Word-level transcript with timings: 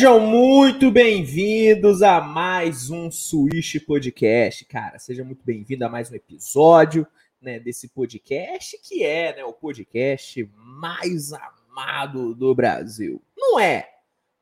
Sejam 0.00 0.18
muito 0.18 0.90
bem-vindos 0.90 2.00
a 2.00 2.22
mais 2.22 2.88
um 2.88 3.10
Switch 3.10 3.76
Podcast. 3.86 4.64
Cara, 4.64 4.98
seja 4.98 5.22
muito 5.22 5.44
bem-vindo 5.44 5.84
a 5.84 5.90
mais 5.90 6.10
um 6.10 6.14
episódio 6.14 7.06
né, 7.38 7.60
desse 7.60 7.86
podcast, 7.86 8.80
que 8.82 9.04
é 9.04 9.36
né, 9.36 9.44
o 9.44 9.52
podcast 9.52 10.50
mais 10.56 11.34
amado 11.34 12.34
do 12.34 12.54
Brasil. 12.54 13.20
Não 13.36 13.60
é, 13.60 13.90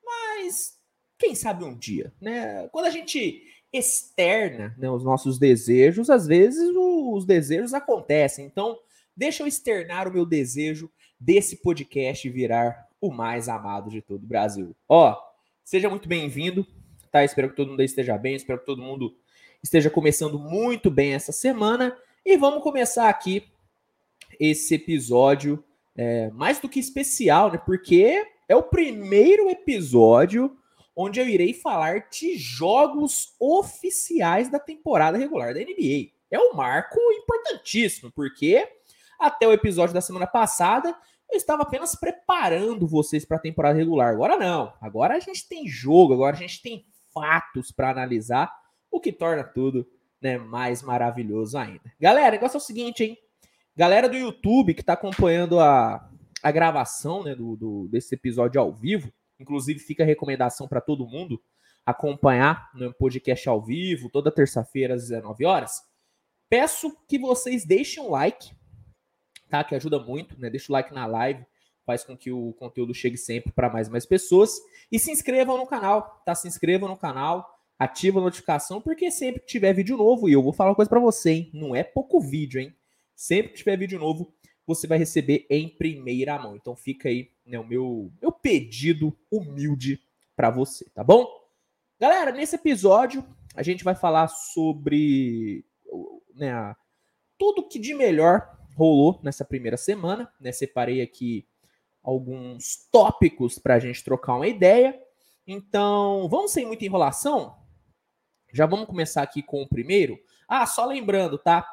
mas 0.06 0.78
quem 1.18 1.34
sabe 1.34 1.64
um 1.64 1.76
dia, 1.76 2.12
né? 2.20 2.68
Quando 2.68 2.84
a 2.84 2.90
gente 2.90 3.42
externa 3.72 4.76
né, 4.78 4.88
os 4.88 5.02
nossos 5.02 5.40
desejos, 5.40 6.08
às 6.08 6.24
vezes 6.24 6.70
os 6.72 7.24
desejos 7.26 7.74
acontecem. 7.74 8.46
Então, 8.46 8.78
deixa 9.16 9.42
eu 9.42 9.46
externar 9.48 10.06
o 10.06 10.12
meu 10.12 10.24
desejo 10.24 10.88
desse 11.18 11.56
podcast 11.56 12.30
virar 12.30 12.86
o 13.00 13.10
mais 13.10 13.48
amado 13.48 13.90
de 13.90 14.00
todo 14.00 14.22
o 14.22 14.28
Brasil. 14.28 14.72
Ó, 14.88 15.27
Seja 15.68 15.90
muito 15.90 16.08
bem-vindo, 16.08 16.66
tá? 17.12 17.22
Espero 17.22 17.50
que 17.50 17.56
todo 17.56 17.68
mundo 17.68 17.82
esteja 17.82 18.16
bem, 18.16 18.34
espero 18.34 18.58
que 18.58 18.64
todo 18.64 18.80
mundo 18.80 19.14
esteja 19.62 19.90
começando 19.90 20.38
muito 20.38 20.90
bem 20.90 21.12
essa 21.12 21.30
semana. 21.30 21.94
E 22.24 22.38
vamos 22.38 22.62
começar 22.62 23.06
aqui 23.06 23.46
esse 24.40 24.76
episódio 24.76 25.62
é, 25.94 26.30
mais 26.30 26.58
do 26.58 26.70
que 26.70 26.80
especial, 26.80 27.52
né? 27.52 27.58
Porque 27.58 28.26
é 28.48 28.56
o 28.56 28.62
primeiro 28.62 29.50
episódio 29.50 30.56
onde 30.96 31.20
eu 31.20 31.28
irei 31.28 31.52
falar 31.52 32.08
de 32.08 32.38
jogos 32.38 33.34
oficiais 33.38 34.50
da 34.50 34.58
temporada 34.58 35.18
regular 35.18 35.52
da 35.52 35.60
NBA. 35.60 36.12
É 36.30 36.38
um 36.38 36.54
marco 36.54 36.98
importantíssimo, 37.12 38.10
porque 38.12 38.66
até 39.20 39.46
o 39.46 39.52
episódio 39.52 39.92
da 39.92 40.00
semana 40.00 40.26
passada 40.26 40.96
eu 41.30 41.36
estava 41.36 41.62
apenas 41.62 41.94
preparando 41.94 42.86
vocês 42.86 43.24
para 43.24 43.36
a 43.36 43.40
temporada 43.40 43.78
regular. 43.78 44.12
Agora 44.12 44.36
não. 44.36 44.72
Agora 44.80 45.14
a 45.14 45.20
gente 45.20 45.48
tem 45.48 45.66
jogo, 45.66 46.14
agora 46.14 46.36
a 46.36 46.38
gente 46.38 46.62
tem 46.62 46.86
fatos 47.12 47.70
para 47.70 47.90
analisar, 47.90 48.52
o 48.90 49.00
que 49.00 49.12
torna 49.12 49.44
tudo 49.44 49.86
né, 50.20 50.38
mais 50.38 50.82
maravilhoso 50.82 51.58
ainda. 51.58 51.92
Galera, 52.00 52.28
o 52.28 52.32
negócio 52.32 52.56
é 52.56 52.58
o 52.60 52.64
seguinte, 52.64 53.04
hein? 53.04 53.16
Galera 53.76 54.08
do 54.08 54.16
YouTube 54.16 54.74
que 54.74 54.80
está 54.80 54.94
acompanhando 54.94 55.60
a, 55.60 56.10
a 56.42 56.50
gravação 56.50 57.22
né, 57.22 57.34
do, 57.34 57.56
do, 57.56 57.88
desse 57.88 58.14
episódio 58.14 58.60
ao 58.60 58.72
vivo, 58.72 59.12
inclusive 59.38 59.78
fica 59.78 60.02
a 60.02 60.06
recomendação 60.06 60.66
para 60.66 60.80
todo 60.80 61.06
mundo 61.06 61.40
acompanhar 61.86 62.70
no 62.74 62.92
podcast 62.92 63.48
ao 63.48 63.62
vivo, 63.62 64.10
toda 64.10 64.30
terça-feira 64.30 64.94
às 64.94 65.08
19 65.08 65.44
horas. 65.46 65.80
Peço 66.48 66.94
que 67.06 67.18
vocês 67.18 67.64
deixem 67.64 68.02
um 68.02 68.10
like, 68.10 68.50
tá? 69.48 69.64
Que 69.64 69.74
ajuda 69.74 69.98
muito, 69.98 70.38
né? 70.40 70.50
Deixa 70.50 70.70
o 70.70 70.72
like 70.72 70.92
na 70.92 71.06
live, 71.06 71.44
faz 71.84 72.04
com 72.04 72.16
que 72.16 72.30
o 72.30 72.52
conteúdo 72.54 72.92
chegue 72.94 73.16
sempre 73.16 73.52
para 73.52 73.70
mais 73.70 73.88
e 73.88 73.90
mais 73.90 74.04
pessoas. 74.04 74.60
E 74.90 74.98
se 74.98 75.10
inscrevam 75.10 75.56
no 75.56 75.66
canal, 75.66 76.22
tá? 76.24 76.34
Se 76.34 76.46
inscrevam 76.46 76.88
no 76.88 76.96
canal, 76.96 77.58
ativa 77.78 78.18
a 78.18 78.22
notificação, 78.22 78.80
porque 78.80 79.10
sempre 79.10 79.40
que 79.40 79.46
tiver 79.46 79.72
vídeo 79.72 79.96
novo, 79.96 80.28
e 80.28 80.32
eu 80.32 80.42
vou 80.42 80.52
falar 80.52 80.70
uma 80.70 80.76
coisa 80.76 80.88
para 80.88 81.00
você, 81.00 81.30
hein? 81.30 81.50
Não 81.54 81.74
é 81.74 81.82
pouco 81.82 82.20
vídeo, 82.20 82.60
hein? 82.60 82.74
Sempre 83.14 83.52
que 83.52 83.58
tiver 83.58 83.76
vídeo 83.76 83.98
novo, 83.98 84.32
você 84.66 84.86
vai 84.86 84.98
receber 84.98 85.46
em 85.48 85.68
primeira 85.68 86.38
mão. 86.38 86.54
Então 86.54 86.76
fica 86.76 87.08
aí 87.08 87.30
né, 87.46 87.58
o 87.58 87.64
meu, 87.64 88.12
meu 88.20 88.30
pedido 88.30 89.16
humilde 89.30 90.00
para 90.36 90.50
você, 90.50 90.84
tá 90.90 91.02
bom? 91.02 91.26
Galera, 91.98 92.30
nesse 92.30 92.56
episódio 92.56 93.24
a 93.56 93.62
gente 93.62 93.82
vai 93.82 93.94
falar 93.94 94.28
sobre 94.28 95.64
né, 96.34 96.76
tudo 97.38 97.66
que 97.66 97.78
de 97.78 97.94
melhor 97.94 98.57
rolou 98.78 99.18
nessa 99.22 99.44
primeira 99.44 99.76
semana. 99.76 100.32
Né? 100.40 100.52
Separei 100.52 101.02
aqui 101.02 101.46
alguns 102.02 102.88
tópicos 102.90 103.58
para 103.58 103.74
a 103.74 103.78
gente 103.78 104.04
trocar 104.04 104.36
uma 104.36 104.46
ideia. 104.46 104.98
Então, 105.46 106.28
vamos 106.28 106.52
sem 106.52 106.64
muita 106.64 106.84
enrolação? 106.84 107.56
Já 108.52 108.64
vamos 108.64 108.86
começar 108.86 109.22
aqui 109.22 109.42
com 109.42 109.62
o 109.62 109.68
primeiro. 109.68 110.18
Ah, 110.46 110.64
só 110.64 110.86
lembrando, 110.86 111.36
tá? 111.36 111.66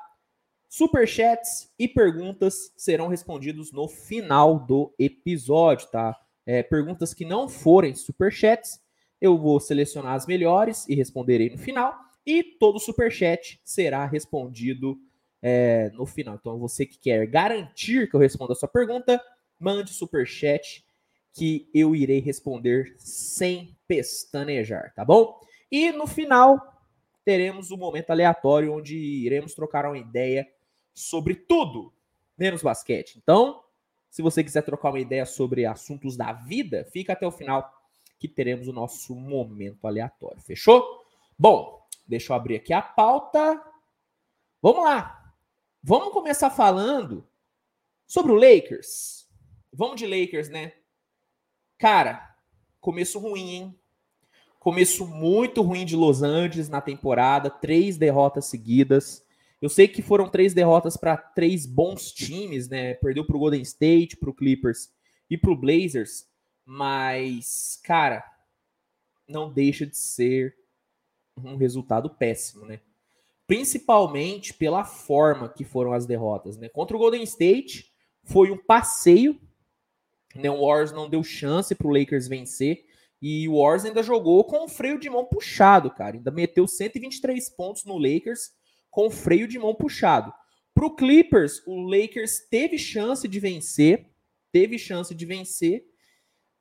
Superchats 0.67 1.71
e 1.77 1.87
perguntas 1.87 2.73
serão 2.75 3.07
respondidos 3.07 3.71
no 3.71 3.87
final 3.87 4.59
do 4.59 4.93
episódio, 4.97 5.87
tá? 5.89 6.19
É, 6.45 6.63
perguntas 6.63 7.13
que 7.13 7.23
não 7.23 7.47
forem 7.47 7.95
superchats, 7.95 8.81
eu 9.21 9.37
vou 9.37 9.59
selecionar 9.59 10.13
as 10.13 10.25
melhores 10.25 10.87
e 10.89 10.95
responderei 10.95 11.49
no 11.49 11.57
final. 11.57 11.95
E 12.25 12.43
todo 12.43 12.79
superchat 12.79 13.59
será 13.63 14.05
respondido 14.05 14.99
é, 15.47 15.91
no 15.91 16.07
final. 16.07 16.33
Então, 16.33 16.57
você 16.57 16.87
que 16.87 16.97
quer 16.97 17.23
garantir 17.27 18.09
que 18.09 18.15
eu 18.15 18.19
responda 18.19 18.53
a 18.53 18.55
sua 18.55 18.67
pergunta, 18.67 19.21
mande 19.59 19.93
super 19.93 20.25
chat 20.25 20.83
que 21.31 21.69
eu 21.71 21.95
irei 21.95 22.19
responder 22.19 22.95
sem 22.97 23.77
pestanejar, 23.87 24.91
tá 24.95 25.05
bom? 25.05 25.39
E 25.71 25.91
no 25.91 26.07
final 26.07 26.81
teremos 27.23 27.69
um 27.69 27.77
momento 27.77 28.09
aleatório 28.09 28.73
onde 28.73 28.97
iremos 28.97 29.53
trocar 29.53 29.85
uma 29.85 29.99
ideia 29.99 30.49
sobre 30.95 31.35
tudo, 31.35 31.93
menos 32.35 32.63
basquete. 32.63 33.19
Então, 33.21 33.61
se 34.09 34.23
você 34.23 34.43
quiser 34.43 34.63
trocar 34.63 34.89
uma 34.89 34.99
ideia 34.99 35.27
sobre 35.27 35.63
assuntos 35.67 36.17
da 36.17 36.33
vida, 36.33 36.87
fica 36.91 37.13
até 37.13 37.27
o 37.27 37.31
final 37.31 37.71
que 38.17 38.27
teremos 38.27 38.67
o 38.67 38.73
nosso 38.73 39.13
momento 39.13 39.85
aleatório. 39.85 40.41
Fechou? 40.41 40.83
Bom, 41.37 41.85
deixa 42.07 42.33
eu 42.33 42.35
abrir 42.35 42.55
aqui 42.55 42.73
a 42.73 42.81
pauta. 42.81 43.61
Vamos 44.59 44.83
lá. 44.83 45.24
Vamos 45.87 46.11
começar 46.13 46.49
falando 46.49 47.23
sobre 48.07 48.31
o 48.31 48.35
Lakers. 48.35 49.29
Vamos 49.71 49.97
de 49.97 50.07
Lakers, 50.07 50.49
né? 50.49 50.73
Cara, 51.77 52.35
começo 52.81 53.19
ruim, 53.19 53.49
hein? 53.51 53.79
Começo 54.59 55.05
muito 55.05 55.61
ruim 55.61 55.85
de 55.85 55.95
Los 55.95 56.23
Angeles 56.23 56.69
na 56.69 56.81
temporada, 56.81 57.51
três 57.51 57.97
derrotas 57.97 58.45
seguidas. 58.45 59.23
Eu 59.61 59.69
sei 59.69 59.87
que 59.87 60.01
foram 60.01 60.27
três 60.27 60.55
derrotas 60.55 60.97
para 60.97 61.15
três 61.15 61.67
bons 61.67 62.11
times, 62.11 62.67
né? 62.67 62.95
Perdeu 62.95 63.23
para 63.23 63.35
o 63.35 63.39
Golden 63.39 63.61
State, 63.61 64.17
para 64.17 64.31
o 64.31 64.33
Clippers 64.33 64.91
e 65.29 65.37
para 65.37 65.51
o 65.51 65.55
Blazers, 65.55 66.27
mas, 66.65 67.79
cara, 67.83 68.25
não 69.27 69.53
deixa 69.53 69.85
de 69.85 69.95
ser 69.95 70.57
um 71.37 71.57
resultado 71.57 72.09
péssimo, 72.09 72.65
né? 72.65 72.79
Principalmente 73.47 74.53
pela 74.53 74.83
forma 74.83 75.49
que 75.49 75.63
foram 75.63 75.93
as 75.93 76.05
derrotas. 76.05 76.57
Né? 76.57 76.69
Contra 76.69 76.95
o 76.95 76.99
Golden 76.99 77.23
State 77.23 77.91
foi 78.23 78.51
um 78.51 78.57
passeio, 78.57 79.39
né? 80.35 80.49
o 80.49 80.65
Warriors 80.65 80.91
não 80.91 81.09
deu 81.09 81.23
chance 81.23 81.73
para 81.75 81.87
o 81.87 81.97
Lakers 81.97 82.27
vencer, 82.27 82.85
e 83.21 83.47
o 83.47 83.57
Warriors 83.57 83.85
ainda 83.85 84.03
jogou 84.03 84.43
com 84.43 84.65
o 84.65 84.67
freio 84.67 84.99
de 84.99 85.09
mão 85.09 85.25
puxado, 85.25 85.89
cara, 85.89 86.17
ainda 86.17 86.31
meteu 86.31 86.67
123 86.67 87.49
pontos 87.49 87.85
no 87.85 87.97
Lakers 87.97 88.51
com 88.91 89.07
o 89.07 89.11
freio 89.11 89.47
de 89.47 89.57
mão 89.57 89.73
puxado. 89.73 90.33
Para 90.73 90.85
o 90.85 90.95
Clippers, 90.95 91.61
o 91.65 91.81
Lakers 91.81 92.47
teve 92.49 92.77
chance 92.77 93.27
de 93.27 93.39
vencer, 93.39 94.09
teve 94.51 94.77
chance 94.77 95.15
de 95.15 95.25
vencer, 95.25 95.85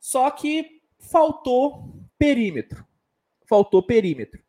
só 0.00 0.31
que 0.31 0.81
faltou 0.99 1.94
perímetro. 2.19 2.87
Faltou 3.47 3.83
perímetro. 3.83 4.43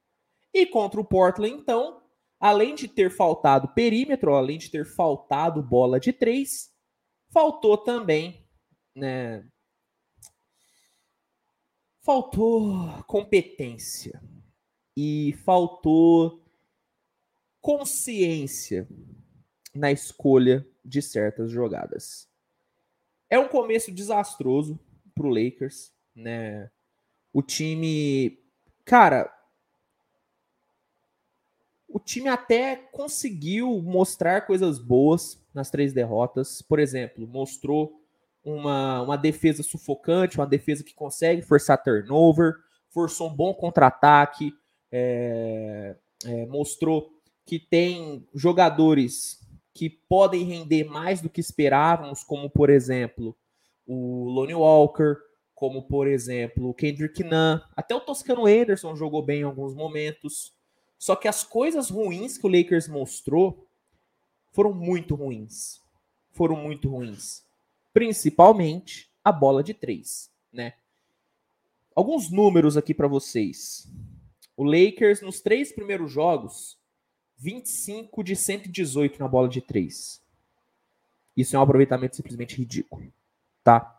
E 0.53 0.65
contra 0.65 1.01
o 1.01 1.05
Portland, 1.05 1.55
então, 1.55 2.01
além 2.39 2.75
de 2.75 2.87
ter 2.87 3.09
faltado 3.09 3.69
perímetro, 3.69 4.33
além 4.33 4.57
de 4.57 4.69
ter 4.69 4.85
faltado 4.85 5.61
bola 5.63 5.99
de 5.99 6.13
três, 6.13 6.71
faltou 7.31 7.77
também, 7.77 8.45
né? 8.95 9.45
Faltou 12.01 13.03
competência 13.07 14.21
e 14.95 15.33
faltou 15.43 16.45
consciência 17.59 18.87
na 19.73 19.91
escolha 19.91 20.65
de 20.83 21.01
certas 21.01 21.51
jogadas. 21.51 22.29
É 23.29 23.39
um 23.39 23.47
começo 23.47 23.91
desastroso 23.91 24.79
para 25.15 25.25
o 25.25 25.29
Lakers, 25.29 25.91
né? 26.13 26.69
O 27.33 27.41
time, 27.41 28.39
cara, 28.85 29.34
o 31.95 31.99
time 31.99 32.27
até 32.27 32.75
conseguiu 32.91 33.81
mostrar 33.81 34.41
coisas 34.41 34.77
boas 34.77 35.41
nas 35.53 35.71
três 35.71 35.93
derrotas. 35.93 36.61
Por 36.61 36.77
exemplo, 36.77 37.25
mostrou 37.25 38.01
uma, 38.43 39.01
uma 39.01 39.17
defesa 39.17 39.63
sufocante, 39.63 40.37
uma 40.37 40.45
defesa 40.45 40.83
que 40.83 40.93
consegue 40.93 41.41
forçar 41.41 41.81
turnover, 41.81 42.55
forçou 42.89 43.29
um 43.29 43.33
bom 43.33 43.53
contra-ataque, 43.53 44.53
é, 44.91 45.95
é, 46.25 46.45
mostrou 46.47 47.13
que 47.45 47.57
tem 47.57 48.27
jogadores 48.35 49.39
que 49.73 49.89
podem 49.89 50.43
render 50.43 50.83
mais 50.83 51.21
do 51.21 51.29
que 51.29 51.39
esperávamos, 51.39 52.25
como 52.25 52.49
por 52.49 52.69
exemplo 52.69 53.33
o 53.87 54.25
Lonnie 54.25 54.53
Walker, 54.53 55.15
como 55.53 55.87
por 55.87 56.09
exemplo 56.09 56.67
o 56.67 56.73
Kendrick 56.73 57.23
Nunn, 57.23 57.61
até 57.73 57.95
o 57.95 58.01
Toscano 58.01 58.47
Anderson 58.47 58.97
jogou 58.97 59.23
bem 59.23 59.39
em 59.39 59.43
alguns 59.43 59.73
momentos. 59.73 60.53
Só 60.97 61.15
que 61.15 61.27
as 61.27 61.43
coisas 61.43 61.89
ruins 61.89 62.37
que 62.37 62.45
o 62.45 62.49
Lakers 62.49 62.87
mostrou 62.87 63.67
foram 64.51 64.73
muito 64.73 65.15
ruins. 65.15 65.81
Foram 66.31 66.55
muito 66.55 66.89
ruins. 66.89 67.43
Principalmente 67.93 69.09
a 69.23 69.31
bola 69.31 69.63
de 69.63 69.73
três, 69.73 70.31
né? 70.51 70.73
alguns 71.95 72.29
números 72.29 72.75
aqui 72.75 72.93
para 72.93 73.07
vocês. 73.07 73.87
O 74.57 74.63
Lakers, 74.63 75.21
nos 75.21 75.39
três 75.39 75.71
primeiros 75.71 76.11
jogos, 76.11 76.77
25 77.37 78.23
de 78.23 78.35
118 78.35 79.19
na 79.19 79.27
bola 79.27 79.47
de 79.47 79.61
três. 79.61 80.21
Isso 81.35 81.55
é 81.55 81.59
um 81.59 81.61
aproveitamento 81.61 82.15
simplesmente 82.15 82.55
ridículo, 82.55 83.11
tá? 83.63 83.91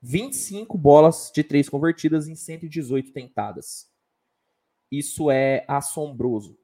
25 0.00 0.76
bolas 0.76 1.30
de 1.34 1.42
três 1.42 1.68
convertidas 1.68 2.28
em 2.28 2.34
118 2.34 3.12
tentadas. 3.12 3.88
Isso 4.98 5.30
é 5.30 5.64
assombroso. 5.66 6.56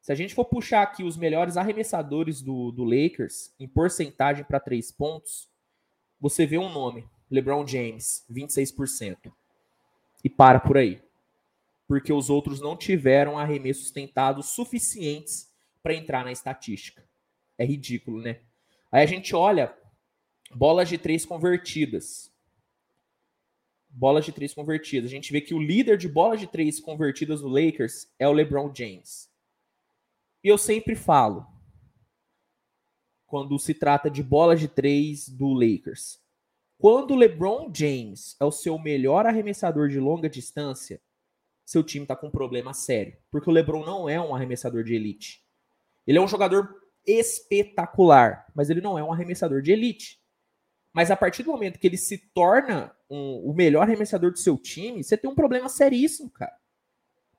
Se 0.00 0.12
a 0.12 0.14
gente 0.14 0.34
for 0.34 0.44
puxar 0.44 0.82
aqui 0.82 1.04
os 1.04 1.16
melhores 1.16 1.56
arremessadores 1.56 2.42
do, 2.42 2.72
do 2.72 2.84
Lakers 2.84 3.54
em 3.58 3.68
porcentagem 3.68 4.44
para 4.44 4.60
três 4.60 4.90
pontos, 4.90 5.48
você 6.20 6.44
vê 6.44 6.58
um 6.58 6.68
nome: 6.68 7.08
LeBron 7.30 7.66
James, 7.66 8.26
26%. 8.30 9.32
E 10.24 10.28
para 10.28 10.60
por 10.60 10.76
aí. 10.76 11.00
Porque 11.86 12.12
os 12.12 12.28
outros 12.28 12.60
não 12.60 12.76
tiveram 12.76 13.38
arremessos 13.38 13.90
tentados 13.90 14.46
suficientes 14.50 15.50
para 15.82 15.94
entrar 15.94 16.24
na 16.24 16.32
estatística. 16.32 17.04
É 17.56 17.64
ridículo, 17.64 18.20
né? 18.20 18.40
Aí 18.90 19.02
a 19.02 19.06
gente 19.06 19.34
olha 19.34 19.74
bolas 20.54 20.88
de 20.88 20.98
três 20.98 21.24
convertidas 21.24 22.31
bolas 23.92 24.24
de 24.24 24.32
três 24.32 24.54
convertidas. 24.54 25.10
A 25.10 25.14
gente 25.14 25.32
vê 25.32 25.40
que 25.40 25.54
o 25.54 25.62
líder 25.62 25.98
de 25.98 26.08
bolas 26.08 26.40
de 26.40 26.46
três 26.46 26.80
convertidas 26.80 27.42
no 27.42 27.48
Lakers 27.48 28.08
é 28.18 28.26
o 28.26 28.32
LeBron 28.32 28.72
James. 28.74 29.30
E 30.42 30.48
eu 30.48 30.58
sempre 30.58 30.96
falo, 30.96 31.46
quando 33.26 33.58
se 33.58 33.74
trata 33.74 34.10
de 34.10 34.22
bolas 34.22 34.58
de 34.58 34.68
três 34.68 35.28
do 35.28 35.52
Lakers, 35.52 36.20
quando 36.78 37.12
o 37.12 37.16
LeBron 37.16 37.70
James 37.72 38.34
é 38.40 38.44
o 38.44 38.50
seu 38.50 38.78
melhor 38.78 39.26
arremessador 39.26 39.88
de 39.88 40.00
longa 40.00 40.28
distância, 40.28 41.00
seu 41.64 41.84
time 41.84 42.04
está 42.04 42.16
com 42.16 42.26
um 42.26 42.30
problema 42.30 42.74
sério. 42.74 43.16
Porque 43.30 43.48
o 43.48 43.52
LeBron 43.52 43.84
não 43.84 44.08
é 44.08 44.20
um 44.20 44.34
arremessador 44.34 44.82
de 44.82 44.94
elite. 44.94 45.44
Ele 46.06 46.18
é 46.18 46.20
um 46.20 46.26
jogador 46.26 46.74
espetacular, 47.06 48.46
mas 48.54 48.68
ele 48.68 48.80
não 48.80 48.98
é 48.98 49.04
um 49.04 49.12
arremessador 49.12 49.62
de 49.62 49.72
elite. 49.72 50.21
Mas 50.92 51.10
a 51.10 51.16
partir 51.16 51.42
do 51.42 51.50
momento 51.50 51.78
que 51.78 51.86
ele 51.86 51.96
se 51.96 52.18
torna 52.18 52.94
um, 53.08 53.50
o 53.50 53.54
melhor 53.54 53.82
arremessador 53.82 54.30
do 54.30 54.38
seu 54.38 54.58
time, 54.58 55.02
você 55.02 55.16
tem 55.16 55.30
um 55.30 55.34
problema 55.34 55.68
seríssimo, 55.68 56.30
cara. 56.30 56.54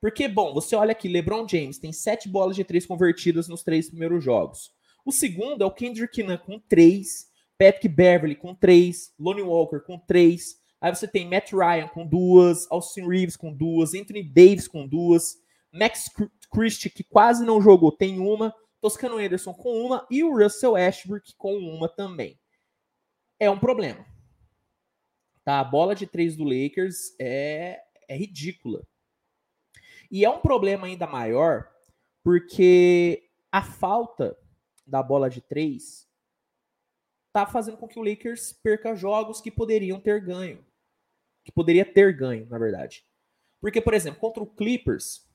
Porque, 0.02 0.28
bom, 0.28 0.54
você 0.54 0.76
olha 0.76 0.92
aqui, 0.92 1.08
LeBron 1.08 1.48
James 1.48 1.78
tem 1.78 1.94
sete 1.94 2.28
bolas 2.28 2.56
de 2.56 2.64
três 2.64 2.86
convertidas 2.86 3.48
nos 3.48 3.64
três 3.64 3.90
primeiros 3.90 4.24
jogos. 4.24 4.72
O 5.06 5.12
segundo 5.12 5.64
é 5.64 5.66
o 5.66 5.72
Kendrick 5.72 6.24
Nunn 6.24 6.38
com 6.38 6.60
três, 6.60 7.28
Patrick 7.58 7.88
Beverly 7.88 8.36
com 8.36 8.56
três, 8.56 9.14
Lonnie 9.20 9.44
Walker 9.44 9.80
com 9.80 10.00
três. 10.00 10.58
Aí 10.82 10.94
você 10.94 11.08
tem 11.08 11.30
Matt 11.30 11.54
Ryan 11.54 11.88
com 11.88 12.06
duas, 12.06 12.70
Austin 12.70 13.08
Reeves 13.08 13.38
com 13.38 13.54
duas, 13.54 13.94
Anthony 13.94 14.24
Davis 14.24 14.68
com 14.68 14.88
duas, 14.88 15.38
Max 15.72 16.10
Christie, 16.52 16.90
que 16.90 17.04
quase 17.04 17.46
não 17.46 17.62
jogou, 17.62 17.92
tem 17.92 18.20
uma, 18.20 18.54
Toscano 18.82 19.18
Anderson 19.18 19.54
com 19.54 19.86
uma 19.86 20.06
e 20.12 20.24
o 20.24 20.38
Russell 20.38 20.76
Ashbrook 20.76 21.34
com 21.38 21.56
uma 21.56 21.88
também 21.88 22.38
é 23.44 23.50
um 23.50 23.60
problema. 23.60 24.06
Tá? 25.44 25.60
A 25.60 25.64
bola 25.64 25.94
de 25.94 26.08
três 26.08 26.36
do 26.36 26.44
Lakers 26.44 27.16
é, 27.20 27.82
é 28.08 28.16
ridícula. 28.16 28.86
E 30.10 30.24
é 30.24 30.30
um 30.30 30.40
problema 30.40 30.88
ainda 30.88 31.08
maior 31.08 31.70
porque 32.24 33.30
a 33.52 33.62
falta 33.62 34.38
da 34.86 35.04
bola 35.04 35.30
de 35.30 35.42
três 35.42 36.08
tá 37.34 37.46
fazendo 37.46 37.78
com 37.78 37.88
que 37.88 38.00
o 38.00 38.04
Lakers 38.04 38.54
perca 38.54 38.96
jogos 38.96 39.42
que 39.42 39.52
poderiam 39.52 40.00
ter 40.00 40.22
ganho. 40.22 40.64
Que 41.44 41.52
poderia 41.52 41.84
ter 41.84 42.16
ganho, 42.16 42.48
na 42.48 42.58
verdade. 42.58 43.04
Porque, 43.60 43.82
por 43.82 43.94
exemplo, 43.94 44.20
contra 44.20 44.44
o 44.44 44.48
Clippers, 44.48 45.28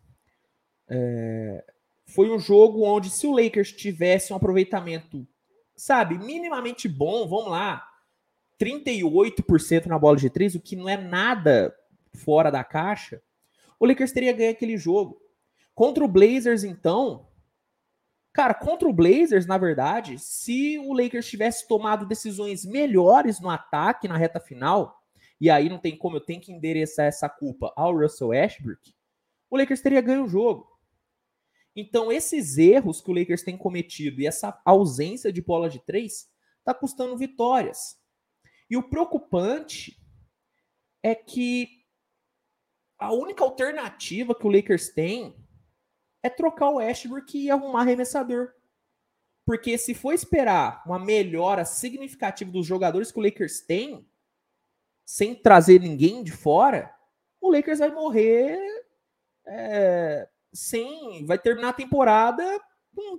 é, 0.89 1.65
foi 2.07 2.31
um 2.31 2.39
jogo 2.39 2.85
onde 2.85 3.11
se 3.11 3.27
o 3.27 3.33
Lakers 3.33 3.73
tivesse 3.73 4.33
um 4.33 4.37
aproveitamento, 4.37 5.27
sabe, 5.77 6.19
minimamente 6.19 6.89
bom, 6.89 7.29
vamos 7.29 7.51
lá, 7.51 7.88
38% 8.59 9.87
na 9.87 9.99
bola 9.99 10.17
de 10.17 10.29
três, 10.29 10.55
o 10.55 10.61
que 10.61 10.77
não 10.77 10.89
é 10.89 10.97
nada 10.97 11.75
fora 12.15 12.51
da 12.51 12.65
caixa, 12.65 13.23
o 13.79 13.87
Lakers 13.87 14.13
teria 14.13 14.33
ganho 14.33 14.51
aquele 14.51 14.77
jogo. 14.77 15.21
Contra 15.75 16.05
o 16.05 16.09
Blazers, 16.09 16.65
então, 16.65 17.29
cara, 18.33 18.53
contra 18.53 18.89
o 18.89 18.93
Blazers, 18.93 19.47
na 19.47 19.57
verdade, 19.57 20.19
se 20.19 20.79
o 20.79 20.93
Lakers 20.93 21.29
tivesse 21.29 21.69
tomado 21.69 22.07
decisões 22.07 22.65
melhores 22.65 23.39
no 23.39 23.49
ataque 23.49 24.09
na 24.09 24.17
reta 24.17 24.41
final, 24.41 25.01
e 25.41 25.49
aí 25.49 25.69
não 25.69 25.79
tem 25.79 25.97
como 25.97 26.17
eu 26.17 26.21
tenho 26.21 26.41
que 26.41 26.53
endereçar 26.53 27.07
essa 27.07 27.29
culpa 27.29 27.73
ao 27.77 27.97
Russell 27.97 28.33
Ashbrook, 28.33 28.93
o 29.49 29.57
Lakers 29.57 29.81
teria 29.81 30.01
ganho 30.01 30.25
o 30.25 30.29
jogo. 30.29 30.67
Então, 31.77 32.11
esses 32.11 32.59
erros 32.59 33.01
que 33.01 33.09
o 33.09 33.15
Lakers 33.15 33.45
tem 33.45 33.57
cometido 33.57 34.21
e 34.21 34.27
essa 34.27 34.61
ausência 34.65 35.33
de 35.33 35.41
bola 35.41 35.71
de 35.71 35.79
três 35.79 36.29
tá 36.65 36.75
custando 36.75 37.17
vitórias. 37.17 37.97
E 38.71 38.77
o 38.77 38.89
preocupante 38.89 39.99
é 41.03 41.15
que 41.15 41.85
a 42.99 43.13
única 43.13 43.45
alternativa 43.45 44.35
que 44.35 44.47
o 44.47 44.51
Lakers 44.51 44.89
tem 44.89 45.35
é 46.23 46.29
trocar 46.29 46.71
o 46.71 46.77
Westbrook 46.77 47.39
e 47.39 47.51
arrumar 47.51 47.83
arremessador. 47.83 48.53
Porque 49.47 49.79
se 49.79 49.95
for 49.95 50.13
esperar 50.13 50.83
uma 50.85 50.99
melhora 50.99 51.65
significativa 51.65 52.51
dos 52.51 52.67
jogadores 52.67 53.11
que 53.11 53.19
o 53.19 53.23
Lakers 53.23 53.61
tem, 53.61 54.07
sem 55.07 55.35
trazer 55.35 55.81
ninguém 55.81 56.23
de 56.23 56.33
fora, 56.33 56.95
o 57.41 57.51
Lakers 57.51 57.79
vai 57.79 57.91
morrer 57.91 58.59
é, 59.47 60.29
sem. 60.53 61.25
Vai 61.25 61.39
terminar 61.39 61.71
a 61.71 61.73
temporada 61.73 62.45
com 62.95 63.19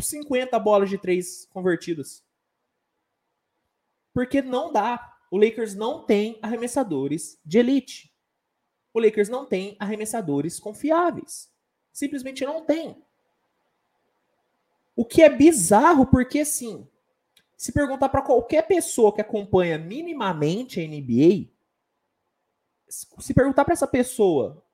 50 0.00 0.58
bolas 0.58 0.90
de 0.90 0.98
três 0.98 1.46
convertidas. 1.46 2.24
Porque 4.12 4.42
não 4.42 4.72
dá. 4.72 5.16
O 5.30 5.38
Lakers 5.38 5.74
não 5.74 6.04
tem 6.04 6.38
arremessadores 6.42 7.38
de 7.44 7.58
elite. 7.58 8.12
O 8.92 9.00
Lakers 9.00 9.28
não 9.28 9.46
tem 9.46 9.76
arremessadores 9.78 10.58
confiáveis. 10.58 11.50
Simplesmente 11.92 12.44
não 12.44 12.64
tem. 12.64 13.02
O 14.96 15.04
que 15.04 15.22
é 15.22 15.28
bizarro, 15.28 16.06
porque 16.06 16.40
assim, 16.40 16.86
se 17.56 17.72
perguntar 17.72 18.08
para 18.08 18.22
qualquer 18.22 18.66
pessoa 18.66 19.14
que 19.14 19.20
acompanha 19.20 19.78
minimamente 19.78 20.80
a 20.80 20.86
NBA, 20.86 21.48
se 22.88 23.32
perguntar 23.32 23.64
para 23.64 23.74
essa 23.74 23.86
pessoa 23.86 24.64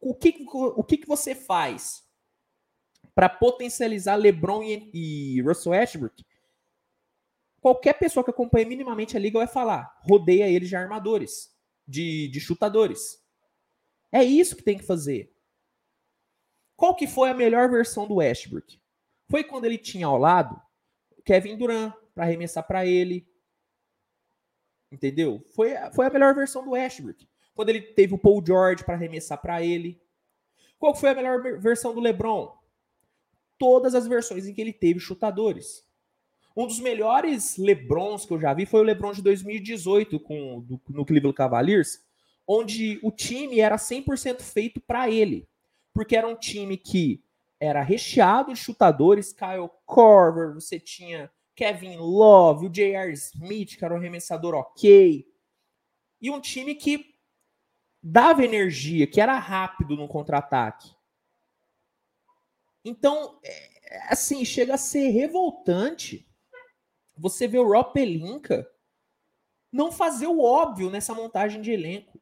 o 0.00 0.14
que, 0.14 0.44
o 0.52 0.84
que, 0.84 0.98
que 0.98 1.08
você 1.08 1.34
faz 1.34 2.04
para 3.14 3.28
potencializar 3.28 4.16
LeBron 4.16 4.62
e, 4.62 4.90
e 4.92 5.42
Russell 5.42 5.72
Westbrook, 5.72 6.24
qualquer 7.64 7.94
pessoa 7.94 8.22
que 8.22 8.30
acompanha 8.30 8.66
minimamente 8.66 9.16
a 9.16 9.20
liga 9.20 9.38
vai 9.38 9.46
falar: 9.46 9.98
rodeia 10.02 10.46
eles 10.46 10.68
de 10.68 10.76
armadores, 10.76 11.50
de, 11.88 12.28
de 12.28 12.38
chutadores. 12.38 13.18
É 14.12 14.22
isso 14.22 14.54
que 14.54 14.62
tem 14.62 14.76
que 14.76 14.84
fazer. 14.84 15.34
Qual 16.76 16.94
que 16.94 17.06
foi 17.06 17.30
a 17.30 17.34
melhor 17.34 17.70
versão 17.70 18.06
do 18.06 18.16
Westbrook? 18.16 18.78
Foi 19.30 19.42
quando 19.42 19.64
ele 19.64 19.78
tinha 19.78 20.06
ao 20.06 20.18
lado 20.18 20.60
Kevin 21.24 21.56
Durant 21.56 21.94
para 22.14 22.24
arremessar 22.24 22.66
para 22.66 22.84
ele. 22.84 23.26
Entendeu? 24.92 25.42
Foi, 25.54 25.74
foi 25.94 26.06
a 26.06 26.10
melhor 26.10 26.34
versão 26.34 26.62
do 26.62 26.72
Westbrook. 26.72 27.26
Quando 27.54 27.70
ele 27.70 27.80
teve 27.80 28.12
o 28.12 28.18
Paul 28.18 28.44
George 28.46 28.84
para 28.84 28.94
arremessar 28.94 29.40
para 29.40 29.62
ele. 29.62 29.98
Qual 30.78 30.94
foi 30.94 31.08
a 31.08 31.14
melhor 31.14 31.40
versão 31.58 31.94
do 31.94 32.00
LeBron? 32.00 32.54
Todas 33.56 33.94
as 33.94 34.06
versões 34.06 34.46
em 34.46 34.52
que 34.52 34.60
ele 34.60 34.72
teve 34.72 35.00
chutadores. 35.00 35.82
Um 36.56 36.66
dos 36.66 36.78
melhores 36.78 37.56
LeBrons 37.56 38.24
que 38.24 38.32
eu 38.32 38.40
já 38.40 38.54
vi 38.54 38.64
foi 38.64 38.80
o 38.80 38.84
LeBron 38.84 39.12
de 39.12 39.22
2018 39.22 40.20
com, 40.20 40.60
do, 40.60 40.80
no 40.88 41.04
Cleveland 41.04 41.36
Cavaliers, 41.36 42.00
onde 42.46 43.00
o 43.02 43.10
time 43.10 43.58
era 43.58 43.76
100% 43.76 44.40
feito 44.40 44.80
para 44.80 45.10
ele. 45.10 45.48
Porque 45.92 46.16
era 46.16 46.28
um 46.28 46.36
time 46.36 46.76
que 46.76 47.22
era 47.58 47.82
recheado 47.82 48.52
de 48.52 48.58
chutadores, 48.58 49.32
Kyle 49.32 49.70
Korver, 49.84 50.54
você 50.54 50.78
tinha 50.78 51.30
Kevin 51.56 51.96
Love, 51.96 52.66
o 52.66 52.70
J.R. 52.70 53.12
Smith, 53.12 53.76
que 53.76 53.84
era 53.84 53.94
um 53.94 53.96
arremessador 53.96 54.54
ok. 54.54 55.26
E 56.20 56.30
um 56.30 56.40
time 56.40 56.74
que 56.74 57.14
dava 58.02 58.44
energia, 58.44 59.06
que 59.06 59.20
era 59.20 59.38
rápido 59.38 59.96
no 59.96 60.06
contra-ataque. 60.06 60.90
Então, 62.84 63.38
é, 63.42 64.12
assim, 64.12 64.44
chega 64.44 64.74
a 64.74 64.78
ser 64.78 65.08
revoltante 65.08 66.26
você 67.16 67.46
vê 67.46 67.58
o 67.58 67.68
Rob 67.68 67.92
Pelinka 67.92 68.68
não 69.72 69.90
fazer 69.90 70.26
o 70.26 70.40
óbvio 70.40 70.90
nessa 70.90 71.14
montagem 71.14 71.60
de 71.60 71.72
elenco. 71.72 72.20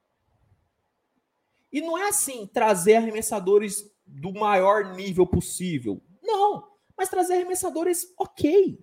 E 1.71 1.81
não 1.81 1.97
é 1.97 2.09
assim, 2.09 2.47
trazer 2.47 2.97
arremessadores 2.97 3.91
do 4.07 4.33
maior 4.33 4.95
nível 4.95 5.27
possível. 5.27 6.03
Não, 6.23 6.69
mas 6.97 7.09
trazer 7.09 7.35
arremessadores 7.35 8.13
ok. 8.19 8.79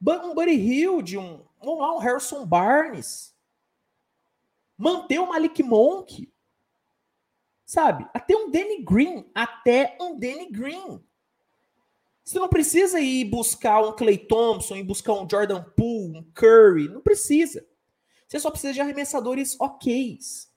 Um 0.00 0.34
Buddy 0.34 0.52
Hilde, 0.52 1.18
um, 1.18 1.44
um 1.62 1.98
Harrison 1.98 2.46
Barnes. 2.46 3.34
manter 4.76 5.18
o 5.18 5.28
Malik 5.28 5.62
Monk, 5.62 6.32
sabe? 7.64 8.08
Até 8.12 8.36
um 8.36 8.50
Danny 8.50 8.82
Green, 8.82 9.30
até 9.34 9.96
um 10.00 10.18
Danny 10.18 10.50
Green. 10.50 11.02
Você 12.24 12.38
não 12.38 12.48
precisa 12.48 13.00
ir 13.00 13.24
buscar 13.24 13.82
um 13.82 13.94
Clay 13.94 14.18
Thompson, 14.18 14.76
ir 14.76 14.84
buscar 14.84 15.14
um 15.14 15.28
Jordan 15.28 15.62
Poole, 15.76 16.18
um 16.18 16.30
Curry, 16.32 16.88
não 16.88 17.00
precisa. 17.00 17.66
Você 18.28 18.38
só 18.38 18.50
precisa 18.50 18.72
de 18.72 18.80
arremessadores 18.80 19.60
OKs. 19.60 20.50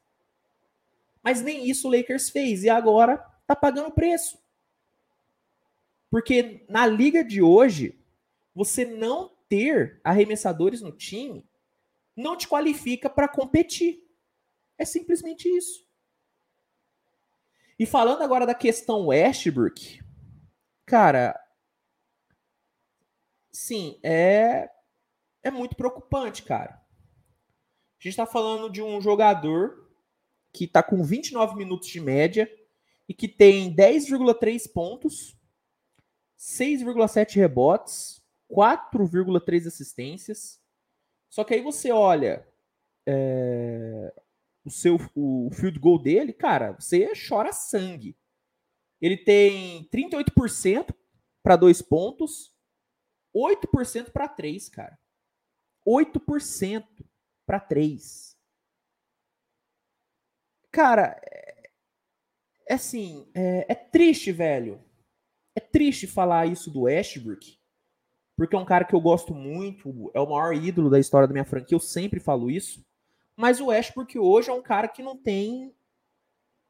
Mas 1.24 1.42
nem 1.42 1.68
isso 1.68 1.88
o 1.88 1.92
Lakers 1.92 2.30
fez 2.30 2.64
e 2.64 2.70
agora 2.70 3.18
tá 3.48 3.56
pagando 3.56 3.92
preço. 3.92 4.38
Porque 6.10 6.64
na 6.70 6.86
liga 6.86 7.24
de 7.24 7.42
hoje, 7.42 8.00
você 8.54 8.86
não 8.86 9.36
ter 9.50 10.00
arremessadores 10.04 10.82
no 10.82 10.92
time 10.92 11.44
não 12.16 12.38
te 12.38 12.48
qualifica 12.48 13.10
para 13.10 13.28
competir. 13.28 14.08
É 14.78 14.86
simplesmente 14.86 15.50
isso. 15.50 15.86
E 17.78 17.86
falando 17.86 18.22
agora 18.22 18.46
da 18.46 18.56
questão 18.56 19.08
Westbrook, 19.08 20.02
cara, 20.86 21.38
sim, 23.56 24.00
é 24.04 24.70
é 25.42 25.52
muito 25.52 25.76
preocupante, 25.76 26.42
cara. 26.42 26.72
A 26.72 28.04
gente 28.04 28.14
está 28.14 28.26
falando 28.26 28.70
de 28.70 28.82
um 28.82 29.00
jogador 29.00 29.90
que 30.52 30.66
está 30.66 30.82
com 30.82 31.04
29 31.04 31.56
minutos 31.56 31.88
de 31.88 32.02
média 32.02 32.52
e 33.08 33.14
que 33.14 33.28
tem 33.28 33.76
10,3 33.76 34.72
pontos, 34.74 35.38
6,7 36.38 37.36
rebotes, 37.36 38.24
4,3 38.50 39.68
assistências. 39.68 40.60
Só 41.30 41.44
que 41.44 41.54
aí 41.54 41.62
você 41.62 41.92
olha 41.92 42.48
é, 43.06 44.14
o 44.66 44.72
seu 44.72 44.98
o 45.16 45.50
field 45.54 45.78
goal 45.80 46.00
dele, 46.00 46.34
cara, 46.34 46.72
você 46.72 47.12
chora 47.28 47.54
sangue. 47.54 48.18
Ele 49.00 49.18
tem 49.18 49.88
38% 49.94 50.96
para 51.44 51.56
dois 51.56 51.82
pontos, 51.82 52.55
8% 53.36 54.12
para 54.12 54.28
três, 54.28 54.70
cara. 54.70 54.98
8% 55.86 56.86
para 57.46 57.60
três. 57.60 58.36
Cara, 60.72 61.20
é, 61.24 61.70
é 62.68 62.74
assim, 62.74 63.30
é, 63.34 63.72
é 63.72 63.76
triste, 63.76 64.32
velho. 64.32 64.84
É 65.56 65.60
triste 65.60 66.08
falar 66.08 66.48
isso 66.48 66.70
do 66.70 66.82
Westbrook, 66.82 67.58
porque 68.36 68.56
é 68.56 68.60
um 68.60 68.66
cara 68.66 68.84
que 68.84 68.94
eu 68.94 69.00
gosto 69.00 69.34
muito, 69.34 70.12
é 70.14 70.20
o 70.20 70.30
maior 70.30 70.54
ídolo 70.54 70.90
da 70.90 71.00
história 71.00 71.28
da 71.28 71.34
minha 71.34 71.46
franquia, 71.46 71.76
eu 71.76 71.80
sempre 71.80 72.20
falo 72.20 72.52
isso. 72.52 72.86
Mas 73.38 73.62
o 73.62 73.68
Westbrook 73.68 74.18
hoje 74.20 74.50
é 74.50 74.54
um 74.54 74.62
cara 74.62 74.88
que 74.88 75.02
não 75.02 75.16
tem 75.16 75.74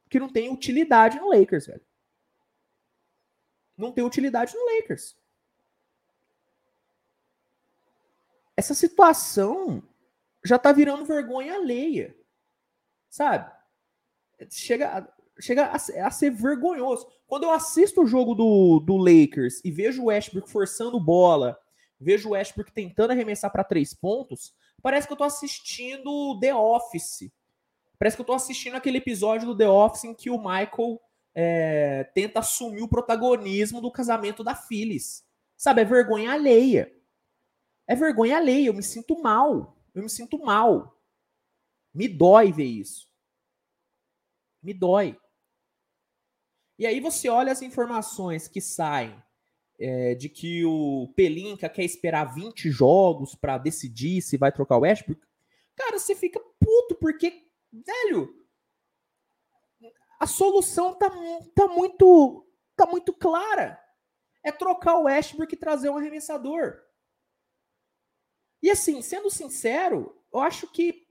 que 0.07 0.19
não 0.19 0.31
tem 0.31 0.51
utilidade 0.51 1.19
no 1.19 1.29
Lakers, 1.29 1.65
velho. 1.65 1.81
Não 3.75 3.91
tem 3.91 4.03
utilidade 4.03 4.53
no 4.53 4.65
Lakers. 4.75 5.17
Essa 8.57 8.73
situação 8.73 9.83
já 10.43 10.57
tá 10.57 10.71
virando 10.71 11.05
vergonha 11.05 11.55
alheia. 11.55 12.15
Sabe? 13.09 13.51
Chega, 14.49 15.07
chega 15.39 15.65
a, 15.65 15.75
a, 15.75 16.11
ser 16.11 16.31
vergonhoso. 16.31 17.07
Quando 17.27 17.43
eu 17.43 17.51
assisto 17.51 18.03
o 18.03 18.07
jogo 18.07 18.35
do, 18.35 18.79
do 18.79 18.97
Lakers 18.97 19.61
e 19.63 19.71
vejo 19.71 20.03
o 20.03 20.05
Westbrook 20.05 20.49
forçando 20.49 20.99
bola, 20.99 21.57
vejo 21.99 22.29
o 22.29 22.31
Westbrook 22.33 22.71
tentando 22.71 23.11
arremessar 23.11 23.51
para 23.51 23.63
três 23.63 23.93
pontos, 23.93 24.53
parece 24.81 25.07
que 25.07 25.13
eu 25.13 25.17
tô 25.17 25.23
assistindo 25.23 26.39
The 26.39 26.53
Office. 26.53 27.31
Parece 27.97 28.17
que 28.17 28.21
eu 28.21 28.25
tô 28.25 28.33
assistindo 28.33 28.75
aquele 28.75 28.97
episódio 28.97 29.47
do 29.47 29.57
The 29.57 29.69
Office 29.69 30.03
em 30.03 30.13
que 30.13 30.29
o 30.29 30.37
Michael 30.37 31.01
é, 31.33 32.03
tenta 32.13 32.39
assumir 32.39 32.81
o 32.81 32.87
protagonismo 32.87 33.81
do 33.81 33.91
casamento 33.91 34.43
da 34.43 34.53
Phyllis. 34.53 35.23
Sabe, 35.57 35.81
é 35.81 35.85
vergonha 35.85 36.33
alheia. 36.33 36.91
É 37.87 37.95
vergonha 37.95 38.37
alheia, 38.37 38.67
eu 38.67 38.73
me 38.73 38.83
sinto 38.83 39.21
mal. 39.21 39.77
Eu 39.93 40.03
me 40.03 40.09
sinto 40.09 40.37
mal. 40.39 41.01
Me 41.93 42.07
dói 42.07 42.51
ver 42.51 42.65
isso. 42.65 43.07
Me 44.61 44.73
dói. 44.73 45.17
E 46.77 46.85
aí 46.85 46.99
você 46.99 47.29
olha 47.29 47.51
as 47.51 47.61
informações 47.61 48.47
que 48.47 48.59
saem 48.59 49.15
é, 49.79 50.15
de 50.15 50.27
que 50.27 50.65
o 50.65 51.13
Pelinka 51.15 51.69
quer 51.69 51.83
esperar 51.83 52.33
20 52.33 52.69
jogos 52.69 53.35
para 53.35 53.57
decidir 53.57 54.21
se 54.21 54.37
vai 54.37 54.51
trocar 54.51 54.77
o 54.77 54.81
Westbrook. 54.81 55.21
Cara, 55.75 55.99
você 55.99 56.15
fica 56.15 56.39
puto 56.59 56.95
porque, 56.95 57.47
velho, 57.71 58.45
a 60.19 60.27
solução 60.27 60.95
tá, 60.95 61.09
tá 61.53 61.67
muito 61.67 62.45
tá 62.75 62.85
muito 62.85 63.13
clara. 63.13 63.81
É 64.43 64.51
trocar 64.51 64.97
o 64.97 65.03
Westbrook 65.03 65.53
e 65.53 65.57
trazer 65.57 65.89
um 65.89 65.97
arremessador. 65.97 66.79
E 68.65 68.71
assim, 68.71 68.99
sendo 69.03 69.29
sincero, 69.29 70.19
eu 70.33 70.39
acho 70.39 70.65
que 70.65 71.07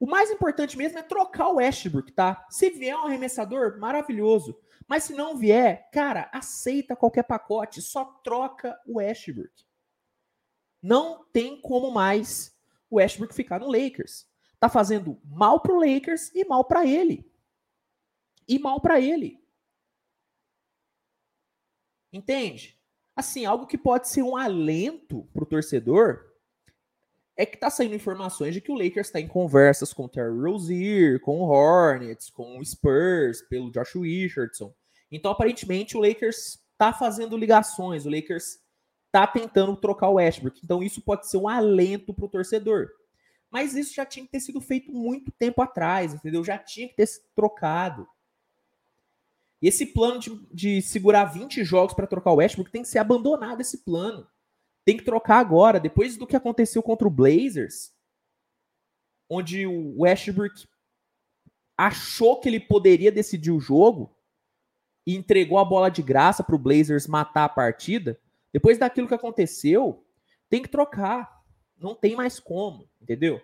o 0.00 0.06
mais 0.06 0.28
importante 0.32 0.76
mesmo 0.76 0.98
é 0.98 1.04
trocar 1.04 1.50
o 1.50 1.58
Westbrook, 1.58 2.10
tá? 2.10 2.44
Se 2.50 2.68
vier 2.68 2.96
um 2.96 3.06
arremessador, 3.06 3.78
maravilhoso. 3.78 4.60
Mas 4.88 5.04
se 5.04 5.14
não 5.14 5.36
vier, 5.36 5.88
cara, 5.92 6.28
aceita 6.32 6.96
qualquer 6.96 7.22
pacote, 7.22 7.80
só 7.80 8.04
troca 8.24 8.76
o 8.88 8.96
Westbrook. 8.96 9.52
Não 10.82 11.24
tem 11.26 11.60
como 11.60 11.92
mais 11.92 12.58
o 12.90 12.96
Westbrook 12.96 13.32
ficar 13.32 13.60
no 13.60 13.70
Lakers. 13.70 14.26
Tá 14.58 14.68
fazendo 14.68 15.16
mal 15.22 15.60
pro 15.60 15.78
Lakers 15.78 16.32
e 16.34 16.44
mal 16.44 16.64
para 16.64 16.84
ele. 16.84 17.24
E 18.48 18.58
mal 18.58 18.80
para 18.80 19.00
ele. 19.00 19.40
Entende? 22.12 22.76
Assim, 23.14 23.44
algo 23.44 23.64
que 23.64 23.78
pode 23.78 24.08
ser 24.08 24.24
um 24.24 24.36
alento 24.36 25.22
pro 25.32 25.46
torcedor 25.46 26.33
é 27.36 27.44
que 27.44 27.56
tá 27.56 27.68
saindo 27.68 27.94
informações 27.94 28.54
de 28.54 28.60
que 28.60 28.70
o 28.70 28.76
Lakers 28.76 29.08
está 29.08 29.20
em 29.20 29.26
conversas 29.26 29.92
com 29.92 30.04
o 30.04 30.08
Terry 30.08 30.38
Rozier, 30.38 31.20
com 31.20 31.40
o 31.40 31.48
Hornets, 31.48 32.30
com 32.30 32.58
o 32.58 32.64
Spurs, 32.64 33.42
pelo 33.42 33.70
Josh 33.72 33.94
Richardson. 33.94 34.72
Então, 35.10 35.32
aparentemente, 35.32 35.96
o 35.96 36.00
Lakers 36.00 36.60
tá 36.78 36.92
fazendo 36.92 37.36
ligações, 37.36 38.06
o 38.06 38.10
Lakers 38.10 38.58
tá 39.10 39.26
tentando 39.26 39.76
trocar 39.76 40.08
o 40.08 40.14
Westbrook. 40.14 40.60
Então, 40.62 40.82
isso 40.82 41.00
pode 41.00 41.28
ser 41.28 41.38
um 41.38 41.48
alento 41.48 42.14
para 42.14 42.24
o 42.24 42.28
torcedor. 42.28 42.88
Mas 43.50 43.74
isso 43.74 43.94
já 43.94 44.04
tinha 44.04 44.26
que 44.26 44.32
ter 44.32 44.40
sido 44.40 44.60
feito 44.60 44.92
muito 44.92 45.30
tempo 45.32 45.62
atrás, 45.62 46.14
entendeu? 46.14 46.44
Já 46.44 46.58
tinha 46.58 46.88
que 46.88 46.94
ter 46.94 47.08
trocado. 47.34 48.08
E 49.62 49.68
esse 49.68 49.86
plano 49.86 50.18
de, 50.18 50.46
de 50.52 50.82
segurar 50.82 51.24
20 51.24 51.64
jogos 51.64 51.94
para 51.94 52.06
trocar 52.06 52.32
o 52.32 52.36
Westbrook 52.36 52.70
tem 52.70 52.82
que 52.82 52.88
ser 52.88 52.98
abandonado 52.98 53.60
esse 53.60 53.78
plano. 53.78 54.26
Tem 54.84 54.96
que 54.96 55.04
trocar 55.04 55.38
agora, 55.38 55.80
depois 55.80 56.16
do 56.16 56.26
que 56.26 56.36
aconteceu 56.36 56.82
contra 56.82 57.08
o 57.08 57.10
Blazers, 57.10 57.92
onde 59.28 59.66
o 59.66 60.00
Westbrook 60.02 60.68
achou 61.76 62.38
que 62.40 62.48
ele 62.48 62.60
poderia 62.60 63.10
decidir 63.10 63.50
o 63.50 63.60
jogo 63.60 64.14
e 65.06 65.14
entregou 65.14 65.58
a 65.58 65.64
bola 65.64 65.90
de 65.90 66.02
graça 66.02 66.42
para 66.42 66.54
o 66.54 66.58
Blazers 66.58 67.06
matar 67.06 67.44
a 67.44 67.48
partida. 67.48 68.18
Depois 68.52 68.78
daquilo 68.78 69.08
que 69.08 69.14
aconteceu, 69.14 70.04
tem 70.48 70.62
que 70.62 70.68
trocar. 70.68 71.42
Não 71.76 71.94
tem 71.94 72.14
mais 72.14 72.38
como, 72.38 72.88
entendeu? 73.00 73.40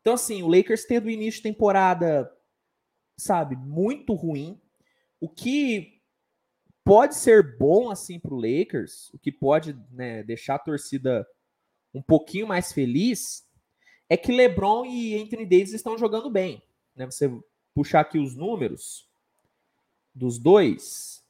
Então, 0.00 0.14
assim, 0.14 0.42
o 0.42 0.48
Lakers 0.48 0.84
tendo 0.84 1.10
início 1.10 1.38
de 1.38 1.48
temporada, 1.48 2.32
sabe, 3.16 3.56
muito 3.56 4.14
ruim. 4.14 4.60
O 5.20 5.28
que 5.28 5.95
pode 6.86 7.16
ser 7.16 7.58
bom 7.58 7.90
assim 7.90 8.16
para 8.20 8.32
o 8.32 8.40
Lakers, 8.40 9.12
o 9.12 9.18
que 9.18 9.32
pode 9.32 9.76
né, 9.90 10.22
deixar 10.22 10.54
a 10.54 10.60
torcida 10.60 11.26
um 11.92 12.00
pouquinho 12.00 12.46
mais 12.46 12.72
feliz, 12.72 13.44
é 14.08 14.16
que 14.16 14.30
LeBron 14.30 14.86
e 14.86 15.20
Anthony 15.20 15.44
Davis 15.44 15.72
estão 15.72 15.98
jogando 15.98 16.30
bem. 16.30 16.62
Né? 16.94 17.04
Você 17.06 17.28
puxar 17.74 18.00
aqui 18.00 18.20
os 18.20 18.36
números 18.36 19.10
dos 20.14 20.38
dois. 20.38 21.24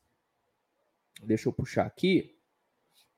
Deixa 1.23 1.49
eu 1.49 1.53
puxar 1.55 1.87
aqui. 1.87 2.37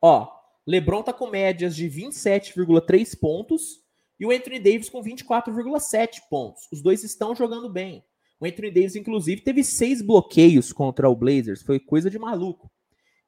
Ó, 0.01 0.33
LeBron 0.65 1.03
tá 1.03 1.13
com 1.13 1.27
médias 1.27 1.75
de 1.75 1.91
27,3 1.91 3.19
pontos 3.19 3.83
e 4.21 4.25
o 4.25 4.31
Anthony 4.31 4.61
Davis 4.61 4.89
com 4.89 5.03
24,7 5.03 6.21
pontos. 6.31 6.69
Os 6.71 6.81
dois 6.81 7.03
estão 7.03 7.35
jogando 7.35 7.69
bem. 7.69 8.05
O 8.41 8.47
Anthony 8.47 8.71
Davis, 8.71 8.97
inclusive, 8.97 9.41
teve 9.41 9.65
seis 9.65 10.01
bloqueios 10.01 10.73
contra 10.73 11.09
o 11.09 11.17
Blazers. 11.17 11.63
Foi 11.63 11.81
coisa 11.81 12.09
de 12.09 12.19
maluco. 12.19 12.71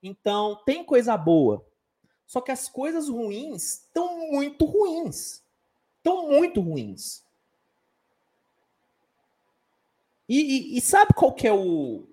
Então, 0.02 0.62
tem 0.64 0.84
coisa 0.84 1.16
boa. 1.16 1.66
Só 2.26 2.40
que 2.40 2.52
as 2.52 2.68
coisas 2.68 3.08
ruins 3.08 3.80
estão 3.82 4.30
muito 4.30 4.64
ruins. 4.64 5.42
Estão 5.96 6.28
muito 6.28 6.60
ruins. 6.60 7.24
E, 10.28 10.74
e, 10.74 10.78
e, 10.78 10.80
sabe 10.80 11.12
qual 11.12 11.34
que 11.34 11.46
é 11.46 11.52
o. 11.52 12.06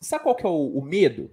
Sabe 0.00 0.24
qual 0.24 0.34
que 0.34 0.44
é 0.44 0.48
o, 0.48 0.78
o 0.78 0.82
medo? 0.82 1.30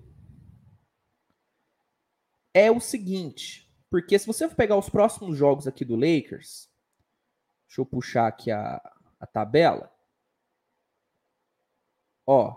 É 2.54 2.70
o 2.70 2.80
seguinte. 2.80 3.68
Porque 3.90 4.20
se 4.20 4.28
você 4.28 4.48
for 4.48 4.56
pegar 4.56 4.78
os 4.78 4.88
próximos 4.88 5.36
jogos 5.36 5.66
aqui 5.66 5.84
do 5.84 5.96
Lakers, 5.96 6.70
Deixa 7.70 7.82
eu 7.82 7.86
puxar 7.86 8.26
aqui 8.26 8.50
a, 8.50 8.82
a 9.20 9.28
tabela. 9.28 9.92
Ó, 12.32 12.56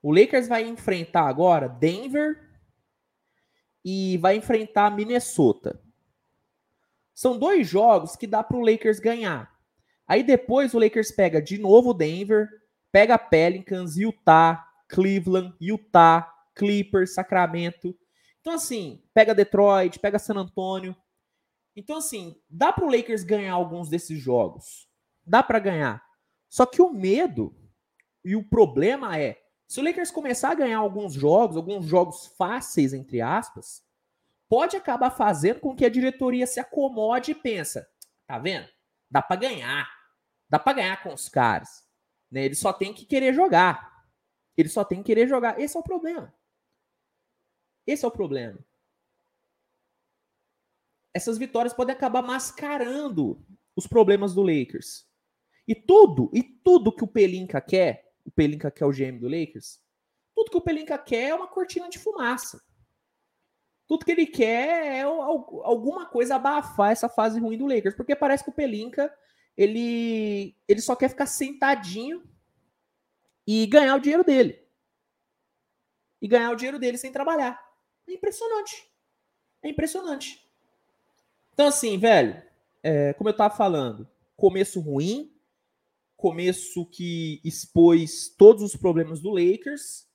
o 0.00 0.10
Lakers 0.14 0.48
vai 0.48 0.66
enfrentar 0.66 1.28
agora 1.28 1.68
Denver 1.68 2.42
e 3.84 4.16
vai 4.16 4.36
enfrentar 4.36 4.96
Minnesota. 4.96 5.78
São 7.12 7.38
dois 7.38 7.68
jogos 7.68 8.16
que 8.16 8.26
dá 8.26 8.42
para 8.42 8.56
o 8.56 8.64
Lakers 8.64 8.98
ganhar. 8.98 9.54
Aí 10.08 10.22
depois 10.22 10.72
o 10.72 10.78
Lakers 10.78 11.10
pega 11.10 11.42
de 11.42 11.58
novo 11.58 11.92
Denver, 11.92 12.48
pega 12.90 13.18
Pelicans, 13.18 13.98
Utah, 13.98 14.66
Cleveland, 14.88 15.54
Utah, 15.60 16.26
Clippers, 16.54 17.12
Sacramento. 17.12 17.94
Então 18.40 18.54
assim, 18.54 19.02
pega 19.12 19.34
Detroit, 19.34 19.98
pega 19.98 20.18
San 20.18 20.36
Antonio. 20.36 20.96
Então 21.76 21.98
assim, 21.98 22.40
dá 22.48 22.72
para 22.72 22.86
o 22.86 22.90
Lakers 22.90 23.22
ganhar 23.22 23.52
alguns 23.52 23.90
desses 23.90 24.18
jogos. 24.18 24.88
Dá 25.26 25.42
para 25.42 25.58
ganhar. 25.58 26.02
Só 26.48 26.64
que 26.64 26.80
o 26.80 26.90
medo 26.90 27.59
e 28.24 28.36
o 28.36 28.44
problema 28.44 29.18
é 29.18 29.40
se 29.66 29.78
o 29.78 29.84
Lakers 29.84 30.10
começar 30.10 30.50
a 30.50 30.54
ganhar 30.54 30.78
alguns 30.78 31.14
jogos, 31.14 31.56
alguns 31.56 31.86
jogos 31.86 32.26
fáceis, 32.36 32.92
entre 32.92 33.20
aspas, 33.20 33.86
pode 34.48 34.76
acabar 34.76 35.10
fazendo 35.10 35.60
com 35.60 35.76
que 35.76 35.84
a 35.84 35.88
diretoria 35.88 36.44
se 36.44 36.58
acomode 36.58 37.30
e 37.30 37.36
pensa, 37.36 37.88
tá 38.26 38.36
vendo? 38.36 38.68
Dá 39.08 39.22
para 39.22 39.36
ganhar. 39.36 39.88
Dá 40.48 40.58
para 40.58 40.72
ganhar 40.72 41.00
com 41.04 41.14
os 41.14 41.28
caras. 41.28 41.88
Né? 42.28 42.44
Ele 42.44 42.56
só 42.56 42.72
tem 42.72 42.92
que 42.92 43.06
querer 43.06 43.32
jogar. 43.32 44.04
Ele 44.56 44.68
só 44.68 44.82
tem 44.82 44.98
que 44.98 45.06
querer 45.06 45.28
jogar. 45.28 45.60
Esse 45.60 45.76
é 45.76 45.80
o 45.80 45.84
problema. 45.84 46.34
Esse 47.86 48.04
é 48.04 48.08
o 48.08 48.10
problema. 48.10 48.58
Essas 51.14 51.38
vitórias 51.38 51.72
podem 51.72 51.94
acabar 51.94 52.22
mascarando 52.22 53.40
os 53.76 53.86
problemas 53.86 54.34
do 54.34 54.42
Lakers. 54.42 55.08
E 55.66 55.76
tudo, 55.76 56.28
e 56.34 56.42
tudo 56.42 56.94
que 56.94 57.04
o 57.04 57.08
Pelinka 57.08 57.60
quer 57.60 58.09
o 58.24 58.30
Pelinka 58.30 58.70
quer 58.70 58.84
o 58.86 58.92
GM 58.92 59.18
do 59.18 59.28
Lakers, 59.28 59.80
tudo 60.34 60.50
que 60.50 60.56
o 60.56 60.62
Pelinka 60.62 60.96
quer 60.96 61.28
é 61.28 61.34
uma 61.34 61.48
cortina 61.48 61.88
de 61.88 61.98
fumaça. 61.98 62.62
Tudo 63.86 64.04
que 64.04 64.12
ele 64.12 64.26
quer 64.26 64.98
é 64.98 65.02
alguma 65.02 66.06
coisa 66.06 66.36
abafar 66.36 66.92
essa 66.92 67.08
fase 67.08 67.40
ruim 67.40 67.58
do 67.58 67.66
Lakers, 67.66 67.94
porque 67.94 68.14
parece 68.14 68.44
que 68.44 68.50
o 68.50 68.54
Pelinka 68.54 69.12
ele, 69.56 70.56
ele 70.66 70.80
só 70.80 70.96
quer 70.96 71.08
ficar 71.10 71.26
sentadinho 71.26 72.22
e 73.46 73.66
ganhar 73.66 73.96
o 73.96 74.00
dinheiro 74.00 74.24
dele. 74.24 74.64
E 76.22 76.28
ganhar 76.28 76.50
o 76.52 76.56
dinheiro 76.56 76.78
dele 76.78 76.96
sem 76.96 77.12
trabalhar. 77.12 77.60
É 78.08 78.12
impressionante. 78.12 78.90
É 79.62 79.68
impressionante. 79.68 80.48
Então, 81.52 81.66
assim, 81.66 81.98
velho, 81.98 82.42
é, 82.82 83.12
como 83.14 83.28
eu 83.28 83.36
tava 83.36 83.54
falando, 83.54 84.08
começo 84.36 84.80
ruim, 84.80 85.34
começo 86.20 86.86
que 86.86 87.40
expôs 87.42 88.28
todos 88.28 88.62
os 88.62 88.76
problemas 88.76 89.20
do 89.20 89.30
Lakers, 89.30 90.06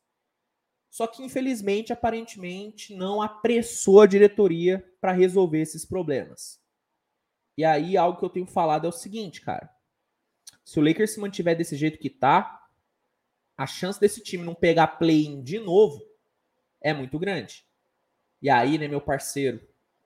só 0.90 1.08
que 1.08 1.24
infelizmente, 1.24 1.92
aparentemente, 1.92 2.96
não 2.96 3.22
apressou 3.22 4.02
a 4.02 4.06
diretoria 4.06 4.86
para 5.02 5.12
resolver 5.12 5.60
esses 5.60 5.86
problemas. 5.86 6.62
E 7.58 7.65
aí, 7.65 7.98
algo 7.98 8.20
que 8.20 8.26
eu 8.26 8.30
tenho 8.30 8.46
falado 8.46 8.86
é 8.86 8.89
o 8.89 8.94
seguinte, 8.94 9.41
cara. 9.41 9.70
Se 10.63 10.80
o 10.80 10.84
Lakers 10.84 11.12
se 11.12 11.20
mantiver 11.20 11.58
desse 11.58 11.76
jeito 11.76 12.00
que 12.00 12.10
tá, 12.10 12.65
a 13.58 13.65
chance 13.65 14.00
desse 14.00 14.22
time 14.22 14.44
não 14.44 14.56
pegar 14.56 14.88
play-in 14.88 15.41
de 15.41 15.60
novo 15.60 16.02
é 16.82 16.94
muito 16.94 17.18
grande. 17.18 17.65
E 18.41 18.50
aí, 18.50 18.78
né, 18.78 18.88
meu 18.88 19.02
parceiro, 19.02 19.60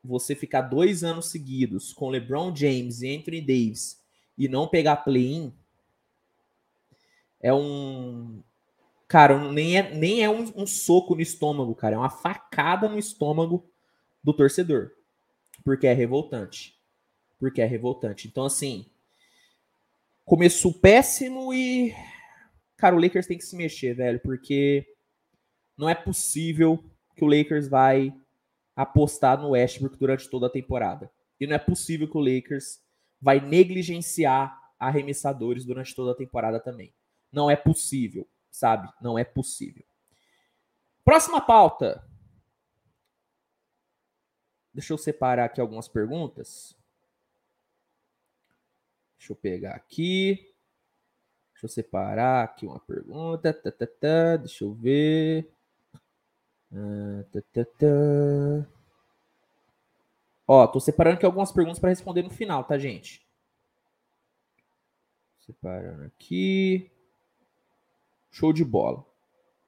você 0.03 0.33
ficar 0.33 0.61
dois 0.61 1.03
anos 1.03 1.29
seguidos 1.29 1.91
com 1.91 2.09
LeBron 2.09 2.55
James 2.55 3.01
e 3.01 3.15
Anthony 3.15 3.41
Davis 3.41 4.01
e 4.37 4.47
não 4.47 4.67
pegar 4.67 4.97
play-in, 4.97 5.53
é 7.41 7.53
um. 7.53 8.43
Cara, 9.07 9.51
nem 9.51 9.77
é, 9.77 9.95
nem 9.95 10.23
é 10.23 10.29
um, 10.29 10.43
um, 10.55 10.67
soco 10.67 11.15
no 11.15 11.21
estômago, 11.21 11.73
cara. 11.73 11.95
É 11.95 11.97
uma 11.97 12.09
facada 12.09 12.87
no 12.87 12.99
estômago 12.99 13.67
do 14.23 14.33
torcedor. 14.33 14.91
Porque 15.63 15.87
é 15.87 15.93
revoltante. 15.93 16.75
Porque 17.39 17.61
é 17.61 17.65
revoltante. 17.65 18.27
Então, 18.27 18.45
assim. 18.45 18.85
Começou 20.25 20.73
péssimo 20.73 21.53
e. 21.53 21.93
Cara, 22.77 22.95
o 22.95 22.99
Lakers 22.99 23.25
tem 23.25 23.37
que 23.37 23.45
se 23.45 23.55
mexer, 23.55 23.95
velho. 23.95 24.19
Porque 24.19 24.85
não 25.77 25.89
é 25.89 25.95
possível 25.95 26.83
que 27.15 27.23
o 27.23 27.27
Lakers 27.27 27.67
vai 27.67 28.13
apostar 28.75 29.41
no 29.41 29.49
Westbrook 29.49 29.97
durante 29.97 30.29
toda 30.29 30.47
a 30.47 30.51
temporada. 30.51 31.11
E 31.39 31.47
não 31.47 31.55
é 31.55 31.59
possível 31.59 32.07
que 32.07 32.17
o 32.17 32.21
Lakers 32.21 32.79
vai 33.21 33.39
negligenciar 33.39 34.57
arremessadores 34.79 35.65
durante 35.65 35.93
toda 35.95 36.11
a 36.11 36.15
temporada 36.15 36.59
também. 36.59 36.93
Não 37.31 37.49
é 37.49 37.55
possível, 37.55 38.27
sabe? 38.49 38.91
Não 39.01 39.17
é 39.17 39.23
possível. 39.23 39.85
Próxima 41.03 41.41
pauta. 41.41 42.03
Deixa 44.73 44.93
eu 44.93 44.97
separar 44.97 45.45
aqui 45.45 45.59
algumas 45.59 45.87
perguntas. 45.87 46.77
Deixa 49.17 49.33
eu 49.33 49.35
pegar 49.35 49.75
aqui. 49.75 50.53
Deixa 51.53 51.65
eu 51.65 51.69
separar 51.69 52.43
aqui 52.43 52.65
uma 52.65 52.79
pergunta. 52.79 53.53
Deixa 54.39 54.63
eu 54.63 54.73
ver. 54.73 55.51
Ah. 56.71 57.25
Ó, 60.47 60.65
tô 60.67 60.79
separando 60.79 61.17
aqui 61.17 61.25
algumas 61.25 61.51
perguntas 61.51 61.79
para 61.79 61.89
responder 61.89 62.23
no 62.23 62.29
final, 62.29 62.63
tá, 62.63 62.77
gente? 62.77 63.27
Separando 65.39 66.03
aqui. 66.05 66.91
Show 68.39 68.53
de 68.53 68.63
bola. 68.63 69.05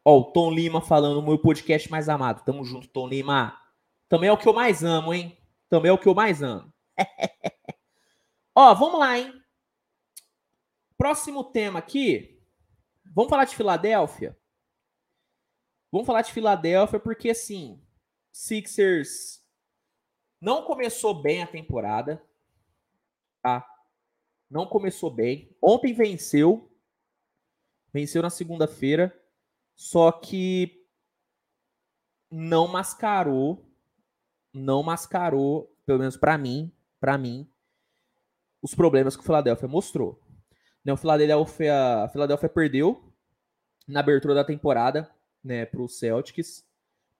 Ó, 0.05 0.17
o 0.17 0.31
Tom 0.31 0.49
Lima 0.49 0.79
falando, 0.79 1.21
meu 1.21 1.37
podcast 1.37 1.91
mais 1.91 2.07
amado. 2.07 2.45
Tamo 2.45 2.63
junto, 2.63 2.87
Tom 2.87 3.05
Lima. 3.05 3.59
Também 4.07 4.29
é 4.29 4.31
o 4.31 4.37
que 4.37 4.47
eu 4.47 4.53
mais 4.53 4.81
amo, 4.81 5.13
hein? 5.13 5.37
Também 5.67 5.89
é 5.89 5.93
o 5.93 5.97
que 5.97 6.07
eu 6.07 6.15
mais 6.15 6.41
amo. 6.41 6.71
Ó, 8.55 8.73
vamos 8.73 8.97
lá, 8.97 9.19
hein? 9.19 9.43
Próximo 10.97 11.43
tema 11.43 11.79
aqui. 11.79 12.41
Vamos 13.13 13.29
falar 13.29 13.43
de 13.43 13.57
Filadélfia? 13.57 14.39
Vamos 15.91 16.07
falar 16.07 16.21
de 16.21 16.31
Filadélfia 16.31 16.97
porque, 16.97 17.31
assim, 17.31 17.85
Sixers 18.31 19.45
não 20.39 20.63
começou 20.63 21.21
bem 21.21 21.43
a 21.43 21.47
temporada, 21.47 22.25
tá? 23.41 23.67
Não 24.49 24.65
começou 24.65 25.11
bem. 25.11 25.53
Ontem 25.61 25.93
venceu, 25.93 26.70
Venceu 27.93 28.21
na 28.21 28.29
segunda-feira, 28.29 29.13
só 29.75 30.11
que 30.11 30.85
não 32.29 32.67
mascarou, 32.67 33.65
não 34.53 34.81
mascarou, 34.81 35.75
pelo 35.85 35.99
menos 35.99 36.15
para 36.15 36.37
mim, 36.37 36.71
para 36.99 37.17
mim, 37.17 37.49
os 38.61 38.73
problemas 38.73 39.15
que 39.15 39.21
o 39.21 39.25
Philadelphia 39.25 39.67
mostrou. 39.67 40.21
Né, 40.85 40.93
o 40.93 40.97
Philadelphia, 40.97 42.03
a 42.03 42.09
Philadelphia 42.09 42.49
perdeu 42.49 43.13
na 43.87 43.99
abertura 43.99 44.33
da 44.33 44.43
temporada, 44.43 45.09
né, 45.43 45.65
para 45.65 45.81
o 45.81 45.89
Celtics. 45.89 46.65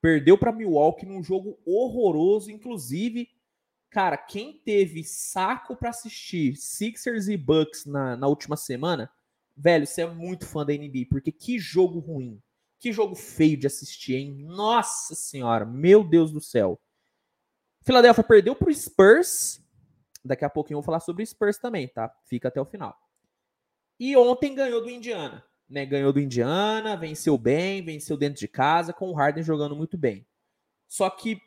Perdeu 0.02 0.38
para 0.38 0.52
Milwaukee 0.52 1.06
num 1.06 1.22
jogo 1.22 1.60
horroroso, 1.66 2.50
inclusive, 2.50 3.30
cara, 3.90 4.18
quem 4.18 4.54
teve 4.54 5.04
saco 5.04 5.76
para 5.76 5.90
assistir 5.90 6.56
Sixers 6.56 7.28
e 7.28 7.38
Bucks 7.38 7.86
na, 7.86 8.16
na 8.16 8.28
última 8.28 8.56
semana, 8.56 9.12
Velho, 9.56 9.86
você 9.86 10.02
é 10.02 10.08
muito 10.08 10.46
fã 10.46 10.66
da 10.66 10.74
NBA, 10.74 11.06
porque 11.10 11.32
que 11.32 11.60
jogo 11.60 12.00
ruim. 12.00 12.42
Que 12.80 12.92
jogo 12.92 13.16
feio 13.16 13.58
de 13.58 13.68
assistir, 13.68 14.16
hein? 14.16 14.34
Nossa 14.40 15.14
senhora, 15.14 15.66
meu 15.66 16.04
Deus 16.04 16.32
do 16.32 16.42
céu. 16.42 16.82
Philadelphia 17.84 18.24
perdeu 18.24 18.56
pro 18.56 18.74
Spurs. 18.74 19.64
Daqui 20.24 20.46
a 20.46 20.50
pouquinho 20.50 20.78
eu 20.78 20.82
vou 20.82 20.86
falar 20.86 21.00
sobre 21.00 21.24
o 21.24 21.26
Spurs 21.26 21.58
também, 21.58 21.88
tá? 21.88 22.12
Fica 22.26 22.48
até 22.48 22.60
o 22.60 22.66
final. 22.66 22.98
E 24.00 24.16
ontem 24.18 24.56
ganhou 24.56 24.82
do 24.82 24.90
Indiana. 24.90 25.46
Né? 25.70 25.86
Ganhou 25.86 26.12
do 26.12 26.20
Indiana, 26.20 26.98
venceu 26.98 27.38
bem, 27.38 27.84
venceu 27.84 28.18
dentro 28.18 28.40
de 28.40 28.48
casa, 28.48 28.92
com 28.92 29.10
o 29.10 29.14
Harden 29.14 29.44
jogando 29.44 29.76
muito 29.76 29.98
bem. 29.98 30.26
Só 30.88 31.10
que, 31.10 31.40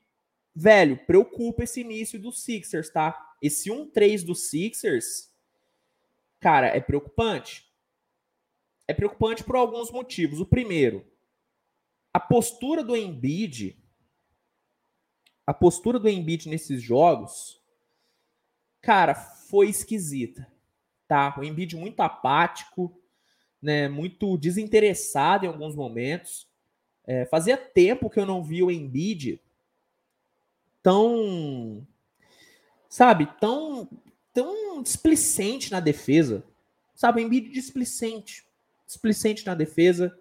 velho, 0.55 1.05
preocupa 1.05 1.65
esse 1.65 1.81
início 1.81 2.19
do 2.19 2.31
Sixers, 2.31 2.91
tá? 2.91 3.35
Esse 3.43 3.71
1-3 3.71 4.25
do 4.25 4.35
Sixers, 4.35 5.31
cara, 6.41 6.69
é 6.69 6.81
preocupante 6.81 7.74
é 8.87 8.95
preocupante 8.95 9.43
por 9.43 9.57
alguns 9.57 9.91
motivos. 9.91 10.41
O 10.41 10.47
primeiro, 10.47 11.05
a 12.13 12.21
postura 12.21 12.83
do 12.83 12.97
Embiid, 12.97 13.77
a 15.47 15.55
postura 15.55 15.99
do 15.99 16.09
Embiid 16.09 16.49
nesses 16.49 16.83
jogos, 16.83 17.61
cara, 18.81 19.15
foi 19.15 19.69
esquisita, 19.69 20.51
tá? 21.07 21.35
O 21.39 21.45
Embiid 21.45 21.77
muito 21.77 22.01
apático, 22.01 22.97
né? 23.61 23.89
Muito 23.89 24.37
desinteressado 24.37 25.45
em 25.45 25.49
alguns 25.49 25.75
momentos. 25.75 26.49
É, 27.07 27.27
fazia 27.27 27.57
tempo 27.57 28.09
que 28.09 28.19
eu 28.19 28.27
não 28.27 28.43
vi 28.43 28.63
o 28.63 28.71
Embiid 28.71 29.41
tão, 30.83 31.87
sabe, 32.89 33.27
tão 33.41 33.89
tão 34.35 34.83
displicente 34.83 35.71
na 35.71 35.79
defesa. 35.79 36.45
Sabe, 36.95 37.23
o 37.23 37.25
Embiid 37.25 37.51
displicente. 37.51 38.44
Displicente 38.87 39.47
na 39.47 39.55
defesa. 39.55 40.17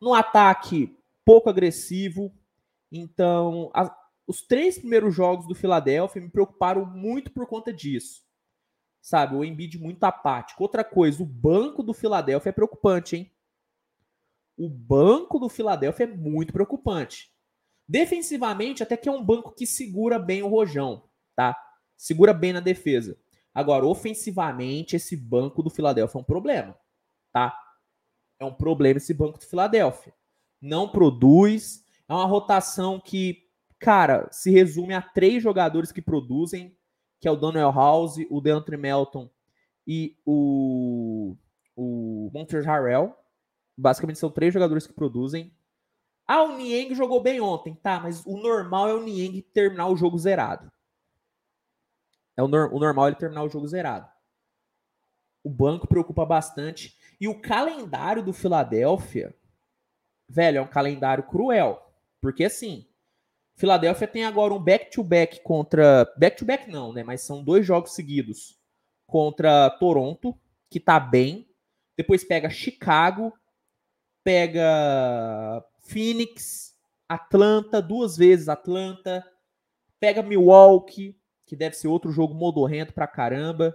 No 0.00 0.14
ataque, 0.14 0.96
pouco 1.24 1.48
agressivo. 1.48 2.32
Então, 2.90 3.70
a, 3.74 3.94
os 4.26 4.42
três 4.42 4.78
primeiros 4.78 5.14
jogos 5.14 5.46
do 5.46 5.54
Philadelphia 5.54 6.20
me 6.20 6.30
preocuparam 6.30 6.84
muito 6.86 7.32
por 7.32 7.46
conta 7.46 7.72
disso. 7.72 8.22
Sabe, 9.00 9.34
o 9.34 9.44
Embiid 9.44 9.78
muito 9.78 10.04
apático. 10.04 10.62
Outra 10.62 10.84
coisa, 10.84 11.22
o 11.22 11.26
banco 11.26 11.82
do 11.82 11.92
Philadelphia 11.92 12.50
é 12.50 12.52
preocupante, 12.52 13.16
hein? 13.16 13.32
O 14.56 14.68
banco 14.68 15.38
do 15.38 15.48
Philadelphia 15.48 16.04
é 16.04 16.06
muito 16.06 16.52
preocupante. 16.52 17.32
Defensivamente, 17.88 18.82
até 18.82 18.96
que 18.96 19.08
é 19.08 19.12
um 19.12 19.24
banco 19.24 19.54
que 19.54 19.66
segura 19.66 20.18
bem 20.18 20.42
o 20.42 20.48
rojão, 20.48 21.08
tá? 21.34 21.56
Segura 21.96 22.32
bem 22.32 22.52
na 22.52 22.60
defesa. 22.60 23.18
Agora, 23.52 23.84
ofensivamente, 23.84 24.96
esse 24.96 25.16
banco 25.16 25.62
do 25.62 25.70
Philadelphia 25.70 26.18
é 26.18 26.20
um 26.20 26.24
problema, 26.24 26.78
tá? 27.32 27.58
É 28.42 28.44
um 28.44 28.52
problema 28.52 28.96
esse 28.96 29.14
banco 29.14 29.38
do 29.38 29.46
Philadelphia. 29.46 30.12
Não 30.60 30.88
produz, 30.88 31.84
é 32.08 32.12
uma 32.12 32.26
rotação 32.26 32.98
que, 32.98 33.48
cara, 33.78 34.28
se 34.32 34.50
resume 34.50 34.94
a 34.94 35.00
três 35.00 35.40
jogadores 35.40 35.92
que 35.92 36.02
produzem, 36.02 36.76
que 37.20 37.28
é 37.28 37.30
o 37.30 37.36
Daniel 37.36 37.70
House, 37.70 38.16
o 38.28 38.40
DeAndre 38.40 38.76
Melton 38.76 39.30
e 39.86 40.16
o, 40.26 41.36
o 41.76 42.32
Harrell. 42.64 43.16
Basicamente 43.78 44.18
são 44.18 44.28
três 44.28 44.52
jogadores 44.52 44.88
que 44.88 44.92
produzem. 44.92 45.54
Ah, 46.26 46.42
o 46.42 46.56
Niang 46.56 46.96
jogou 46.96 47.22
bem 47.22 47.40
ontem, 47.40 47.76
tá, 47.76 48.00
mas 48.00 48.26
o 48.26 48.36
normal 48.38 48.88
é 48.88 48.94
o 48.94 49.04
Niang 49.04 49.40
terminar 49.40 49.86
o 49.86 49.96
jogo 49.96 50.18
zerado. 50.18 50.68
É 52.36 52.42
o, 52.42 52.48
normal 52.48 53.06
ele 53.06 53.16
terminar 53.16 53.44
o 53.44 53.48
jogo 53.48 53.68
zerado. 53.68 54.10
O 55.44 55.50
banco 55.50 55.86
preocupa 55.86 56.26
bastante. 56.26 56.96
E 57.22 57.28
o 57.28 57.40
calendário 57.40 58.20
do 58.20 58.32
Philadelphia, 58.32 59.32
velho, 60.28 60.58
é 60.58 60.60
um 60.60 60.66
calendário 60.66 61.22
cruel. 61.22 61.80
Porque 62.20 62.42
assim, 62.42 62.84
Philadelphia 63.54 64.08
tem 64.08 64.24
agora 64.24 64.52
um 64.52 64.58
back-to-back 64.58 65.36
-back 65.36 65.42
contra. 65.44 66.04
Back-to-back 66.18 66.64
-back 66.64 66.72
não, 66.72 66.92
né? 66.92 67.04
Mas 67.04 67.20
são 67.20 67.44
dois 67.44 67.64
jogos 67.64 67.94
seguidos 67.94 68.58
contra 69.06 69.70
Toronto, 69.70 70.36
que 70.68 70.80
tá 70.80 70.98
bem. 70.98 71.48
Depois 71.96 72.24
pega 72.24 72.50
Chicago, 72.50 73.32
pega 74.24 75.64
Phoenix, 75.78 76.76
Atlanta, 77.08 77.80
duas 77.80 78.16
vezes 78.16 78.48
Atlanta, 78.48 79.24
pega 80.00 80.24
Milwaukee, 80.24 81.16
que 81.46 81.54
deve 81.54 81.76
ser 81.76 81.86
outro 81.86 82.10
jogo 82.10 82.34
modorrento 82.34 82.92
pra 82.92 83.06
caramba. 83.06 83.72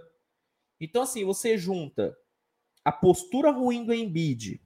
Então, 0.78 1.00
assim, 1.00 1.24
você 1.24 1.56
junta 1.56 2.14
a 2.88 2.92
postura 2.92 3.50
ruim 3.50 3.84
do 3.84 3.92
Embiid 3.92 4.62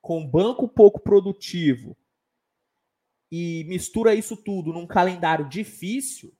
com 0.00 0.26
banco 0.26 0.66
pouco 0.66 0.98
produtivo 0.98 1.96
e 3.30 3.64
mistura 3.68 4.14
isso 4.14 4.36
tudo 4.36 4.72
num 4.72 4.86
calendário 4.86 5.48
difícil, 5.48 6.34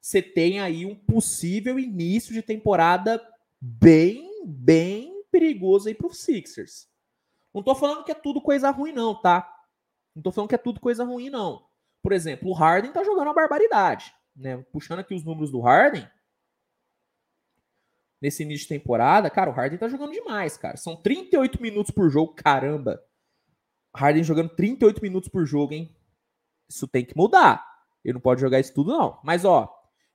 você 0.00 0.20
tem 0.20 0.60
aí 0.60 0.84
um 0.84 0.96
possível 0.96 1.78
início 1.78 2.34
de 2.34 2.42
temporada 2.42 3.22
bem, 3.60 4.44
bem 4.44 5.24
perigoso 5.30 5.88
aí 5.88 5.94
pro 5.94 6.12
Sixers. 6.12 6.88
Não 7.54 7.62
tô 7.62 7.74
falando 7.74 8.04
que 8.04 8.10
é 8.10 8.14
tudo 8.14 8.40
coisa 8.40 8.70
ruim, 8.70 8.92
não, 8.92 9.14
tá? 9.14 9.48
Não 10.14 10.22
tô 10.22 10.32
falando 10.32 10.48
que 10.48 10.56
é 10.56 10.58
tudo 10.58 10.80
coisa 10.80 11.04
ruim, 11.04 11.30
não. 11.30 11.64
Por 12.02 12.12
exemplo, 12.12 12.50
o 12.50 12.52
Harden 12.52 12.92
tá 12.92 13.04
jogando 13.04 13.28
uma 13.28 13.34
barbaridade 13.34 14.12
né, 14.36 14.58
puxando 14.72 15.00
aqui 15.00 15.14
os 15.14 15.24
números 15.24 15.50
do 15.50 15.60
Harden, 15.60 16.08
nesse 18.22 18.44
início 18.44 18.68
de 18.68 18.78
temporada, 18.78 19.28
cara, 19.28 19.50
o 19.50 19.52
Harden 19.52 19.78
tá 19.78 19.88
jogando 19.88 20.12
demais, 20.12 20.56
cara. 20.56 20.76
São 20.76 20.94
38 20.94 21.60
minutos 21.60 21.90
por 21.90 22.08
jogo, 22.08 22.34
caramba. 22.34 23.02
Harden 23.94 24.22
jogando 24.22 24.50
38 24.50 25.02
minutos 25.02 25.28
por 25.28 25.44
jogo, 25.44 25.74
hein? 25.74 25.94
Isso 26.68 26.86
tem 26.86 27.04
que 27.04 27.16
mudar. 27.16 27.66
Ele 28.04 28.14
não 28.14 28.20
pode 28.20 28.40
jogar 28.40 28.60
isso 28.60 28.72
tudo, 28.72 28.92
não. 28.92 29.18
Mas, 29.24 29.44
ó, 29.44 29.70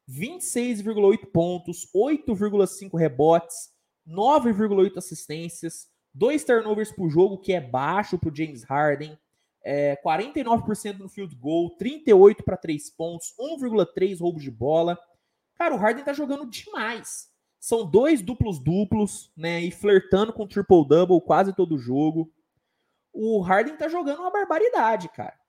26,8 0.09 1.25
pontos, 1.27 1.87
8,5 1.93 2.97
rebotes, 2.97 3.69
9,8 4.07 4.97
assistências, 4.97 5.87
2 6.13 6.43
turnovers 6.45 6.91
por 6.91 7.09
jogo, 7.09 7.37
que 7.37 7.51
é 7.51 7.59
baixo 7.59 8.17
pro 8.17 8.33
James 8.33 8.63
Harden 8.63 9.19
é, 9.67 9.97
49% 9.97 10.99
no 10.99 11.09
field 11.09 11.35
goal, 11.35 11.71
38 11.71 12.41
para 12.41 12.55
3 12.55 12.89
pontos, 12.91 13.33
1,3 13.37 14.17
roubo 14.17 14.39
de 14.39 14.49
bola. 14.49 14.97
Cara, 15.55 15.75
o 15.75 15.77
Harden 15.77 16.05
tá 16.05 16.13
jogando 16.13 16.49
demais. 16.49 17.27
São 17.59 17.89
dois 17.89 18.21
duplos 18.21 18.59
duplos, 18.59 19.31
né? 19.35 19.61
E 19.61 19.71
flertando 19.71 20.31
com 20.31 20.47
triple 20.47 20.87
double 20.87 21.21
quase 21.21 21.53
todo 21.53 21.77
jogo. 21.77 22.31
O 23.11 23.41
Harden 23.41 23.75
tá 23.77 23.87
jogando 23.87 24.19
uma 24.19 24.31
barbaridade, 24.31 25.09
cara. 25.09 25.39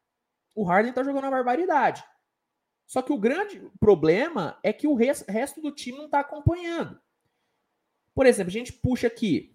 O 0.55 0.65
Harden 0.65 0.93
tá 0.93 1.05
jogando 1.05 1.25
uma 1.25 1.31
barbaridade. 1.31 2.03
Só 2.87 3.03
que 3.03 3.13
o 3.13 3.19
grande 3.19 3.61
problema 3.79 4.59
é 4.63 4.73
que 4.73 4.87
o 4.87 4.95
resto 4.95 5.61
do 5.61 5.71
time 5.71 5.99
não 5.99 6.09
tá 6.09 6.21
acompanhando. 6.21 6.99
Por 8.15 8.25
exemplo, 8.27 8.49
a 8.49 8.53
gente 8.53 8.73
puxa 8.73 9.07
aqui 9.07 9.55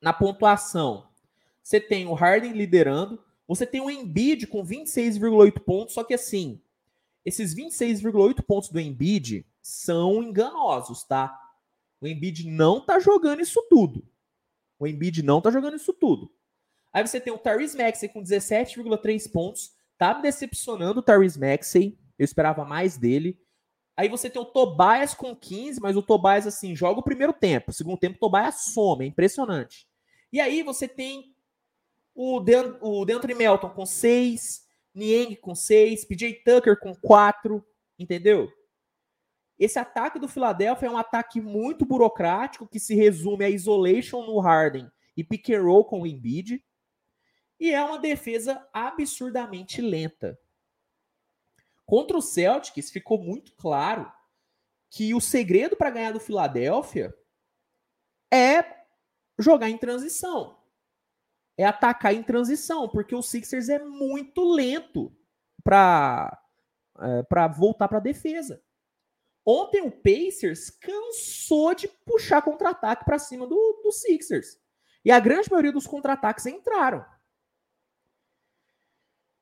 na 0.00 0.12
pontuação 0.12 1.08
você 1.64 1.80
tem 1.80 2.06
o 2.06 2.12
Harden 2.12 2.52
liderando, 2.52 3.18
você 3.48 3.66
tem 3.66 3.80
o 3.80 3.90
Embiid 3.90 4.46
com 4.46 4.62
26,8 4.62 5.60
pontos, 5.60 5.94
só 5.94 6.04
que 6.04 6.12
assim, 6.12 6.60
esses 7.24 7.54
26,8 7.54 8.42
pontos 8.42 8.68
do 8.68 8.78
Embiid 8.78 9.46
são 9.64 10.22
enganosos, 10.22 11.04
tá? 11.04 11.34
O 11.98 12.06
Embiid 12.06 12.46
não 12.46 12.84
tá 12.84 12.98
jogando 12.98 13.40
isso 13.40 13.66
tudo. 13.70 14.06
O 14.78 14.86
Embiid 14.86 15.22
não 15.22 15.40
tá 15.40 15.50
jogando 15.50 15.76
isso 15.76 15.94
tudo. 15.94 16.30
Aí 16.92 17.04
você 17.04 17.18
tem 17.18 17.32
o 17.32 17.38
Tyrese 17.38 17.74
Maxey 17.74 18.10
com 18.10 18.22
17,3 18.22 19.32
pontos. 19.32 19.72
Tá 19.96 20.14
me 20.14 20.20
decepcionando 20.20 21.00
o 21.00 21.02
Tyrese 21.02 21.40
Maxey. 21.40 21.98
Eu 22.18 22.24
esperava 22.26 22.62
mais 22.66 22.98
dele. 22.98 23.40
Aí 23.96 24.06
você 24.06 24.28
tem 24.28 24.42
o 24.42 24.44
Tobias 24.44 25.14
com 25.14 25.34
15, 25.34 25.80
mas 25.80 25.96
o 25.96 26.02
Tobias, 26.02 26.46
assim, 26.46 26.76
joga 26.76 27.00
o 27.00 27.04
primeiro 27.04 27.32
tempo. 27.32 27.70
O 27.70 27.74
segundo 27.74 27.96
tempo, 27.96 28.16
o 28.16 28.20
Tobias 28.20 28.66
some. 28.74 29.06
É 29.06 29.08
impressionante. 29.08 29.88
E 30.30 30.42
aí 30.42 30.62
você 30.62 30.86
tem 30.86 31.34
o, 32.14 32.38
De 32.38 32.54
o 32.82 33.06
DeAndre 33.06 33.34
Melton 33.34 33.70
com 33.70 33.86
6, 33.86 34.62
Niang 34.94 35.36
com 35.36 35.54
6, 35.54 36.04
PJ 36.04 36.42
Tucker 36.44 36.78
com 36.78 36.94
4, 36.94 37.64
entendeu? 37.98 38.52
Esse 39.58 39.78
ataque 39.78 40.18
do 40.18 40.28
Philadelphia 40.28 40.86
é 40.86 40.90
um 40.90 40.98
ataque 40.98 41.40
muito 41.40 41.84
burocrático 41.84 42.66
que 42.66 42.80
se 42.80 42.94
resume 42.94 43.44
a 43.44 43.50
isolation 43.50 44.22
no 44.26 44.40
Harden 44.40 44.90
e 45.16 45.22
pick 45.22 45.50
and 45.50 45.62
roll 45.62 45.84
com 45.84 46.02
o 46.02 46.06
Embiid. 46.06 46.64
E 47.60 47.70
é 47.70 47.82
uma 47.82 47.98
defesa 47.98 48.66
absurdamente 48.72 49.80
lenta. 49.80 50.38
Contra 51.86 52.16
o 52.16 52.22
Celtics 52.22 52.90
ficou 52.90 53.18
muito 53.22 53.54
claro 53.54 54.10
que 54.90 55.14
o 55.14 55.20
segredo 55.20 55.76
para 55.76 55.90
ganhar 55.90 56.12
do 56.12 56.20
Philadelphia 56.20 57.14
é 58.32 58.84
jogar 59.38 59.70
em 59.70 59.78
transição 59.78 60.64
é 61.56 61.64
atacar 61.64 62.14
em 62.14 62.22
transição, 62.22 62.88
porque 62.88 63.14
o 63.14 63.22
Sixers 63.22 63.68
é 63.68 63.78
muito 63.78 64.44
lento 64.44 65.16
para 65.62 66.40
é, 67.00 67.22
para 67.24 67.48
voltar 67.48 67.88
para 67.88 67.98
a 67.98 68.02
defesa. 68.02 68.62
Ontem 69.46 69.82
o 69.82 69.90
Pacers 69.90 70.70
cansou 70.70 71.74
de 71.74 71.88
puxar 72.06 72.42
contra-ataque 72.42 73.04
para 73.04 73.18
cima 73.18 73.46
do, 73.46 73.80
do 73.82 73.92
Sixers. 73.92 74.58
E 75.04 75.10
a 75.10 75.20
grande 75.20 75.50
maioria 75.50 75.72
dos 75.72 75.86
contra-ataques 75.86 76.46
entraram. 76.46 77.04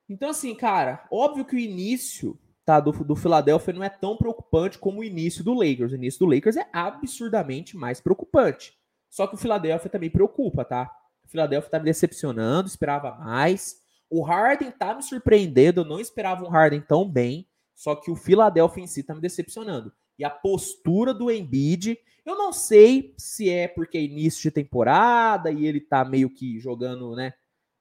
Então, 0.09 0.31
assim, 0.31 0.55
cara, 0.55 1.07
óbvio 1.11 1.45
que 1.45 1.55
o 1.55 1.59
início 1.59 2.39
tá, 2.65 2.81
do, 2.81 2.93
do 2.93 3.15
Philadelphia 3.15 3.73
não 3.73 3.85
é 3.85 3.89
tão 3.89 4.17
preocupante 4.17 4.79
como 4.79 5.01
o 5.01 5.05
início 5.05 5.45
do 5.45 5.55
Lakers. 5.55 5.93
O 5.93 5.97
início 5.97 6.19
do 6.19 6.35
Lakers 6.35 6.57
é 6.57 6.69
absurdamente 6.73 7.77
mais 7.77 8.01
preocupante. 8.01 8.77
Só 9.09 9.27
que 9.27 9.35
o 9.35 9.39
Philadelphia 9.39 9.91
também 9.91 10.11
preocupa, 10.11 10.65
tá? 10.65 10.91
Philadelphia 11.33 11.71
tá 11.71 11.79
me 11.79 11.87
decepcionando, 11.87 12.69
esperava 12.69 13.13
mais. 13.13 13.81
O 14.11 14.23
Harden 14.23 14.71
tá 14.71 14.95
me 14.95 15.03
surpreendendo, 15.03 15.81
eu 15.81 15.85
não 15.85 15.99
esperava 15.99 16.45
um 16.45 16.51
Harden 16.51 16.83
tão 16.83 17.09
bem, 17.09 17.49
só 17.75 17.95
que 17.95 18.11
o 18.11 18.17
Philadelphia 18.17 18.83
em 18.83 18.87
si 18.87 19.03
tá 19.03 19.15
me 19.15 19.21
decepcionando. 19.21 19.93
E 20.19 20.25
a 20.25 20.31
postura 20.31 21.13
do 21.13 21.31
Embiid, 21.31 21.99
eu 22.25 22.37
não 22.37 22.53
sei 22.53 23.15
se 23.17 23.51
é 23.51 23.67
porque 23.67 23.99
é 23.99 24.03
início 24.03 24.43
de 24.43 24.51
temporada 24.51 25.51
e 25.51 25.67
ele 25.67 25.81
tá 25.81 26.05
meio 26.05 26.31
que 26.31 26.61
jogando, 26.61 27.15
né, 27.17 27.33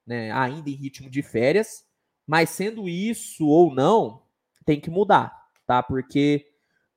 né, 0.06 0.32
ainda 0.32 0.70
em 0.70 0.76
ritmo 0.76 1.10
de 1.10 1.22
férias, 1.22 1.86
mas 2.26 2.50
sendo 2.50 2.88
isso 2.88 3.48
ou 3.48 3.74
não, 3.74 4.24
tem 4.66 4.80
que 4.80 4.90
mudar, 4.90 5.36
tá? 5.66 5.84
Porque 5.84 6.48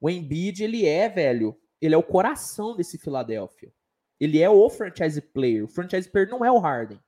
o 0.00 0.08
Embiid, 0.08 0.62
ele 0.62 0.86
é, 0.86 1.08
velho, 1.08 1.56
ele 1.80 1.94
é 1.94 1.98
o 1.98 2.02
coração 2.02 2.76
desse 2.76 2.98
Philadelphia. 2.98 3.72
Ele 4.18 4.40
é 4.40 4.48
o 4.48 4.70
franchise 4.70 5.20
player. 5.20 5.64
O 5.64 5.68
franchise 5.68 6.08
player 6.08 6.30
não 6.30 6.44
é 6.44 6.50
o 6.50 6.58
Harden. 6.58 6.98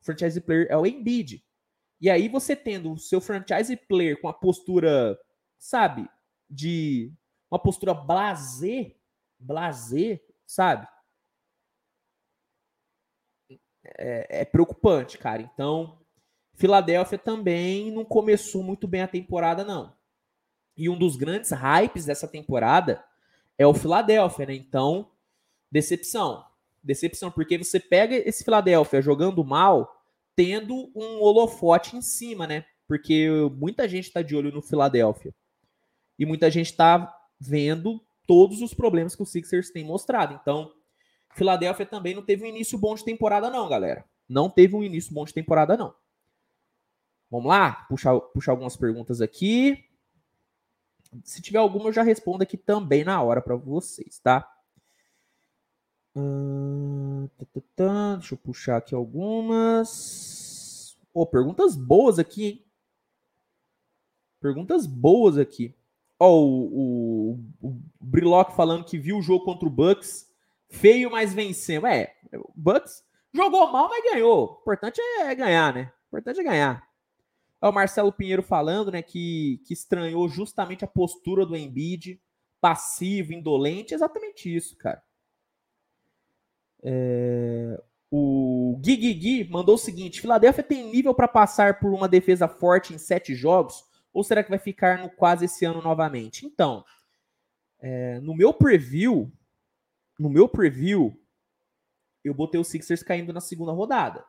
O 0.00 0.04
franchise 0.04 0.40
player 0.40 0.66
é 0.70 0.76
o 0.76 0.86
Embiid. 0.86 1.44
E 2.00 2.10
aí 2.10 2.28
você 2.28 2.56
tendo 2.56 2.92
o 2.92 2.98
seu 2.98 3.20
franchise 3.20 3.76
player 3.76 4.20
com 4.20 4.28
a 4.28 4.32
postura, 4.32 5.18
sabe, 5.64 6.06
de 6.48 7.10
uma 7.50 7.58
postura 7.58 7.94
blazer, 7.94 8.94
blazer, 9.38 10.22
sabe? 10.46 10.86
É, 13.82 14.42
é 14.42 14.44
preocupante, 14.44 15.16
cara. 15.16 15.40
Então, 15.40 15.98
Filadélfia 16.52 17.16
também 17.16 17.90
não 17.90 18.04
começou 18.04 18.62
muito 18.62 18.86
bem 18.86 19.00
a 19.00 19.08
temporada, 19.08 19.64
não. 19.64 19.96
E 20.76 20.90
um 20.90 20.98
dos 20.98 21.16
grandes 21.16 21.50
hypes 21.50 22.04
dessa 22.04 22.28
temporada 22.28 23.02
é 23.56 23.66
o 23.66 23.72
Filadélfia, 23.72 24.44
né? 24.44 24.54
Então, 24.54 25.10
decepção. 25.72 26.44
Decepção, 26.82 27.30
porque 27.30 27.56
você 27.56 27.80
pega 27.80 28.14
esse 28.14 28.44
Filadélfia 28.44 29.00
jogando 29.00 29.42
mal, 29.42 30.04
tendo 30.36 30.92
um 30.94 31.22
holofote 31.22 31.96
em 31.96 32.02
cima, 32.02 32.46
né? 32.46 32.66
Porque 32.86 33.30
muita 33.56 33.88
gente 33.88 34.08
está 34.08 34.20
de 34.20 34.36
olho 34.36 34.52
no 34.52 34.60
Filadélfia. 34.60 35.34
E 36.18 36.26
muita 36.26 36.50
gente 36.50 36.66
está 36.66 37.14
vendo 37.38 38.00
todos 38.26 38.62
os 38.62 38.72
problemas 38.72 39.14
que 39.14 39.22
o 39.22 39.26
Sixers 39.26 39.70
tem 39.70 39.84
mostrado. 39.84 40.34
Então, 40.34 40.72
Filadélfia 41.34 41.84
também 41.84 42.14
não 42.14 42.22
teve 42.22 42.44
um 42.44 42.46
início 42.46 42.78
bom 42.78 42.94
de 42.94 43.04
temporada, 43.04 43.50
não, 43.50 43.68
galera. 43.68 44.04
Não 44.28 44.48
teve 44.48 44.74
um 44.74 44.82
início 44.82 45.12
bom 45.12 45.24
de 45.24 45.34
temporada, 45.34 45.76
não. 45.76 45.94
Vamos 47.30 47.48
lá? 47.48 47.72
Puxar, 47.88 48.18
puxar 48.20 48.52
algumas 48.52 48.76
perguntas 48.76 49.20
aqui. 49.20 49.84
Se 51.22 51.42
tiver 51.42 51.58
alguma, 51.58 51.88
eu 51.88 51.92
já 51.92 52.02
respondo 52.02 52.42
aqui 52.42 52.56
também 52.56 53.04
na 53.04 53.20
hora 53.22 53.42
para 53.42 53.56
vocês, 53.56 54.18
tá? 54.18 54.50
Hum, 56.16 57.28
deixa 57.76 58.34
eu 58.34 58.38
puxar 58.38 58.76
aqui 58.76 58.94
algumas. 58.94 60.96
Oh, 61.12 61.26
perguntas 61.26 61.76
boas 61.76 62.18
aqui, 62.18 62.44
hein? 62.44 62.64
Perguntas 64.40 64.86
boas 64.86 65.36
aqui. 65.36 65.74
Ó, 66.24 66.40
o, 66.40 67.36
o, 67.60 67.68
o 67.68 67.82
Brilock 68.00 68.56
falando 68.56 68.84
que 68.84 68.98
viu 68.98 69.18
o 69.18 69.22
jogo 69.22 69.44
contra 69.44 69.68
o 69.68 69.70
Bucks. 69.70 70.26
Feio, 70.68 71.10
mas 71.10 71.34
venceu. 71.34 71.86
É, 71.86 72.14
o 72.32 72.50
Bucks 72.54 73.04
jogou 73.32 73.70
mal, 73.70 73.88
mas 73.88 74.02
ganhou. 74.12 74.56
O 74.56 74.60
importante 74.62 75.00
é 75.00 75.34
ganhar, 75.34 75.74
né? 75.74 75.92
O 76.10 76.16
importante 76.16 76.40
é 76.40 76.44
ganhar. 76.44 76.88
É 77.60 77.68
o 77.68 77.72
Marcelo 77.72 78.12
Pinheiro 78.12 78.42
falando, 78.42 78.90
né, 78.90 79.02
que, 79.02 79.62
que 79.66 79.72
estranhou 79.72 80.28
justamente 80.28 80.84
a 80.84 80.88
postura 80.88 81.46
do 81.46 81.56
Embiid, 81.56 82.20
passivo, 82.60 83.32
indolente, 83.32 83.94
exatamente 83.94 84.54
isso, 84.54 84.76
cara. 84.76 85.02
É, 86.82 87.82
o 88.10 88.78
Gui, 88.82 88.96
Gui 89.14 89.48
mandou 89.50 89.74
o 89.74 89.78
seguinte: 89.78 90.20
Filadélfia 90.20 90.62
tem 90.62 90.90
nível 90.90 91.14
para 91.14 91.28
passar 91.28 91.80
por 91.80 91.92
uma 91.92 92.08
defesa 92.08 92.46
forte 92.46 92.94
em 92.94 92.98
sete 92.98 93.34
jogos? 93.34 93.84
Ou 94.14 94.24
será 94.24 94.42
que 94.42 94.48
vai 94.48 94.58
ficar 94.58 94.98
no 94.98 95.10
quase 95.10 95.44
esse 95.44 95.66
ano 95.66 95.82
novamente? 95.82 96.46
Então, 96.46 96.82
é, 97.80 98.18
no 98.20 98.34
meu 98.34 98.54
preview, 98.54 99.30
no 100.18 100.30
meu 100.30 100.48
preview, 100.48 101.20
eu 102.22 102.32
botei 102.32 102.58
o 102.58 102.64
Sixers 102.64 103.02
caindo 103.02 103.32
na 103.32 103.40
segunda 103.40 103.72
rodada 103.72 104.24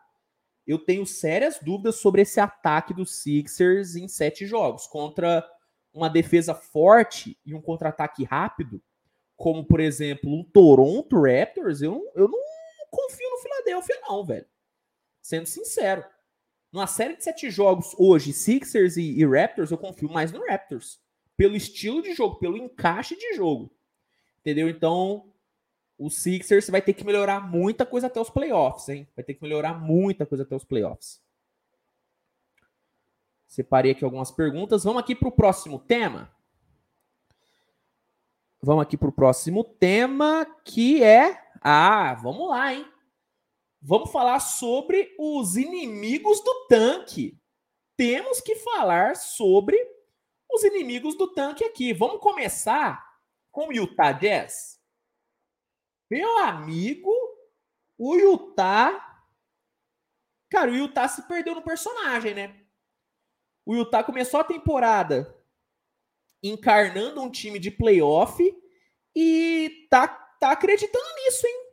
eu 0.65 0.79
tenho 0.79 1.05
sérias 1.05 1.59
dúvidas 1.59 1.97
sobre 1.97 2.23
esse 2.23 2.39
ataque 2.39 2.93
dos 2.93 3.21
Sixers 3.21 3.95
em 3.95 4.07
sete 4.07 4.45
jogos 4.45 4.87
contra 4.87 5.47
uma 5.93 6.09
defesa 6.09 6.53
forte 6.53 7.39
e 7.45 7.53
um 7.53 7.61
contra-ataque 7.61 8.23
rápido, 8.23 8.81
como 9.37 9.63
por 9.63 9.79
exemplo 9.79 10.29
um 10.29 10.43
Toronto 10.43 11.21
Raptors. 11.21 11.81
Eu, 11.81 12.11
eu 12.15 12.27
não 12.27 12.39
confio 12.89 13.29
no 13.29 13.37
Philadelphia, 13.37 13.99
não, 14.07 14.25
velho. 14.25 14.47
Sendo 15.21 15.45
sincero. 15.45 16.03
Numa 16.75 16.87
série 16.87 17.15
de 17.15 17.23
sete 17.23 17.49
jogos 17.49 17.95
hoje, 17.97 18.33
Sixers 18.33 18.97
e, 18.97 19.17
e 19.17 19.25
Raptors, 19.25 19.71
eu 19.71 19.77
confio 19.77 20.11
mais 20.11 20.33
no 20.33 20.45
Raptors. 20.45 20.99
Pelo 21.37 21.55
estilo 21.55 22.01
de 22.01 22.13
jogo, 22.13 22.35
pelo 22.35 22.57
encaixe 22.57 23.15
de 23.15 23.33
jogo. 23.33 23.73
Entendeu? 24.41 24.67
Então, 24.67 25.31
o 25.97 26.09
Sixers 26.09 26.69
vai 26.69 26.81
ter 26.81 26.91
que 26.91 27.05
melhorar 27.05 27.39
muita 27.39 27.85
coisa 27.85 28.07
até 28.07 28.19
os 28.19 28.29
playoffs, 28.29 28.89
hein? 28.89 29.07
Vai 29.15 29.23
ter 29.23 29.35
que 29.35 29.41
melhorar 29.41 29.79
muita 29.79 30.25
coisa 30.25 30.43
até 30.43 30.53
os 30.53 30.65
playoffs. 30.65 31.23
Separei 33.47 33.93
aqui 33.93 34.03
algumas 34.03 34.29
perguntas. 34.29 34.83
Vamos 34.83 34.99
aqui 34.99 35.15
para 35.15 35.29
o 35.29 35.31
próximo 35.31 35.79
tema. 35.79 36.29
Vamos 38.61 38.81
aqui 38.81 38.97
para 38.97 39.07
o 39.07 39.13
próximo 39.13 39.63
tema, 39.63 40.45
que 40.65 41.01
é. 41.01 41.41
Ah, 41.61 42.15
vamos 42.15 42.49
lá, 42.49 42.73
hein? 42.73 42.85
Vamos 43.81 44.11
falar 44.11 44.39
sobre 44.39 45.15
os 45.19 45.55
inimigos 45.55 46.43
do 46.43 46.67
tanque. 46.67 47.39
Temos 47.97 48.41
que 48.41 48.55
falar 48.55 49.15
sobre 49.15 49.77
os 50.51 50.63
inimigos 50.63 51.15
do 51.15 51.33
tanque 51.33 51.63
aqui. 51.63 51.93
Vamos 51.93 52.19
começar 52.19 53.03
com 53.51 53.67
o 53.67 53.73
Utah 53.73 54.11
Jazz. 54.11 54.81
Meu 56.09 56.39
amigo, 56.39 57.11
o 57.97 58.15
Utah. 58.15 59.23
Cara, 60.49 60.71
o 60.71 60.75
Utah 60.75 61.07
se 61.07 61.27
perdeu 61.27 61.55
no 61.55 61.61
personagem, 61.61 62.33
né? 62.33 62.65
O 63.65 63.75
Utah 63.75 64.03
começou 64.03 64.39
a 64.39 64.43
temporada 64.43 65.35
encarnando 66.43 67.21
um 67.21 67.31
time 67.31 67.57
de 67.57 67.71
playoff 67.71 68.43
e 69.15 69.87
tá, 69.89 70.07
tá 70.07 70.51
acreditando 70.51 71.05
nisso, 71.15 71.47
hein? 71.47 71.64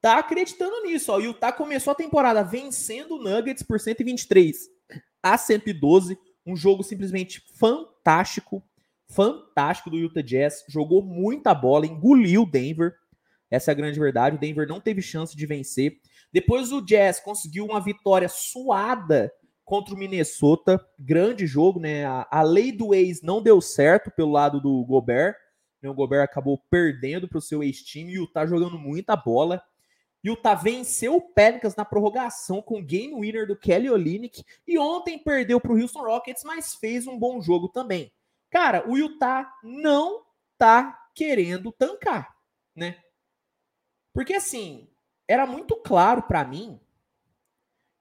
Tá 0.00 0.18
acreditando 0.18 0.82
nisso. 0.82 1.12
Ó. 1.12 1.16
O 1.16 1.20
Utah 1.20 1.52
começou 1.52 1.92
a 1.92 1.96
temporada 1.96 2.42
vencendo 2.42 3.16
o 3.16 3.22
Nuggets 3.22 3.62
por 3.62 3.80
123 3.80 4.68
a 5.22 5.36
112. 5.36 6.18
Um 6.46 6.56
jogo 6.56 6.82
simplesmente 6.82 7.42
fantástico. 7.58 8.62
Fantástico 9.10 9.90
do 9.90 9.96
Utah 9.98 10.22
Jazz. 10.22 10.64
Jogou 10.68 11.02
muita 11.02 11.54
bola, 11.54 11.86
engoliu 11.86 12.42
o 12.42 12.50
Denver. 12.50 12.94
Essa 13.50 13.70
é 13.70 13.72
a 13.72 13.76
grande 13.76 13.98
verdade. 13.98 14.36
O 14.36 14.38
Denver 14.38 14.68
não 14.68 14.80
teve 14.80 15.00
chance 15.00 15.36
de 15.36 15.46
vencer. 15.46 15.98
Depois 16.32 16.70
o 16.72 16.82
Jazz 16.82 17.18
conseguiu 17.20 17.64
uma 17.64 17.80
vitória 17.80 18.28
suada 18.28 19.32
contra 19.64 19.94
o 19.94 19.98
Minnesota. 19.98 20.78
Grande 20.98 21.46
jogo, 21.46 21.80
né? 21.80 22.04
A, 22.04 22.28
a 22.30 22.42
lei 22.42 22.70
do 22.70 22.94
ex 22.94 23.22
não 23.22 23.42
deu 23.42 23.60
certo 23.60 24.10
pelo 24.10 24.32
lado 24.32 24.60
do 24.60 24.84
Gobert. 24.84 25.34
Né? 25.82 25.88
O 25.88 25.94
Gobert 25.94 26.22
acabou 26.22 26.62
perdendo 26.70 27.26
para 27.26 27.38
o 27.38 27.42
seu 27.42 27.62
ex-time 27.62 28.12
e 28.12 28.20
o 28.20 28.30
tá 28.30 28.46
jogando 28.46 28.78
muita 28.78 29.16
bola. 29.16 29.62
Utah 30.22 30.54
venceu 30.54 31.16
o 31.16 31.20
Pelicans 31.20 31.76
na 31.76 31.84
prorrogação 31.84 32.60
com 32.60 32.78
o 32.78 32.84
game 32.84 33.14
winner 33.14 33.46
do 33.46 33.56
Kelly 33.56 33.88
Olynyk 33.88 34.44
e 34.66 34.78
ontem 34.78 35.18
perdeu 35.18 35.60
para 35.60 35.72
o 35.72 35.80
Houston 35.80 36.02
Rockets, 36.02 36.42
mas 36.44 36.74
fez 36.74 37.06
um 37.06 37.18
bom 37.18 37.40
jogo 37.40 37.68
também. 37.68 38.12
Cara, 38.50 38.88
o 38.88 38.96
Utah 38.96 39.52
não 39.62 40.24
tá 40.56 41.08
querendo 41.14 41.70
tancar, 41.70 42.36
né? 42.74 43.02
Porque 44.12 44.34
assim, 44.34 44.90
era 45.28 45.46
muito 45.46 45.76
claro 45.76 46.22
para 46.22 46.44
mim 46.44 46.80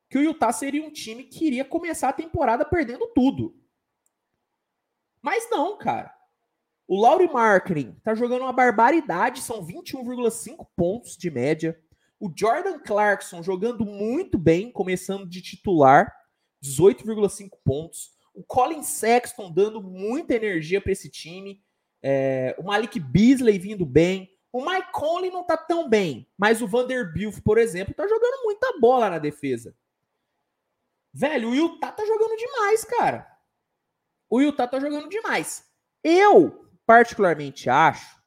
que 0.10 0.18
o 0.18 0.22
Utah 0.22 0.52
seria 0.52 0.84
um 0.84 0.92
time 0.92 1.24
que 1.24 1.46
iria 1.46 1.66
começar 1.66 2.10
a 2.10 2.14
temporada 2.14 2.66
perdendo 2.66 3.08
tudo. 3.08 3.56
Mas 5.22 5.50
não, 5.50 5.78
cara. 5.78 6.16
O 6.88 7.00
Laurie 7.00 7.32
Marketing 7.32 7.92
tá 8.02 8.16
jogando 8.16 8.44
uma 8.44 8.54
barbaridade, 8.54 9.42
são 9.42 9.66
21,5 9.66 10.66
pontos 10.76 11.18
de 11.18 11.30
média. 11.30 11.78
O 12.20 12.32
Jordan 12.36 12.80
Clarkson 12.80 13.44
jogando 13.44 13.86
muito 13.86 14.38
bem, 14.38 14.72
começando 14.72 15.28
de 15.28 15.42
titular, 15.42 16.12
18,5 16.64 17.50
pontos. 17.64 18.12
O 18.34 18.44
Colin 18.44 18.84
Sexton 18.84 19.52
dando 19.52 19.82
muita 19.82 20.36
energia 20.36 20.82
para 20.82 20.92
esse 20.92 21.10
time. 21.10 21.64
É, 22.02 22.56
o 22.58 22.64
Malik 22.64 23.00
Beasley 23.00 23.60
vindo 23.60 23.86
bem. 23.86 24.32
O 24.52 24.66
Mike 24.66 24.92
Conley 24.92 25.30
não 25.30 25.44
tá 25.44 25.58
tão 25.58 25.88
bem, 25.88 26.28
mas 26.38 26.62
o 26.62 26.68
Vanderbilt, 26.68 27.42
por 27.44 27.58
exemplo, 27.58 27.94
tá 27.94 28.08
jogando 28.08 28.44
muita 28.44 28.80
bola 28.80 29.10
na 29.10 29.20
defesa. 29.20 29.76
Velho, 31.14 31.50
o 31.50 31.56
Utah 31.56 31.92
tá 31.92 32.06
jogando 32.06 32.36
demais, 32.36 32.84
cara. 32.84 33.28
O 34.30 34.42
Utah 34.42 34.68
tá 34.68 34.80
jogando 34.80 35.10
demais. 35.10 35.66
Eu, 36.04 36.70
particularmente, 36.86 37.70
acho 37.70 38.18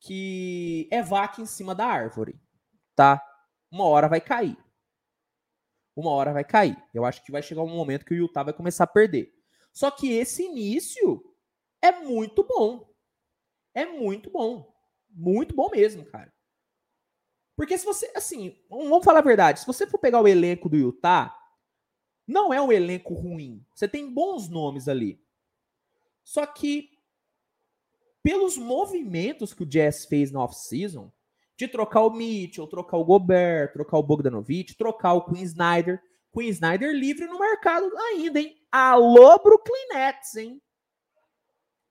que 0.00 0.88
é 0.90 1.02
vaca 1.02 1.40
em 1.40 1.46
cima 1.46 1.74
da 1.74 1.86
árvore, 1.86 2.40
tá? 2.94 3.22
Uma 3.70 3.86
hora 3.86 4.08
vai 4.08 4.20
cair. 4.20 4.56
Uma 5.96 6.10
hora 6.10 6.32
vai 6.32 6.44
cair. 6.44 6.76
Eu 6.92 7.04
acho 7.04 7.24
que 7.24 7.32
vai 7.32 7.42
chegar 7.42 7.62
um 7.62 7.68
momento 7.68 8.04
que 8.04 8.14
o 8.14 8.16
Utah 8.16 8.42
vai 8.42 8.52
começar 8.52 8.84
a 8.84 8.88
perder. 8.88 9.32
Só 9.72 9.90
que 9.90 10.12
esse 10.12 10.44
início 10.44 11.24
é 11.80 11.92
muito 11.92 12.44
bom. 12.44 12.92
É 13.74 13.84
muito 13.84 14.30
bom. 14.30 14.72
Muito 15.08 15.54
bom 15.54 15.68
mesmo, 15.70 16.04
cara. 16.04 16.32
Porque 17.56 17.78
se 17.78 17.84
você, 17.84 18.10
assim, 18.16 18.58
vamos 18.68 19.04
falar 19.04 19.20
a 19.20 19.22
verdade, 19.22 19.60
se 19.60 19.66
você 19.66 19.86
for 19.86 19.98
pegar 19.98 20.20
o 20.20 20.26
elenco 20.26 20.68
do 20.68 20.76
Utah, 20.76 21.36
não 22.26 22.52
é 22.52 22.60
um 22.60 22.72
elenco 22.72 23.14
ruim. 23.14 23.64
Você 23.74 23.86
tem 23.86 24.12
bons 24.12 24.48
nomes 24.48 24.88
ali. 24.88 25.22
Só 26.24 26.46
que 26.46 26.90
pelos 28.22 28.56
movimentos 28.56 29.52
que 29.52 29.62
o 29.62 29.66
Jazz 29.66 30.06
fez 30.06 30.32
na 30.32 30.42
off-season, 30.42 31.12
de 31.56 31.68
trocar 31.68 32.02
o 32.02 32.10
Mitchell, 32.10 32.66
trocar 32.66 32.96
o 32.96 33.04
Gobert, 33.04 33.72
trocar 33.72 33.98
o 33.98 34.02
Bogdanovich, 34.02 34.76
trocar 34.76 35.14
o 35.14 35.24
Queen 35.24 35.42
Snyder, 35.44 36.02
Queen 36.32 36.48
Snyder 36.48 36.92
livre 36.92 37.26
no 37.26 37.38
mercado 37.38 37.90
ainda, 37.96 38.40
hein? 38.40 38.56
Alô, 38.70 39.38
Brooklyn 39.38 39.88
Nets, 39.92 40.34
hein? 40.36 40.60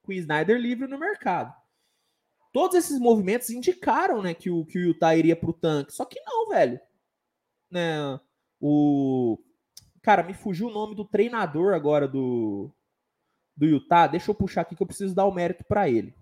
Queen 0.06 0.20
Snyder 0.20 0.58
livre 0.58 0.88
no 0.88 0.98
mercado. 0.98 1.54
todos 2.52 2.78
esses 2.78 3.00
movimentos 3.00 3.50
indicaram, 3.50 4.22
né, 4.22 4.34
que 4.34 4.50
o, 4.50 4.66
que 4.66 4.78
o 4.78 4.82
Utah 4.82 5.16
iria 5.16 5.36
pro 5.36 5.54
tanque. 5.54 5.94
Só 5.94 6.06
que 6.06 6.20
não, 6.22 6.50
velho. 6.50 6.80
Né, 7.72 8.20
o 8.60 9.40
Cara, 10.04 10.22
me 10.22 10.34
fugiu 10.34 10.68
o 10.68 10.72
nome 10.72 10.94
do 10.96 11.06
treinador 11.06 11.74
agora 11.74 12.08
do 12.08 12.70
do 13.56 13.66
Utah. 13.66 14.08
Deixa 14.08 14.30
eu 14.30 14.36
puxar 14.36 14.62
aqui 14.62 14.76
que 14.76 14.84
eu 14.84 14.88
preciso 14.88 15.16
dar 15.16 15.26
o 15.26 15.34
mérito 15.34 15.64
para 15.64 15.90
ele. 15.90 16.14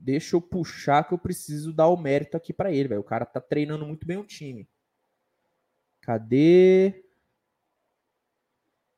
Deixa 0.00 0.36
eu 0.36 0.40
puxar 0.40 1.06
que 1.06 1.12
eu 1.12 1.18
preciso 1.18 1.72
dar 1.72 1.88
o 1.88 1.96
mérito 1.96 2.36
aqui 2.36 2.52
para 2.52 2.72
ele, 2.72 2.88
velho. 2.88 3.00
O 3.00 3.04
cara 3.04 3.26
tá 3.26 3.40
treinando 3.40 3.86
muito 3.86 4.06
bem 4.06 4.16
o 4.16 4.24
time. 4.24 4.68
Cadê? 6.00 7.04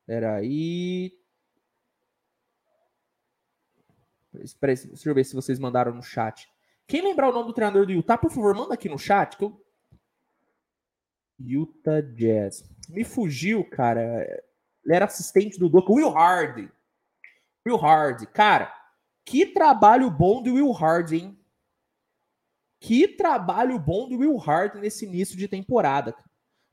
Peraí. 0.07 1.19
Deixa 4.33 5.09
eu 5.09 5.15
ver 5.15 5.25
se 5.25 5.35
vocês 5.35 5.59
mandaram 5.59 5.93
no 5.95 6.03
chat. 6.03 6.49
Quem 6.87 7.03
lembrar 7.03 7.31
o 7.31 7.33
nome 7.33 7.49
do 7.49 7.53
treinador 7.53 7.87
do 7.87 7.93
Utah, 7.93 8.19
por 8.19 8.31
favor, 8.31 8.55
manda 8.55 8.75
aqui 8.75 8.89
no 8.89 8.99
chat. 8.99 9.37
Que 9.37 9.45
eu... 9.45 9.65
Utah 11.39 12.01
Jazz. 12.01 12.63
Me 12.89 13.03
fugiu, 13.03 13.65
cara. 13.65 14.25
Ele 14.85 14.95
era 14.95 15.07
assistente 15.07 15.59
do 15.59 15.69
Doca. 15.69 15.93
Will 15.93 16.17
Hardy. 16.17 16.71
Will 17.67 17.77
Hardy. 17.77 18.27
Cara, 18.27 18.73
que 19.31 19.47
trabalho 19.47 20.11
bom 20.11 20.43
do 20.43 20.55
Will 20.55 20.73
Hardy, 20.73 21.19
hein? 21.19 21.39
Que 22.81 23.07
trabalho 23.07 23.79
bom 23.79 24.09
do 24.09 24.19
Will 24.19 24.37
Hardy 24.37 24.81
nesse 24.81 25.05
início 25.05 25.37
de 25.37 25.47
temporada. 25.47 26.17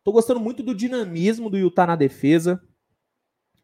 Tô 0.04 0.12
gostando 0.12 0.40
muito 0.40 0.64
do 0.64 0.74
dinamismo 0.74 1.52
do 1.52 1.58
Utah 1.60 1.86
na 1.86 1.96
defesa. 1.96 2.60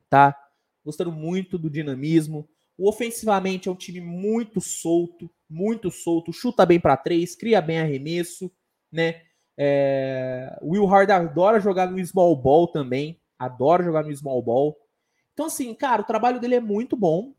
Tá? 0.08 0.38
Gostando 0.86 1.12
muito 1.12 1.58
do 1.58 1.72
dinamismo. 1.72 2.48
O 2.78 2.88
ofensivamente 2.88 3.68
é 3.68 3.72
um 3.72 3.76
time 3.76 4.00
muito 4.00 4.62
solto, 4.62 5.28
muito 5.50 5.90
solto, 5.90 6.32
chuta 6.32 6.64
bem 6.64 6.80
para 6.80 6.96
três, 6.96 7.36
cria 7.36 7.62
bem 7.62 7.80
arremesso, 7.80 8.52
né? 8.92 9.24
É... 9.58 10.56
Will 10.62 10.86
Hard 10.86 11.10
adora 11.10 11.60
jogar 11.60 11.90
no 11.90 12.04
small 12.06 12.36
ball 12.36 12.68
também, 12.68 13.20
adora 13.40 13.84
jogar 13.84 14.04
no 14.04 14.16
small 14.16 14.42
ball. 14.44 14.78
Então 15.34 15.48
assim, 15.48 15.74
cara, 15.74 16.04
o 16.04 16.06
trabalho 16.06 16.40
dele 16.40 16.56
é 16.56 16.60
muito 16.60 16.96
bom, 16.96 17.34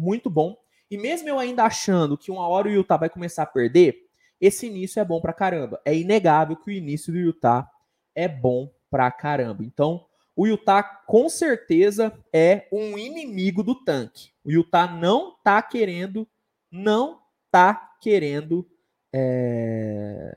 muito 0.00 0.30
bom. 0.30 0.56
E 0.90 0.96
mesmo 0.96 1.28
eu 1.28 1.38
ainda 1.38 1.64
achando 1.64 2.16
que 2.16 2.30
uma 2.30 2.48
hora 2.48 2.68
o 2.68 2.72
Utah 2.72 2.96
vai 2.96 3.10
começar 3.10 3.42
a 3.42 3.46
perder, 3.46 3.96
esse 4.40 4.66
início 4.66 4.98
é 4.98 5.04
bom 5.04 5.20
pra 5.20 5.32
caramba. 5.32 5.80
É 5.84 5.94
inegável 5.94 6.56
que 6.56 6.70
o 6.70 6.72
início 6.72 7.12
do 7.12 7.18
Utah 7.18 7.70
é 8.14 8.26
bom 8.26 8.72
pra 8.90 9.10
caramba. 9.10 9.62
Então, 9.62 10.06
o 10.34 10.46
Utah 10.46 10.82
com 10.82 11.28
certeza 11.28 12.18
é 12.32 12.66
um 12.72 12.96
inimigo 12.96 13.62
do 13.62 13.74
tanque. 13.84 14.30
O 14.42 14.50
Utah 14.50 14.90
não 14.90 15.36
tá 15.44 15.60
querendo, 15.60 16.26
não 16.70 17.20
tá 17.50 17.74
querendo 18.00 18.66
é, 19.12 20.34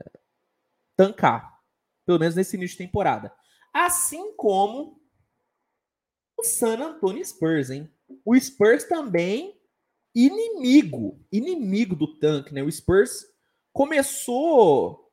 tancar. 0.94 1.58
Pelo 2.04 2.18
menos 2.18 2.34
nesse 2.34 2.56
início 2.56 2.76
de 2.76 2.84
temporada. 2.84 3.32
Assim 3.72 4.36
como 4.36 5.00
o 6.36 6.44
San 6.44 6.78
Antonio 6.78 7.24
Spurs, 7.24 7.70
hein? 7.70 7.90
O 8.24 8.38
Spurs 8.38 8.84
também 8.84 9.58
inimigo, 10.14 11.18
inimigo 11.32 11.96
do 11.96 12.06
tanque, 12.18 12.54
né? 12.54 12.62
O 12.62 12.70
Spurs 12.70 13.26
começou 13.72 15.10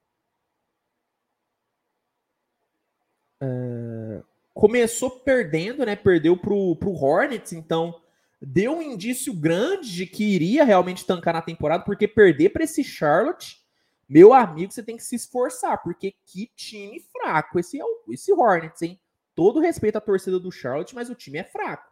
uh, 3.41 4.23
começou 4.53 5.09
perdendo, 5.09 5.85
né? 5.85 5.95
Perdeu 5.95 6.37
pro, 6.37 6.75
pro 6.75 6.93
Hornets, 6.93 7.53
então 7.53 7.99
deu 8.41 8.73
um 8.77 8.81
indício 8.81 9.33
grande 9.33 9.91
de 9.91 10.05
que 10.05 10.23
iria 10.23 10.63
realmente 10.63 11.05
tancar 11.05 11.33
na 11.33 11.41
temporada, 11.41 11.83
porque 11.83 12.07
perder 12.07 12.49
para 12.49 12.63
esse 12.63 12.83
Charlotte, 12.83 13.61
meu 14.07 14.33
amigo, 14.33 14.71
você 14.71 14.83
tem 14.83 14.97
que 14.97 15.03
se 15.03 15.15
esforçar, 15.15 15.81
porque 15.81 16.13
que 16.25 16.51
time 16.55 16.99
fraco 17.11 17.59
esse 17.59 17.79
é 17.79 17.83
esse 18.09 18.31
Hornets, 18.33 18.81
hein? 18.81 18.99
Todo 19.33 19.59
respeito 19.59 19.97
à 19.97 20.01
torcida 20.01 20.39
do 20.39 20.51
Charlotte, 20.51 20.93
mas 20.93 21.09
o 21.09 21.15
time 21.15 21.39
é 21.39 21.43
fraco. 21.43 21.90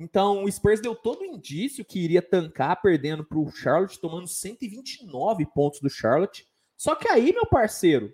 Então, 0.00 0.44
o 0.44 0.50
Spurs 0.50 0.80
deu 0.80 0.94
todo 0.94 1.20
o 1.20 1.26
indício 1.26 1.84
que 1.84 2.00
iria 2.00 2.22
tancar 2.22 2.80
perdendo 2.80 3.22
para 3.22 3.38
o 3.38 3.50
Charlotte, 3.50 4.00
tomando 4.00 4.26
129 4.26 5.44
pontos 5.44 5.78
do 5.78 5.90
Charlotte. 5.90 6.48
Só 6.74 6.94
que 6.94 7.06
aí, 7.06 7.34
meu 7.34 7.44
parceiro, 7.44 8.10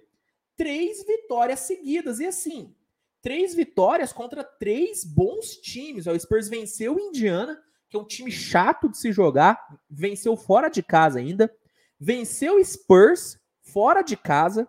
três 0.56 1.06
vitórias 1.06 1.60
seguidas. 1.60 2.18
E 2.18 2.26
assim, 2.26 2.74
três 3.22 3.54
vitórias 3.54 4.12
contra 4.12 4.42
três 4.42 5.04
bons 5.04 5.58
times. 5.58 6.08
O 6.08 6.18
Spurs 6.18 6.48
venceu 6.48 6.96
o 6.96 7.00
Indiana, 7.00 7.56
que 7.88 7.96
é 7.96 8.00
um 8.00 8.04
time 8.04 8.32
chato 8.32 8.88
de 8.88 8.98
se 8.98 9.12
jogar, 9.12 9.78
venceu 9.88 10.36
fora 10.36 10.68
de 10.68 10.82
casa 10.82 11.20
ainda. 11.20 11.54
Venceu 12.00 12.56
o 12.56 12.64
Spurs 12.64 13.38
fora 13.62 14.02
de 14.02 14.16
casa. 14.16 14.68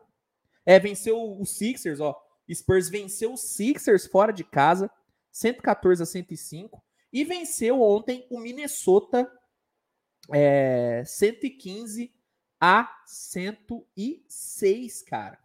É, 0.63 0.79
venceu 0.79 1.19
o 1.19 1.43
Sixers, 1.47 1.99
ó. 1.99 2.15
Spurs 2.53 2.89
venceu 2.89 3.33
o 3.33 3.37
Sixers 3.37 4.05
fora 4.05 4.31
de 4.31 4.43
casa, 4.43 4.87
114 5.31 6.03
a 6.03 6.05
105. 6.05 6.85
E 7.17 7.23
venceu 7.23 7.81
ontem 7.81 8.27
o 8.29 8.39
Minnesota 8.39 9.31
é, 10.31 11.03
115 11.05 12.13
a 12.59 13.03
106, 13.05 15.01
cara. 15.03 15.39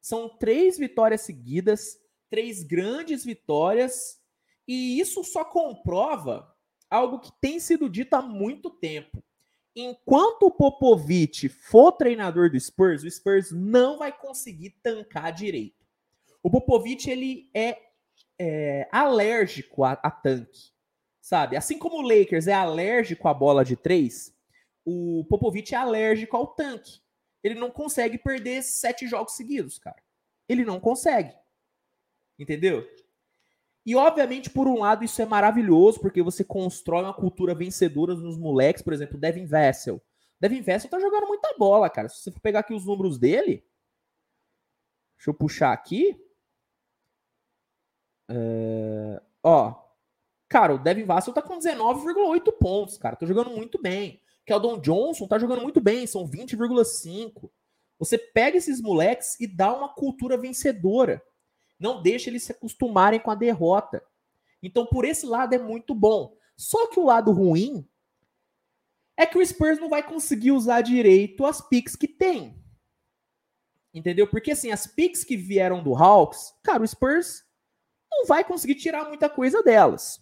São 0.00 0.28
três 0.28 0.78
vitórias 0.78 1.22
seguidas 1.22 1.98
três 2.28 2.62
grandes 2.62 3.24
vitórias, 3.24 4.20
e 4.66 5.00
isso 5.00 5.24
só 5.24 5.44
comprova 5.44 6.54
algo 6.90 7.20
que 7.20 7.32
tem 7.40 7.58
sido 7.58 7.88
dito 7.88 8.14
há 8.14 8.22
muito 8.22 8.70
tempo. 8.70 9.22
Enquanto 9.74 10.44
o 10.44 10.50
Popovich 10.50 11.48
for 11.48 11.92
treinador 11.92 12.50
do 12.50 12.58
Spurs, 12.58 13.02
o 13.02 13.10
Spurs 13.10 13.52
não 13.52 13.98
vai 13.98 14.12
conseguir 14.12 14.70
tancar 14.82 15.32
direito. 15.32 15.86
O 16.42 16.50
Popovich 16.50 17.08
ele 17.08 17.50
é, 17.54 17.78
é 18.38 18.88
alérgico 18.90 19.84
a, 19.84 19.92
a, 19.92 20.10
tanque, 20.10 20.72
sabe? 21.28 21.56
Assim 21.58 21.78
como 21.78 21.98
o 21.98 22.00
Lakers 22.00 22.46
é 22.46 22.54
alérgico 22.54 23.28
à 23.28 23.34
bola 23.34 23.62
de 23.62 23.76
três, 23.76 24.34
o 24.82 25.26
Popovich 25.28 25.74
é 25.74 25.76
alérgico 25.76 26.34
ao 26.34 26.46
tanque. 26.46 27.02
Ele 27.44 27.54
não 27.54 27.70
consegue 27.70 28.16
perder 28.16 28.62
sete 28.62 29.06
jogos 29.06 29.34
seguidos, 29.34 29.78
cara. 29.78 30.02
Ele 30.48 30.64
não 30.64 30.80
consegue. 30.80 31.36
Entendeu? 32.38 32.82
E, 33.84 33.94
obviamente, 33.94 34.48
por 34.48 34.66
um 34.66 34.78
lado, 34.78 35.04
isso 35.04 35.20
é 35.20 35.26
maravilhoso, 35.26 36.00
porque 36.00 36.22
você 36.22 36.42
constrói 36.42 37.02
uma 37.02 37.12
cultura 37.12 37.54
vencedora 37.54 38.14
nos 38.14 38.38
moleques, 38.38 38.82
por 38.82 38.94
exemplo, 38.94 39.18
Devin 39.18 39.44
Vessel. 39.44 40.02
Devin 40.40 40.62
Vessel 40.62 40.88
tá 40.88 40.98
jogando 40.98 41.26
muita 41.26 41.54
bola, 41.58 41.90
cara. 41.90 42.08
Se 42.08 42.22
você 42.22 42.30
for 42.30 42.40
pegar 42.40 42.60
aqui 42.60 42.72
os 42.72 42.86
números 42.86 43.18
dele, 43.18 43.62
deixa 45.18 45.28
eu 45.28 45.34
puxar 45.34 45.74
aqui. 45.74 46.18
É... 48.30 49.22
Ó, 49.42 49.87
cara, 50.48 50.74
o 50.74 50.78
Devin 50.78 51.04
Vassell 51.04 51.34
tá 51.34 51.42
com 51.42 51.58
19,8 51.58 52.52
pontos, 52.58 52.98
cara. 52.98 53.16
Tá 53.16 53.26
jogando 53.26 53.50
muito 53.50 53.80
bem. 53.80 54.20
Keldon 54.46 54.78
Johnson 54.80 55.26
tá 55.26 55.38
jogando 55.38 55.62
muito 55.62 55.80
bem, 55.80 56.06
são 56.06 56.26
20,5. 56.26 57.50
Você 57.98 58.16
pega 58.16 58.56
esses 58.56 58.80
moleques 58.80 59.38
e 59.38 59.46
dá 59.46 59.76
uma 59.76 59.88
cultura 59.88 60.38
vencedora. 60.38 61.22
Não 61.78 62.02
deixa 62.02 62.30
eles 62.30 62.44
se 62.44 62.52
acostumarem 62.52 63.20
com 63.20 63.30
a 63.30 63.34
derrota. 63.34 64.02
Então, 64.62 64.86
por 64.86 65.04
esse 65.04 65.26
lado 65.26 65.54
é 65.54 65.58
muito 65.58 65.94
bom. 65.94 66.34
Só 66.56 66.88
que 66.88 66.98
o 66.98 67.04
lado 67.04 67.30
ruim 67.30 67.86
é 69.16 69.26
que 69.26 69.36
o 69.36 69.44
Spurs 69.44 69.78
não 69.78 69.88
vai 69.88 70.02
conseguir 70.02 70.52
usar 70.52 70.80
direito 70.80 71.44
as 71.44 71.60
picks 71.60 71.94
que 71.94 72.08
tem. 72.08 72.56
Entendeu? 73.92 74.28
Porque 74.28 74.52
assim, 74.52 74.70
as 74.70 74.86
picks 74.86 75.24
que 75.24 75.36
vieram 75.36 75.82
do 75.82 75.94
Hawks, 75.94 76.54
cara, 76.62 76.82
o 76.82 76.86
Spurs 76.86 77.44
não 78.10 78.26
vai 78.26 78.44
conseguir 78.44 78.76
tirar 78.76 79.08
muita 79.08 79.28
coisa 79.28 79.62
delas. 79.62 80.20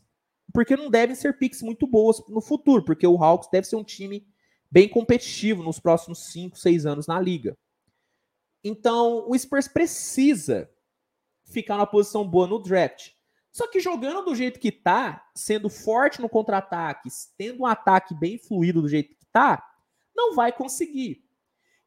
Porque 0.57 0.75
não 0.75 0.89
devem 0.89 1.15
ser 1.15 1.37
picks 1.37 1.61
muito 1.61 1.87
boas 1.87 2.27
no 2.31 2.41
futuro, 2.41 2.83
porque 2.83 3.07
o 3.07 3.23
Hawks 3.23 3.51
deve 3.53 3.67
ser 3.67 3.77
um 3.77 3.85
time 3.85 4.27
bem 4.71 4.89
competitivo 4.89 5.63
nos 5.63 5.79
próximos 5.79 6.33
5, 6.33 6.59
6 6.59 6.87
anos 6.87 7.07
na 7.07 7.21
liga. 7.21 7.55
Então, 8.65 9.29
o 9.29 9.39
Spurs 9.39 9.69
precisa 9.69 10.67
ficar 11.45 11.77
numa 11.77 11.87
posição 11.87 12.27
boa 12.27 12.47
no 12.47 12.59
draft. 12.59 13.11
Só 13.53 13.69
que 13.69 13.81
jogando 13.81 14.25
do 14.25 14.35
jeito 14.35 14.59
que 14.59 14.73
tá, 14.73 15.29
sendo 15.35 15.69
forte 15.69 16.23
no 16.23 16.29
contra-ataque, 16.29 17.11
tendo 17.37 17.65
um 17.65 17.67
ataque 17.67 18.15
bem 18.15 18.39
fluido 18.39 18.81
do 18.81 18.89
jeito 18.89 19.15
que 19.15 19.27
tá, 19.31 19.63
não 20.17 20.35
vai 20.35 20.53
conseguir. 20.53 21.23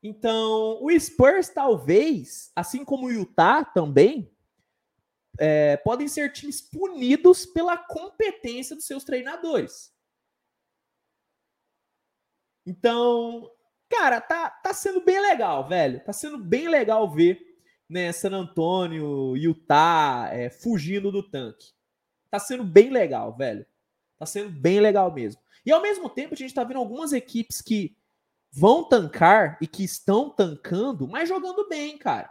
Então, 0.03 0.77
o 0.79 0.91
Spurs 0.99 1.49
talvez, 1.49 2.51
assim 2.55 2.85
como 2.85 3.07
o 3.07 3.11
Utah 3.11 3.65
também, 3.65 4.31
é, 5.39 5.77
podem 5.77 6.07
ser 6.07 6.31
times 6.33 6.61
punidos 6.61 7.45
pela 7.45 7.77
competência 7.77 8.75
dos 8.75 8.85
seus 8.85 9.03
treinadores. 9.03 9.91
Então, 12.65 13.49
cara, 13.89 14.21
tá, 14.21 14.49
tá 14.49 14.73
sendo 14.73 15.03
bem 15.03 15.19
legal, 15.19 15.67
velho. 15.67 16.03
Tá 16.03 16.13
sendo 16.13 16.37
bem 16.37 16.67
legal 16.67 17.09
ver 17.09 17.39
né, 17.89 18.11
San 18.11 18.31
Antônio, 18.31 19.35
Utah, 19.35 20.29
é, 20.31 20.49
fugindo 20.49 21.11
do 21.11 21.23
tanque. 21.23 21.73
Tá 22.29 22.37
sendo 22.37 22.63
bem 22.63 22.91
legal, 22.91 23.35
velho. 23.35 23.65
Tá 24.17 24.25
sendo 24.25 24.51
bem 24.51 24.79
legal 24.79 25.11
mesmo. 25.11 25.41
E 25.65 25.71
ao 25.71 25.81
mesmo 25.81 26.09
tempo, 26.09 26.33
a 26.33 26.37
gente 26.37 26.49
está 26.49 26.63
vendo 26.63 26.77
algumas 26.77 27.11
equipes 27.13 27.61
que 27.61 27.97
vão 28.51 28.83
tancar 28.83 29.57
e 29.61 29.67
que 29.67 29.83
estão 29.83 30.29
tancando, 30.29 31.07
mas 31.07 31.29
jogando 31.29 31.67
bem, 31.67 31.97
cara. 31.97 32.29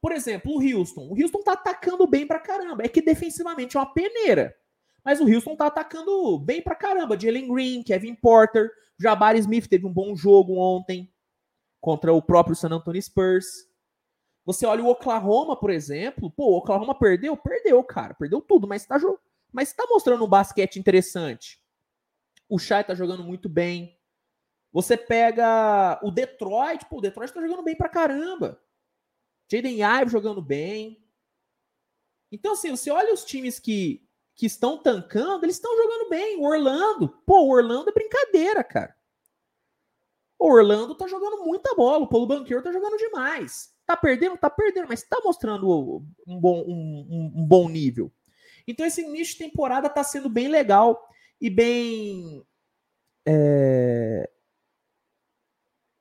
Por 0.00 0.12
exemplo, 0.12 0.52
o 0.52 0.60
Houston. 0.60 1.08
O 1.08 1.20
Houston 1.20 1.42
tá 1.42 1.52
atacando 1.52 2.06
bem 2.06 2.26
pra 2.26 2.38
caramba. 2.38 2.84
É 2.84 2.88
que 2.88 3.02
defensivamente 3.02 3.76
é 3.76 3.80
uma 3.80 3.92
peneira. 3.92 4.54
Mas 5.04 5.20
o 5.20 5.24
Houston 5.24 5.56
tá 5.56 5.66
atacando 5.66 6.38
bem 6.38 6.62
pra 6.62 6.74
caramba. 6.74 7.18
Jalen 7.18 7.48
Green, 7.48 7.82
Kevin 7.82 8.14
Porter, 8.14 8.70
Jabari 8.98 9.38
Smith 9.38 9.66
teve 9.66 9.86
um 9.86 9.92
bom 9.92 10.14
jogo 10.14 10.56
ontem 10.56 11.12
contra 11.80 12.12
o 12.12 12.22
próprio 12.22 12.56
San 12.56 12.70
Antonio 12.70 13.02
Spurs. 13.02 13.46
Você 14.44 14.66
olha 14.66 14.82
o 14.82 14.88
Oklahoma, 14.88 15.58
por 15.58 15.70
exemplo. 15.70 16.30
Pô, 16.30 16.52
o 16.52 16.56
Oklahoma 16.58 16.98
perdeu? 16.98 17.36
Perdeu, 17.36 17.82
cara. 17.84 18.14
Perdeu 18.14 18.40
tudo, 18.40 18.66
mas 18.66 18.86
tá, 18.86 18.98
mas 19.52 19.72
tá 19.72 19.84
mostrando 19.88 20.24
um 20.24 20.28
basquete 20.28 20.78
interessante. 20.78 21.60
O 22.48 22.58
Shai 22.58 22.82
tá 22.82 22.94
jogando 22.94 23.22
muito 23.22 23.48
bem. 23.48 23.98
Você 24.72 24.96
pega 24.96 25.98
o 26.02 26.10
Detroit, 26.10 26.84
pô, 26.86 26.98
o 26.98 27.00
Detroit 27.00 27.32
tá 27.32 27.40
jogando 27.40 27.62
bem 27.62 27.76
pra 27.76 27.88
caramba. 27.88 28.60
Jaden 29.50 29.82
Ive 29.82 30.10
jogando 30.10 30.42
bem. 30.42 31.02
Então, 32.30 32.52
assim, 32.52 32.70
você 32.70 32.90
olha 32.90 33.14
os 33.14 33.24
times 33.24 33.58
que, 33.58 34.06
que 34.34 34.46
estão 34.46 34.76
tancando, 34.76 35.44
eles 35.44 35.56
estão 35.56 35.74
jogando 35.76 36.10
bem. 36.10 36.36
O 36.36 36.44
Orlando, 36.44 37.08
pô, 37.26 37.40
o 37.40 37.50
Orlando 37.50 37.88
é 37.88 37.92
brincadeira, 37.92 38.62
cara. 38.62 38.94
O 40.38 40.52
Orlando 40.52 40.94
tá 40.94 41.08
jogando 41.08 41.42
muita 41.44 41.74
bola. 41.74 42.04
O 42.04 42.08
Paulo 42.08 42.26
Banqueiro 42.26 42.62
tá 42.62 42.70
jogando 42.70 42.98
demais. 42.98 43.74
Tá 43.86 43.96
perdendo? 43.96 44.36
Tá 44.36 44.50
perdendo, 44.50 44.86
mas 44.88 45.02
tá 45.02 45.18
mostrando 45.24 45.66
um 46.26 46.38
bom, 46.38 46.62
um, 46.68 47.32
um 47.34 47.46
bom 47.46 47.68
nível. 47.68 48.12
Então, 48.66 48.84
esse 48.84 49.00
início 49.00 49.38
de 49.38 49.44
temporada 49.44 49.88
tá 49.88 50.04
sendo 50.04 50.28
bem 50.28 50.48
legal 50.48 51.08
e 51.40 51.48
bem. 51.48 52.46
É, 53.26 54.30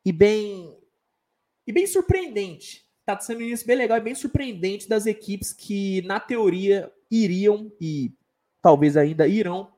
e 0.05 0.11
bem. 0.11 0.77
E 1.65 1.71
bem 1.71 1.87
surpreendente 1.87 2.86
tá 3.07 3.17
sendo 3.21 3.39
um 3.39 3.43
início 3.43 3.65
bem 3.65 3.77
legal 3.77 3.97
e 3.97 4.01
bem 4.01 4.13
surpreendente 4.13 4.89
das 4.89 5.05
equipes 5.05 5.53
que, 5.53 6.01
na 6.01 6.19
teoria, 6.19 6.91
iriam 7.09 7.71
e 7.79 8.13
talvez 8.61 8.97
ainda 8.97 9.25
irão 9.25 9.71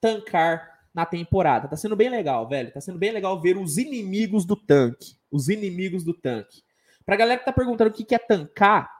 tancar 0.00 0.80
na 0.92 1.06
temporada. 1.06 1.68
Tá 1.68 1.76
sendo 1.76 1.94
bem 1.94 2.08
legal, 2.08 2.48
velho. 2.48 2.72
Tá 2.72 2.80
sendo 2.80 2.98
bem 2.98 3.12
legal 3.12 3.40
ver 3.40 3.56
os 3.56 3.78
inimigos 3.78 4.44
do 4.44 4.56
tanque. 4.56 5.16
Os 5.30 5.48
inimigos 5.48 6.02
do 6.02 6.12
tanque. 6.12 6.64
Pra 7.06 7.14
galera 7.14 7.38
que 7.38 7.44
tá 7.44 7.52
perguntando 7.52 7.90
o 7.90 7.92
que 7.92 8.12
é 8.12 8.18
tancar, 8.18 8.90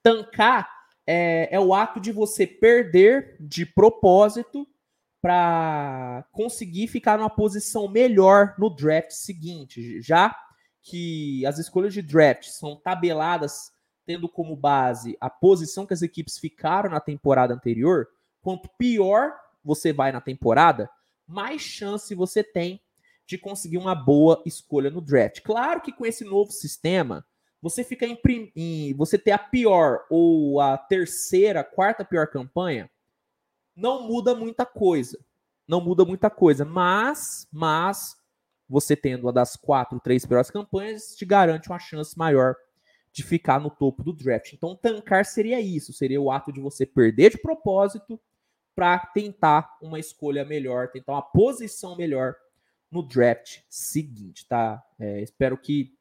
tancar 0.00 0.70
é, 1.04 1.48
é 1.50 1.58
o 1.58 1.74
ato 1.74 1.98
de 1.98 2.12
você 2.12 2.46
perder 2.46 3.36
de 3.40 3.66
propósito 3.66 4.66
para 5.20 6.24
conseguir 6.30 6.86
ficar 6.86 7.18
numa 7.18 7.28
posição 7.28 7.88
melhor 7.88 8.54
no 8.56 8.70
draft 8.70 9.10
seguinte. 9.10 10.00
Já 10.00 10.34
que 10.88 11.44
as 11.44 11.58
escolhas 11.58 11.92
de 11.92 12.00
draft 12.00 12.44
são 12.44 12.76
tabeladas 12.76 13.72
tendo 14.06 14.26
como 14.26 14.56
base 14.56 15.18
a 15.20 15.28
posição 15.28 15.84
que 15.84 15.92
as 15.92 16.00
equipes 16.00 16.38
ficaram 16.38 16.88
na 16.88 16.98
temporada 16.98 17.52
anterior, 17.52 18.08
quanto 18.40 18.70
pior 18.78 19.34
você 19.62 19.92
vai 19.92 20.10
na 20.10 20.20
temporada, 20.20 20.88
mais 21.26 21.60
chance 21.60 22.14
você 22.14 22.42
tem 22.42 22.80
de 23.26 23.36
conseguir 23.36 23.76
uma 23.76 23.94
boa 23.94 24.42
escolha 24.46 24.88
no 24.88 25.02
draft. 25.02 25.42
Claro 25.42 25.82
que 25.82 25.92
com 25.92 26.06
esse 26.06 26.24
novo 26.24 26.50
sistema, 26.50 27.26
você 27.60 27.84
fica 27.84 28.06
em, 28.06 28.18
em 28.56 28.94
você 28.94 29.18
ter 29.18 29.32
a 29.32 29.38
pior 29.38 30.06
ou 30.08 30.58
a 30.58 30.78
terceira, 30.78 31.62
quarta 31.62 32.02
pior 32.02 32.28
campanha, 32.28 32.90
não 33.76 34.08
muda 34.08 34.34
muita 34.34 34.64
coisa. 34.64 35.18
Não 35.68 35.82
muda 35.82 36.02
muita 36.02 36.30
coisa, 36.30 36.64
mas 36.64 37.46
mas 37.52 38.16
você 38.68 38.94
tendo 38.94 39.22
uma 39.24 39.32
das 39.32 39.56
quatro, 39.56 39.98
três 40.00 40.26
piores 40.26 40.50
campanhas, 40.50 41.16
te 41.16 41.24
garante 41.24 41.68
uma 41.68 41.78
chance 41.78 42.16
maior 42.16 42.54
de 43.12 43.22
ficar 43.22 43.58
no 43.58 43.70
topo 43.70 44.02
do 44.02 44.12
draft. 44.12 44.52
Então, 44.52 44.76
tancar 44.76 45.24
seria 45.24 45.60
isso, 45.60 45.92
seria 45.92 46.20
o 46.20 46.30
ato 46.30 46.52
de 46.52 46.60
você 46.60 46.84
perder 46.84 47.30
de 47.30 47.38
propósito 47.38 48.20
para 48.74 48.98
tentar 48.98 49.76
uma 49.82 49.98
escolha 49.98 50.44
melhor, 50.44 50.88
tentar 50.88 51.12
uma 51.12 51.22
posição 51.22 51.96
melhor 51.96 52.34
no 52.90 53.02
draft 53.02 53.58
seguinte, 53.68 54.46
tá? 54.46 54.82
É, 54.98 55.20
espero 55.20 55.58
que 55.58 55.92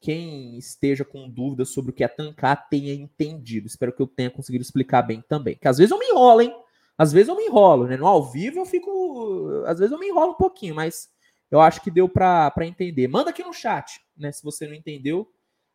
quem 0.00 0.58
esteja 0.58 1.04
com 1.04 1.28
dúvidas 1.28 1.68
sobre 1.68 1.92
o 1.92 1.94
que 1.94 2.02
é 2.02 2.08
tancar 2.08 2.68
tenha 2.68 2.92
entendido. 2.92 3.68
Espero 3.68 3.92
que 3.92 4.02
eu 4.02 4.06
tenha 4.06 4.30
conseguido 4.30 4.62
explicar 4.62 5.02
bem 5.02 5.22
também. 5.28 5.56
Que 5.56 5.68
às 5.68 5.78
vezes 5.78 5.92
eu 5.92 5.98
me 5.98 6.06
enrolo, 6.06 6.40
hein? 6.40 6.52
Às 6.98 7.12
vezes 7.12 7.28
eu 7.28 7.36
me 7.36 7.44
enrolo, 7.44 7.86
né? 7.86 7.96
No 7.96 8.06
ao 8.06 8.24
vivo 8.30 8.58
eu 8.58 8.64
fico. 8.64 9.62
Às 9.66 9.78
vezes 9.78 9.92
eu 9.92 9.98
me 9.98 10.08
enrolo 10.08 10.32
um 10.32 10.36
pouquinho, 10.36 10.74
mas 10.74 11.08
eu 11.52 11.60
acho 11.60 11.82
que 11.82 11.90
deu 11.90 12.08
para 12.08 12.52
entender. 12.62 13.06
Manda 13.06 13.28
aqui 13.28 13.44
no 13.44 13.52
chat, 13.52 14.00
né? 14.16 14.32
Se 14.32 14.42
você 14.42 14.66
não 14.66 14.74
entendeu 14.74 15.30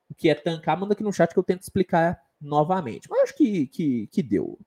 o 0.10 0.16
que 0.16 0.28
é 0.28 0.34
tancar, 0.34 0.78
manda 0.78 0.94
aqui 0.94 1.04
no 1.04 1.14
chat 1.14 1.32
que 1.32 1.38
eu 1.38 1.44
tento 1.44 1.62
explicar 1.62 2.20
novamente. 2.42 3.08
Mas 3.08 3.22
acho 3.22 3.38
que, 3.38 3.68
que, 3.68 4.08
que 4.08 4.24
deu. 4.24 4.60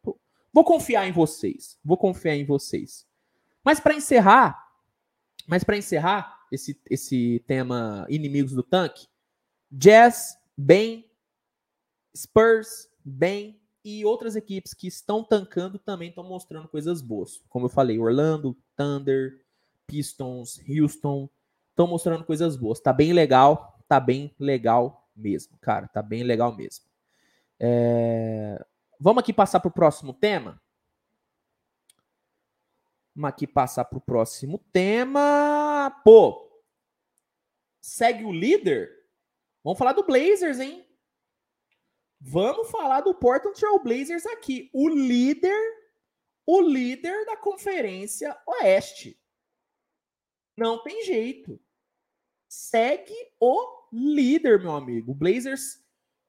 Vou 0.53 0.65
confiar 0.65 1.09
em 1.09 1.13
vocês. 1.13 1.77
Vou 1.85 1.97
confiar 1.97 2.37
em 2.37 2.45
vocês. 2.45 3.07
Mas 3.65 3.81
para 3.81 3.95
encerrar, 3.95 4.57
mas 5.49 5.65
para 5.65 5.77
encerrar 5.77 6.47
esse, 6.53 6.81
esse 6.89 7.43
tema 7.45 8.07
inimigos 8.09 8.53
do 8.53 8.63
tanque, 8.63 9.09
Jazz, 9.69 10.37
bem, 10.57 11.11
Spurs, 12.17 12.89
bem 13.05 13.61
e 13.85 14.05
outras 14.05 14.37
equipes 14.37 14.75
que 14.75 14.87
estão 14.87 15.25
tancando 15.25 15.77
também 15.77 16.11
estão 16.11 16.23
mostrando 16.25 16.69
coisas 16.69 17.03
boas. 17.03 17.43
Como 17.49 17.67
eu 17.67 17.71
falei, 17.71 17.99
Orlando, 17.99 18.57
Thunder, 18.77 19.41
Pistons, 19.91 20.61
Houston, 20.69 21.29
estão 21.71 21.89
mostrando 21.89 22.25
coisas 22.25 22.57
boas. 22.57 22.79
Tá 22.81 22.93
bem 22.93 23.13
legal, 23.13 23.83
tá 23.89 23.99
bem 23.99 24.33
legal 24.39 25.11
mesmo, 25.17 25.59
cara. 25.59 25.89
Tá 25.89 26.01
bem 26.01 26.23
legal 26.23 26.55
mesmo. 26.55 26.85
É... 27.59 28.65
Vamos 28.99 29.23
aqui 29.23 29.33
passar 29.33 29.59
para 29.59 29.69
o 29.69 29.73
próximo 29.73 30.15
tema. 30.15 30.63
Vamos 33.15 33.29
aqui 33.31 33.47
passar 33.47 33.85
para 33.85 33.99
o 33.99 34.01
próximo 34.01 34.59
tema. 34.73 35.91
Pô, 36.05 36.63
segue 37.81 38.25
o 38.25 38.33
líder? 38.33 38.91
Vamos 39.65 39.79
falar 39.79 39.93
do 39.93 40.05
Blazers, 40.05 40.61
hein? 40.61 40.87
Vamos 42.21 42.71
falar 42.71 43.01
do 43.01 43.15
Portland 43.15 43.59
Trail 43.59 43.83
Blazers 43.83 44.27
aqui. 44.27 44.71
O 44.73 44.89
líder, 44.89 45.59
o 46.47 46.61
líder 46.61 47.27
da 47.27 47.37
Conferência 47.37 48.39
Oeste. 48.47 49.20
Não 50.61 50.83
tem 50.83 51.03
jeito. 51.03 51.59
Segue 52.47 53.15
o 53.41 53.89
líder, 53.91 54.61
meu 54.61 54.73
amigo. 54.73 55.13
O 55.13 55.15
Blazers, 55.15 55.83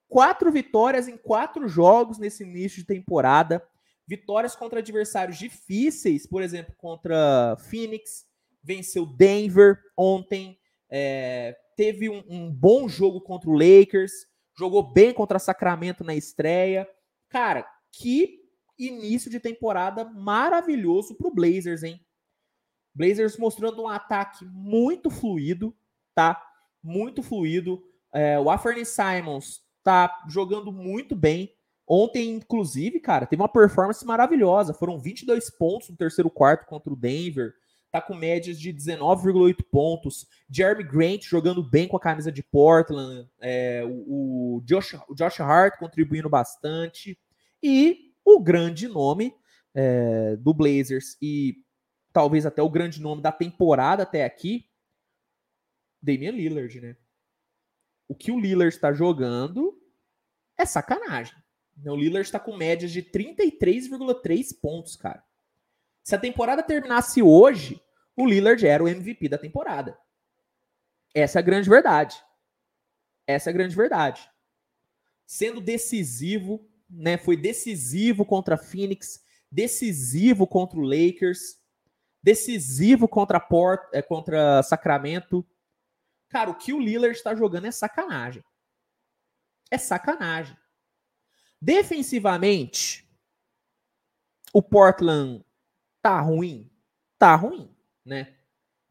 quatro 0.08 0.50
vitórias 0.50 1.10
em 1.10 1.18
quatro 1.18 1.68
jogos 1.68 2.18
nesse 2.18 2.44
início 2.44 2.78
de 2.78 2.88
temporada. 2.88 3.62
Vitórias 4.08 4.56
contra 4.56 4.80
adversários 4.80 5.38
difíceis, 5.38 6.26
por 6.26 6.42
exemplo, 6.42 6.74
contra 6.78 7.58
Phoenix, 7.70 8.26
venceu 8.64 9.06
Denver 9.06 9.78
ontem, 9.98 10.58
é, 10.90 11.58
teve 11.76 12.10
um, 12.10 12.24
um 12.30 12.50
bom 12.50 12.88
jogo 12.88 13.20
contra 13.20 13.50
o 13.50 13.54
Lakers, 13.54 14.14
jogou 14.58 14.94
bem 14.94 15.14
contra 15.14 15.40
Sacramento 15.40 16.06
na 16.06 16.16
estreia. 16.16 16.88
Cara, 17.28 17.68
que 17.92 18.40
início 18.80 19.30
de 19.30 19.42
temporada 19.42 20.06
maravilhoso 20.06 21.16
pro 21.16 21.34
Blazers, 21.34 21.84
hein? 21.84 22.00
Blazers 22.94 23.38
mostrando 23.38 23.82
um 23.82 23.88
ataque 23.88 24.46
muito 24.46 25.10
fluido, 25.10 25.76
tá? 26.14 26.42
Muito 26.84 27.24
fluido. 27.24 27.84
É, 28.14 28.40
o 28.40 28.50
Aferny 28.50 28.86
Simons 28.86 29.62
tá 29.84 30.24
jogando 30.28 30.72
muito 30.72 31.16
bem. 31.16 31.54
Ontem, 31.88 32.30
inclusive, 32.30 33.00
cara, 33.00 33.26
teve 33.26 33.42
uma 33.42 33.50
performance 33.50 34.06
maravilhosa. 34.06 34.74
Foram 34.74 35.00
22 35.00 35.50
pontos 35.50 35.90
no 35.90 35.98
terceiro 35.98 36.30
quarto 36.30 36.66
contra 36.66 36.92
o 36.92 36.96
Denver. 36.96 37.54
Tá 37.92 38.02
com 38.02 38.14
médias 38.14 38.58
de 38.58 38.74
19,8 38.74 39.58
pontos. 39.70 40.26
Jeremy 40.50 40.84
Grant 40.84 41.24
jogando 41.24 41.62
bem 41.62 41.88
com 41.88 41.98
a 41.98 42.00
camisa 42.00 42.32
de 42.32 42.42
Portland. 42.42 43.28
É, 43.42 43.84
o, 43.86 44.58
o, 44.58 44.62
Josh, 44.64 44.94
o 45.10 45.14
Josh 45.14 45.42
Hart 45.42 45.78
contribuindo 45.78 46.30
bastante. 46.30 47.20
E 47.62 48.14
o 48.24 48.40
grande 48.40 48.88
nome 48.88 49.34
é, 49.74 50.38
do 50.38 50.54
Blazers 50.54 51.18
e 51.22 51.58
talvez 52.12 52.46
até 52.46 52.62
o 52.62 52.70
grande 52.70 53.02
nome 53.02 53.22
da 53.22 53.32
temporada 53.32 54.04
até 54.04 54.26
aqui, 54.26 54.70
Damian 56.02 56.32
Lillard, 56.32 56.82
né? 56.82 56.98
O 58.08 58.16
que 58.16 58.32
o 58.32 58.40
Lillard 58.40 58.74
está 58.74 58.92
jogando 58.92 59.80
é 60.58 60.66
sacanagem. 60.66 61.36
O 61.86 61.96
Lillard 61.96 62.26
está 62.26 62.40
com 62.40 62.58
médias 62.58 62.92
de 62.92 63.02
33,3 63.02 64.60
pontos, 64.60 64.96
cara. 64.96 65.24
Se 66.04 66.16
a 66.16 66.20
temporada 66.20 66.62
terminasse 66.62 67.22
hoje, 67.22 67.82
o 68.16 68.26
Lillard 68.26 68.66
era 68.66 68.84
o 68.84 68.88
MVP 68.88 69.30
da 69.30 69.38
temporada. 69.38 69.98
Essa 71.14 71.40
é 71.40 71.42
a 71.42 71.44
grande 71.44 71.70
verdade. 71.70 72.22
Essa 73.26 73.50
é 73.50 73.52
a 73.52 73.54
grande 73.54 73.76
verdade. 73.76 74.30
Sendo 75.26 75.62
decisivo, 75.62 76.70
né? 76.90 77.18
Foi 77.18 77.38
decisivo 77.38 78.26
contra 78.26 78.56
a 78.56 78.58
Phoenix, 78.58 79.24
decisivo 79.50 80.46
contra 80.46 80.80
o 80.80 80.84
Lakers 80.84 81.61
decisivo 82.22 83.08
contra 83.08 83.40
Port, 83.40 83.90
é, 83.94 84.02
contra 84.02 84.62
Sacramento. 84.64 85.46
Cara, 86.30 86.50
o 86.50 86.56
que 86.56 86.74
o 86.74 86.80
Lillard 86.80 87.16
está 87.16 87.36
jogando 87.36 87.66
é 87.66 87.72
sacanagem. 87.72 88.44
É 89.70 89.78
sacanagem. 89.78 90.56
Defensivamente, 91.62 93.08
o 94.54 94.62
Portland 94.62 95.46
tá 96.02 96.20
ruim, 96.20 96.70
tá 97.18 97.36
ruim, 97.36 97.70
né? 98.06 98.36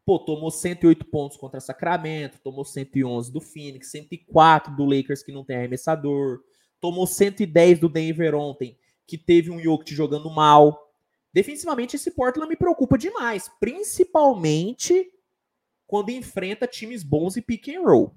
Pô, 0.05 0.17
tomou 0.17 0.49
108 0.49 1.05
pontos 1.05 1.37
contra 1.37 1.59
Sacramento, 1.59 2.39
tomou 2.39 2.65
111 2.65 3.31
do 3.31 3.39
Phoenix, 3.39 3.91
104 3.91 4.75
do 4.75 4.85
Lakers 4.85 5.21
que 5.21 5.31
não 5.31 5.45
tem 5.45 5.57
arremessador, 5.57 6.41
tomou 6.79 7.05
110 7.05 7.79
do 7.79 7.87
Denver 7.87 8.33
ontem, 8.33 8.77
que 9.05 9.17
teve 9.17 9.51
um 9.51 9.59
Jokic 9.59 9.93
jogando 9.93 10.29
mal. 10.29 10.90
Defensivamente, 11.33 11.95
esse 11.95 12.11
Portland 12.11 12.49
me 12.49 12.57
preocupa 12.57 12.97
demais, 12.97 13.49
principalmente 13.59 15.11
quando 15.87 16.09
enfrenta 16.09 16.67
times 16.67 17.03
bons 17.03 17.37
e 17.37 17.41
pick 17.41 17.69
and 17.69 17.81
roll, 17.81 18.13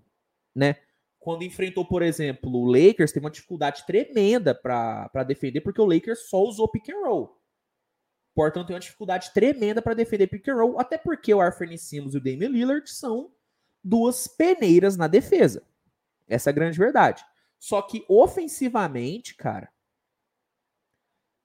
né? 0.55 0.77
Quando 1.19 1.43
enfrentou, 1.43 1.87
por 1.87 2.03
exemplo, 2.03 2.51
o 2.51 2.67
Lakers, 2.67 3.13
teve 3.13 3.25
uma 3.25 3.31
dificuldade 3.31 3.87
tremenda 3.87 4.55
para 4.55 5.25
defender, 5.27 5.61
porque 5.61 5.81
o 5.81 5.87
Lakers 5.87 6.29
só 6.29 6.43
usou 6.43 6.69
pick 6.69 6.91
and 6.91 7.01
roll. 7.07 7.41
Portland 8.35 8.67
tem 8.67 8.75
uma 8.75 8.81
dificuldade 8.81 9.33
tremenda 9.33 9.81
para 9.81 9.95
defender 9.95 10.27
pick 10.27 10.49
and 10.49 10.57
roll, 10.57 10.79
até 10.79 10.99
porque 10.99 11.33
o 11.33 11.41
Arthur 11.41 11.79
Simmons 11.79 12.15
e 12.15 12.19
o 12.19 12.21
Damian 12.21 12.49
Lillard 12.49 12.91
são 12.91 13.33
duas 13.83 14.27
peneiras 14.27 14.97
na 14.97 15.07
defesa. 15.07 15.63
Essa 16.29 16.51
é 16.51 16.53
a 16.53 16.55
grande 16.55 16.79
verdade. 16.79 17.25
Só 17.59 17.81
que 17.81 18.05
ofensivamente, 18.09 19.35
cara, 19.35 19.73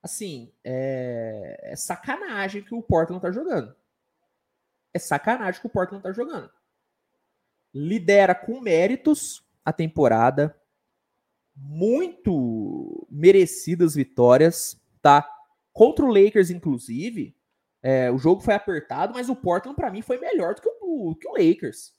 assim, 0.02 0.52
é, 0.64 1.72
é 1.72 1.76
sacanagem 1.76 2.62
que 2.62 2.74
o 2.74 2.82
Portland 2.82 3.22
tá 3.22 3.30
jogando. 3.30 3.74
É 4.92 4.98
sacanagem 4.98 5.60
que 5.60 5.66
o 5.66 5.70
Portland 5.70 6.02
tá 6.02 6.12
jogando. 6.12 6.50
Lidera 7.72 8.34
com 8.34 8.60
méritos 8.60 9.44
a 9.64 9.72
temporada. 9.72 10.56
Muito 11.54 13.06
merecidas 13.10 13.94
vitórias, 13.94 14.80
tá? 15.02 15.28
Contra 15.72 16.04
o 16.04 16.12
Lakers, 16.12 16.50
inclusive, 16.50 17.36
é, 17.82 18.10
o 18.10 18.18
jogo 18.18 18.40
foi 18.40 18.54
apertado, 18.54 19.14
mas 19.14 19.28
o 19.28 19.36
Portland, 19.36 19.76
para 19.76 19.90
mim, 19.90 20.02
foi 20.02 20.18
melhor 20.18 20.54
do 20.54 20.62
que 20.62 20.68
o, 20.80 21.14
que 21.14 21.28
o 21.28 21.32
Lakers. 21.32 21.94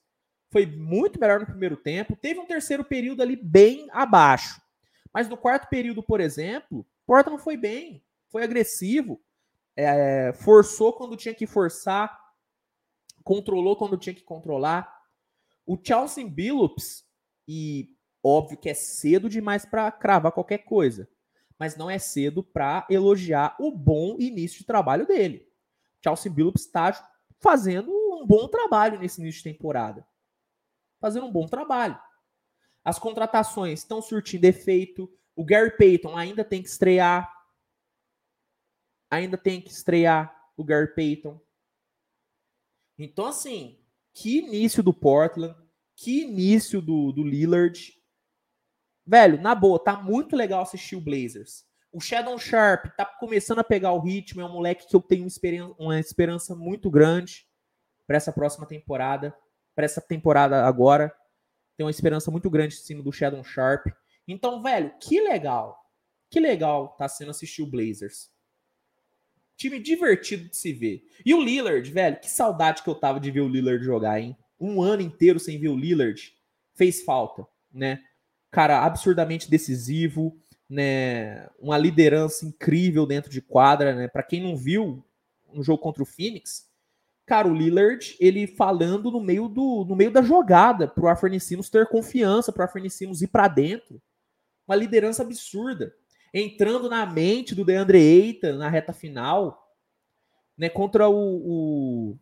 Foi 0.51 0.65
muito 0.65 1.19
melhor 1.19 1.39
no 1.39 1.45
primeiro 1.45 1.77
tempo. 1.77 2.15
Teve 2.15 2.39
um 2.39 2.45
terceiro 2.45 2.83
período 2.83 3.21
ali 3.21 3.35
bem 3.35 3.87
abaixo. 3.91 4.61
Mas 5.13 5.29
no 5.29 5.37
quarto 5.37 5.69
período, 5.69 6.03
por 6.03 6.19
exemplo, 6.19 6.85
Portland 7.05 7.41
foi 7.41 7.57
bem, 7.57 8.03
foi 8.29 8.43
agressivo, 8.43 9.21
é, 9.75 10.33
forçou 10.33 10.93
quando 10.93 11.17
tinha 11.17 11.33
que 11.33 11.47
forçar, 11.47 12.19
controlou 13.23 13.75
quando 13.75 13.97
tinha 13.97 14.13
que 14.13 14.23
controlar. 14.23 15.01
O 15.65 15.77
Chelsea 15.81 16.27
Billups, 16.27 17.05
e 17.47 17.95
óbvio 18.23 18.57
que 18.57 18.69
é 18.69 18.73
cedo 18.73 19.29
demais 19.29 19.65
para 19.65 19.91
cravar 19.91 20.31
qualquer 20.31 20.59
coisa, 20.59 21.09
mas 21.57 21.75
não 21.75 21.89
é 21.89 21.99
cedo 21.99 22.43
para 22.43 22.87
elogiar 22.89 23.55
o 23.59 23.71
bom 23.71 24.15
início 24.19 24.59
de 24.59 24.65
trabalho 24.65 25.05
dele. 25.05 25.47
Chelsea 26.03 26.31
Billups 26.31 26.65
está 26.65 27.07
fazendo 27.39 27.91
um 27.91 28.25
bom 28.25 28.47
trabalho 28.47 28.99
nesse 28.99 29.21
início 29.21 29.43
de 29.43 29.51
temporada. 29.51 30.05
Fazendo 30.99 31.25
um 31.25 31.31
bom 31.31 31.47
trabalho. 31.47 31.99
As 32.83 32.97
contratações 32.97 33.79
estão 33.79 34.01
surtindo 34.01 34.45
efeito. 34.45 35.11
O 35.35 35.45
Gary 35.45 35.75
Payton 35.77 36.17
ainda 36.17 36.43
tem 36.43 36.61
que 36.61 36.69
estrear. 36.69 37.31
Ainda 39.09 39.37
tem 39.37 39.61
que 39.61 39.71
estrear 39.71 40.33
o 40.55 40.63
Gary 40.63 40.93
Payton. 40.93 41.39
Então, 42.97 43.25
assim, 43.25 43.79
que 44.13 44.39
início 44.39 44.83
do 44.83 44.93
Portland, 44.93 45.55
que 45.95 46.21
início 46.23 46.81
do, 46.81 47.11
do 47.11 47.23
Lillard. 47.23 47.93
Velho, 49.05 49.41
na 49.41 49.55
boa, 49.55 49.83
tá 49.83 49.97
muito 49.97 50.35
legal 50.35 50.61
assistir 50.61 50.95
o 50.95 51.01
Blazers. 51.01 51.65
O 51.91 51.99
Shadow 51.99 52.37
Sharp 52.39 52.85
tá 52.95 53.05
começando 53.05 53.59
a 53.59 53.63
pegar 53.63 53.91
o 53.91 53.99
ritmo, 53.99 54.41
é 54.41 54.45
um 54.45 54.53
moleque 54.53 54.87
que 54.87 54.95
eu 54.95 55.01
tenho 55.01 55.27
uma 55.77 55.99
esperança 55.99 56.55
muito 56.55 56.89
grande 56.89 57.45
para 58.07 58.17
essa 58.17 58.31
próxima 58.31 58.65
temporada, 58.65 59.35
para 59.75 59.85
essa 59.85 60.01
temporada 60.01 60.65
agora. 60.65 61.13
Tenho 61.75 61.87
uma 61.87 61.91
esperança 61.91 62.31
muito 62.31 62.49
grande 62.49 62.75
em 62.75 62.79
cima 62.79 63.03
do 63.03 63.11
Shadow 63.11 63.43
Sharp. 63.43 63.87
Então, 64.31 64.61
velho, 64.61 64.93
que 64.99 65.19
legal. 65.21 65.79
Que 66.29 66.39
legal 66.39 66.95
tá 66.97 67.07
sendo 67.07 67.31
assistir 67.31 67.61
o 67.61 67.67
Blazers. 67.67 68.29
Time 69.57 69.79
divertido 69.79 70.49
de 70.49 70.57
se 70.57 70.73
ver. 70.73 71.03
E 71.25 71.33
o 71.33 71.41
Lillard, 71.41 71.89
velho, 71.91 72.19
que 72.19 72.29
saudade 72.29 72.81
que 72.81 72.89
eu 72.89 72.95
tava 72.95 73.19
de 73.19 73.29
ver 73.29 73.41
o 73.41 73.47
Lillard 73.47 73.83
jogar, 73.83 74.19
hein? 74.19 74.35
Um 74.59 74.81
ano 74.81 75.01
inteiro 75.01 75.39
sem 75.39 75.59
ver 75.59 75.69
o 75.69 75.75
Lillard 75.75 76.33
fez 76.73 77.03
falta, 77.03 77.45
né? 77.71 78.03
cara 78.51 78.83
absurdamente 78.85 79.49
decisivo, 79.49 80.37
né? 80.69 81.47
Uma 81.57 81.77
liderança 81.77 82.45
incrível 82.45 83.05
dentro 83.05 83.31
de 83.31 83.41
quadra, 83.41 83.95
né? 83.95 84.07
Para 84.07 84.21
quem 84.21 84.43
não 84.43 84.57
viu 84.57 85.03
no 85.51 85.63
jogo 85.63 85.81
contra 85.81 86.03
o 86.03 86.05
Phoenix, 86.05 86.69
cara, 87.25 87.47
o 87.47 87.53
Lillard, 87.53 88.15
ele 88.19 88.45
falando 88.45 89.09
no 89.09 89.21
meio 89.21 89.47
do 89.47 89.85
no 89.87 89.95
meio 89.95 90.11
da 90.11 90.21
jogada 90.21 90.87
pro 90.87 91.07
Arthur 91.07 91.31
ter 91.71 91.87
confiança, 91.87 92.51
pro 92.51 92.63
Arthur 92.63 92.85
ir 92.85 93.27
para 93.27 93.47
dentro. 93.47 94.01
Uma 94.71 94.77
liderança 94.77 95.21
absurda. 95.21 95.93
Entrando 96.33 96.89
na 96.89 97.05
mente 97.05 97.53
do 97.53 97.65
DeAndre 97.65 97.97
Ayton 97.97 98.53
na 98.53 98.69
reta 98.69 98.93
final, 98.93 99.75
né, 100.57 100.69
contra 100.69 101.09
o, 101.09 102.13
o, 102.13 102.17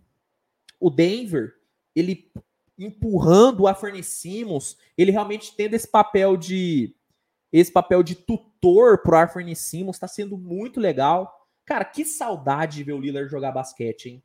o 0.80 0.90
Denver, 0.90 1.54
ele 1.96 2.32
empurrando 2.76 3.60
o 3.60 3.68
Aferne 3.68 4.04
Simmons, 4.04 4.76
ele 4.98 5.12
realmente 5.12 5.56
tendo 5.56 5.76
esse 5.76 5.88
papel 5.88 6.36
de 6.36 6.96
esse 7.54 7.72
papel 7.72 8.02
de 8.02 8.16
tutor 8.16 9.04
pro 9.04 9.16
Aferne 9.16 9.56
Simmons, 9.56 9.98
está 9.98 10.08
sendo 10.08 10.36
muito 10.36 10.80
legal. 10.80 11.48
Cara, 11.66 11.86
que 11.86 12.04
saudade 12.04 12.78
de 12.78 12.84
ver 12.84 12.94
o 12.94 13.00
Lillard 13.00 13.30
jogar 13.30 13.52
basquete, 13.52 14.08
hein? 14.08 14.24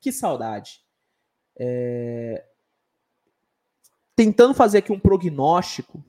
Que 0.00 0.10
saudade. 0.10 0.80
É... 1.56 2.44
Tentando 4.16 4.54
fazer 4.54 4.78
aqui 4.78 4.90
um 4.90 4.98
prognóstico 4.98 6.04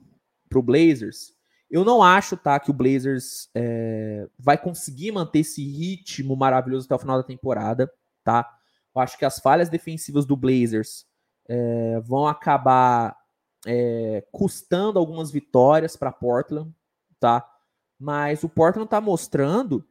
pro 0.48 0.60
Blazers, 0.60 1.40
eu 1.72 1.86
não 1.86 2.02
acho, 2.02 2.36
tá, 2.36 2.60
que 2.60 2.70
o 2.70 2.74
Blazers 2.74 3.48
é... 3.54 4.28
vai 4.38 4.58
conseguir 4.58 5.10
manter 5.10 5.38
esse 5.38 5.64
ritmo 5.64 6.36
maravilhoso 6.36 6.84
até 6.84 6.94
o 6.94 6.98
final 6.98 7.16
da 7.16 7.24
temporada, 7.24 7.90
tá? 8.22 8.46
Eu 8.94 9.00
acho 9.00 9.16
que 9.16 9.24
as 9.24 9.38
falhas 9.38 9.70
defensivas 9.70 10.26
do 10.26 10.36
Blazers 10.36 11.06
é, 11.48 11.98
vão 12.00 12.26
acabar 12.26 13.16
é, 13.66 14.22
custando 14.30 14.98
algumas 14.98 15.30
vitórias 15.30 15.96
para 15.96 16.12
Portland, 16.12 16.70
tá? 17.18 17.48
Mas 17.98 18.44
o 18.44 18.50
Portland 18.50 18.86
está 18.86 19.00
mostrando 19.00 19.82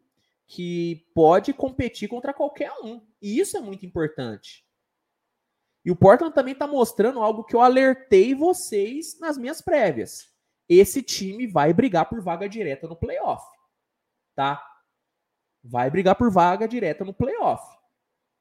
que 0.46 1.08
pode 1.16 1.54
competir 1.54 2.08
contra 2.08 2.34
qualquer 2.34 2.72
um. 2.84 3.02
E 3.20 3.40
isso 3.40 3.58
é 3.58 3.62
muito 3.62 3.86
importante. 3.86 4.64
E 5.84 5.90
o 5.90 5.96
Portland 5.96 6.36
também 6.36 6.54
está 6.54 6.68
mostrando 6.68 7.22
algo 7.22 7.44
que 7.44 7.56
eu 7.56 7.62
alertei 7.62 8.36
vocês 8.36 9.18
nas 9.20 9.36
minhas 9.38 9.62
prévias. 9.62 10.31
Esse 10.74 11.04
time 11.04 11.48
vai 11.48 11.74
brigar 11.74 12.08
por 12.08 12.22
vaga 12.22 12.48
direta 12.48 12.88
no 12.88 12.96
playoff, 12.96 13.46
tá? 14.34 14.66
Vai 15.62 15.90
brigar 15.90 16.16
por 16.16 16.32
vaga 16.32 16.66
direta 16.66 17.04
no 17.04 17.14
playoff. 17.14 17.78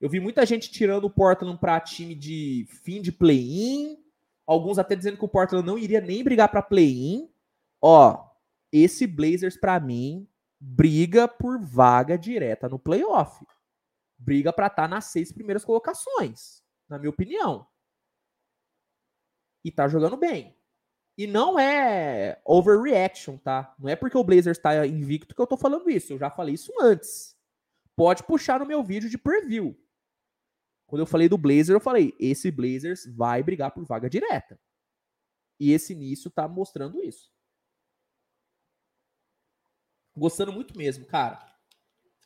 Eu 0.00 0.08
vi 0.08 0.20
muita 0.20 0.46
gente 0.46 0.70
tirando 0.70 1.06
o 1.06 1.10
Portland 1.10 1.58
para 1.58 1.80
time 1.80 2.14
de 2.14 2.68
fim 2.84 3.02
de 3.02 3.10
play-in. 3.10 4.00
Alguns 4.46 4.78
até 4.78 4.94
dizendo 4.94 5.18
que 5.18 5.24
o 5.24 5.28
Portland 5.28 5.66
não 5.66 5.76
iria 5.76 6.00
nem 6.00 6.22
brigar 6.22 6.48
para 6.48 6.62
play-in. 6.62 7.28
Ó, 7.82 8.30
esse 8.70 9.08
Blazers 9.08 9.56
para 9.56 9.80
mim 9.80 10.28
briga 10.60 11.26
por 11.26 11.58
vaga 11.58 12.16
direta 12.16 12.68
no 12.68 12.78
playoff. 12.78 13.44
Briga 14.16 14.52
para 14.52 14.68
estar 14.68 14.82
tá 14.82 14.88
nas 14.88 15.06
seis 15.06 15.32
primeiras 15.32 15.64
colocações, 15.64 16.62
na 16.88 16.96
minha 16.96 17.10
opinião. 17.10 17.66
E 19.64 19.72
tá 19.72 19.88
jogando 19.88 20.16
bem. 20.16 20.59
E 21.20 21.26
não 21.26 21.58
é 21.58 22.40
overreaction, 22.46 23.36
tá? 23.36 23.74
Não 23.78 23.90
é 23.90 23.94
porque 23.94 24.16
o 24.16 24.24
Blazers 24.24 24.56
está 24.56 24.86
invicto 24.86 25.34
que 25.34 25.42
eu 25.42 25.46
tô 25.46 25.54
falando 25.54 25.90
isso. 25.90 26.14
Eu 26.14 26.18
já 26.18 26.30
falei 26.30 26.54
isso 26.54 26.72
antes. 26.80 27.36
Pode 27.94 28.22
puxar 28.22 28.58
no 28.58 28.64
meu 28.64 28.82
vídeo 28.82 29.10
de 29.10 29.18
preview. 29.18 29.78
Quando 30.86 31.00
eu 31.00 31.06
falei 31.06 31.28
do 31.28 31.36
Blazer, 31.36 31.76
eu 31.76 31.80
falei: 31.80 32.16
esse 32.18 32.50
Blazers 32.50 33.04
vai 33.04 33.42
brigar 33.42 33.70
por 33.70 33.84
vaga 33.84 34.08
direta. 34.08 34.58
E 35.60 35.72
esse 35.72 35.92
início 35.92 36.30
tá 36.30 36.48
mostrando 36.48 37.02
isso. 37.02 37.30
Gostando 40.16 40.54
muito 40.54 40.74
mesmo, 40.74 41.04
cara. 41.04 41.38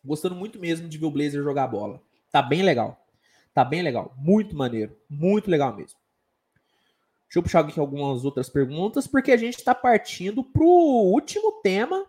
Gostando 0.05 0.37
muito 0.37 0.57
mesmo 0.61 0.89
de 0.89 0.99
ver 0.99 1.07
o 1.07 1.11
Blazer 1.11 1.43
jogar 1.43 1.67
bola. 1.67 2.01
Tá 2.31 2.41
bem 2.41 2.63
legal. 2.63 3.05
Tá 3.53 3.65
bem 3.65 3.83
legal. 3.83 4.15
Muito 4.17 4.55
maneiro. 4.55 4.97
Muito 5.11 5.51
legal 5.51 5.75
mesmo. 5.75 5.99
Deixa 7.27 7.39
eu 7.39 7.43
puxar 7.43 7.61
aqui 7.61 7.81
algumas 7.81 8.25
outras 8.25 8.49
perguntas, 8.49 9.07
porque 9.07 9.33
a 9.33 9.37
gente 9.37 9.59
está 9.59 9.75
partindo 9.75 10.45
pro 10.45 10.65
último 10.65 11.61
tema. 11.63 12.07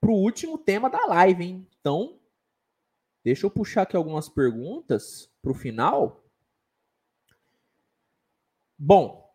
Pro 0.00 0.12
último 0.12 0.58
tema 0.58 0.90
da 0.90 1.06
live, 1.06 1.44
hein? 1.44 1.68
Então, 1.80 2.20
Deixa 3.24 3.46
eu 3.46 3.50
puxar 3.50 3.82
aqui 3.82 3.96
algumas 3.96 4.28
perguntas 4.28 5.32
para 5.40 5.52
o 5.52 5.54
final. 5.54 6.24
Bom, 8.76 9.32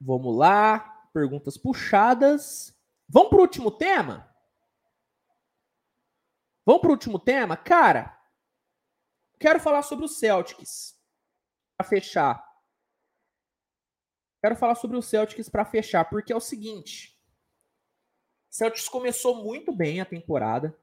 vamos 0.00 0.36
lá. 0.36 0.78
Perguntas 1.12 1.58
puxadas. 1.58 2.72
Vamos 3.08 3.30
para 3.30 3.38
o 3.38 3.42
último 3.42 3.70
tema? 3.72 4.32
Vamos 6.64 6.82
para 6.82 6.90
o 6.90 6.92
último 6.92 7.18
tema? 7.18 7.56
Cara, 7.56 8.16
quero 9.40 9.58
falar 9.58 9.82
sobre 9.82 10.04
o 10.04 10.08
Celtics. 10.08 10.96
Para 11.76 11.88
fechar. 11.88 12.49
Quero 14.40 14.56
falar 14.56 14.74
sobre 14.74 14.96
o 14.96 15.02
Celtics 15.02 15.48
para 15.48 15.64
fechar, 15.64 16.08
porque 16.08 16.32
é 16.32 16.36
o 16.36 16.40
seguinte. 16.40 17.14
O 18.50 18.54
Celtics 18.54 18.88
começou 18.88 19.44
muito 19.44 19.70
bem 19.70 20.00
a 20.00 20.06
temporada. 20.06 20.76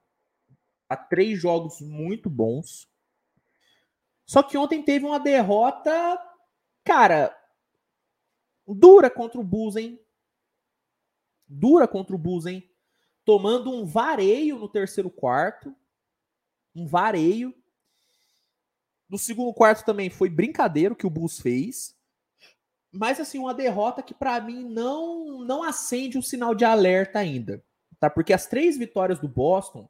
Há 0.88 0.96
três 0.96 1.40
jogos 1.40 1.80
muito 1.80 2.30
bons. 2.30 2.88
Só 4.24 4.42
que 4.42 4.56
ontem 4.56 4.82
teve 4.82 5.04
uma 5.04 5.18
derrota, 5.18 5.90
cara, 6.84 7.36
dura 8.66 9.10
contra 9.10 9.40
o 9.40 9.44
Bulls, 9.44 9.76
hein? 9.76 10.00
Dura 11.46 11.88
contra 11.88 12.14
o 12.14 12.18
Bulls, 12.18 12.46
hein? 12.46 12.70
Tomando 13.24 13.70
um 13.70 13.84
vareio 13.84 14.58
no 14.58 14.68
terceiro 14.68 15.10
quarto. 15.10 15.74
Um 16.74 16.86
vareio. 16.86 17.54
No 19.08 19.18
segundo 19.18 19.52
quarto 19.52 19.84
também 19.84 20.10
foi 20.10 20.30
brincadeira 20.30 20.94
o 20.94 20.96
que 20.96 21.06
o 21.06 21.10
Bulls 21.10 21.40
fez. 21.40 21.97
Mas 22.92 23.20
assim, 23.20 23.38
uma 23.38 23.54
derrota 23.54 24.02
que 24.02 24.14
para 24.14 24.40
mim 24.40 24.64
não 24.64 25.44
não 25.44 25.62
acende 25.62 26.18
um 26.18 26.22
sinal 26.22 26.54
de 26.54 26.64
alerta 26.64 27.18
ainda, 27.18 27.62
tá? 28.00 28.08
Porque 28.08 28.32
as 28.32 28.46
três 28.46 28.76
vitórias 28.78 29.18
do 29.18 29.28
Boston 29.28 29.88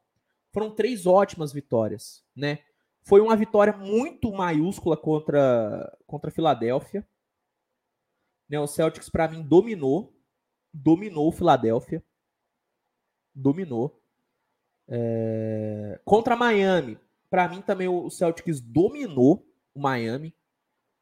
foram 0.53 0.75
três 0.75 1.07
ótimas 1.07 1.53
vitórias, 1.53 2.25
né? 2.35 2.59
Foi 3.03 3.21
uma 3.21 3.37
vitória 3.37 3.73
muito 3.73 4.33
maiúscula 4.33 4.97
contra 4.97 5.97
contra 6.07 6.31
a 6.31 6.33
Filadélfia. 6.33 7.07
Né, 8.49 8.59
o 8.59 8.67
Celtics 8.67 9.11
para 9.11 9.29
mim 9.29 9.43
dominou, 9.43 10.17
dominou 10.73 11.29
o 11.29 11.33
Filadélfia, 11.33 12.03
dominou. 13.35 14.03
É... 14.89 16.01
Contra 16.05 16.35
Miami, 16.35 16.99
para 17.29 17.47
mim 17.47 17.61
também 17.61 17.89
o 17.89 18.09
Celtics 18.11 18.61
dominou 18.61 19.47
o 19.75 19.81
Miami. 19.81 20.35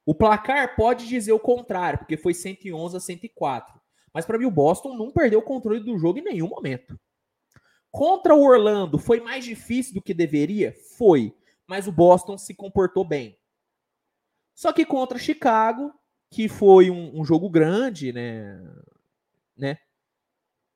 O 0.07 0.15
placar 0.15 0.77
pode 0.77 1.09
dizer 1.09 1.33
o 1.33 1.41
contrário, 1.41 1.99
porque 1.99 2.17
foi 2.17 2.33
111 2.33 2.97
a 2.97 3.01
104. 3.01 3.81
Mas 4.15 4.25
para 4.25 4.39
mim 4.39 4.45
o 4.45 4.51
Boston 4.53 4.97
não 4.97 5.11
perdeu 5.11 5.41
o 5.41 5.43
controle 5.43 5.81
do 5.81 5.99
jogo 5.99 6.21
em 6.21 6.25
nenhum 6.25 6.49
momento. 6.49 6.99
Contra 7.91 8.35
o 8.35 8.43
Orlando 8.43 8.99
foi 8.99 9.21
mais 9.21 9.45
difícil 9.45 9.95
do 9.95 10.01
que 10.01 10.15
deveria? 10.15 10.73
Foi. 10.97 11.35
Mas 11.67 11.89
o 11.89 11.93
Boston 11.93 12.39
se 12.39 12.55
comportou 12.55 13.05
bem. 13.05 13.37
Só 14.55 14.73
que 14.73 14.87
contra 14.87 15.19
Chicago, 15.19 15.93
que 16.31 16.49
foi 16.49 16.89
um, 16.89 17.21
um 17.21 17.25
jogo 17.25 17.51
grande, 17.51 18.13
né? 18.13 18.63
né? 19.57 19.79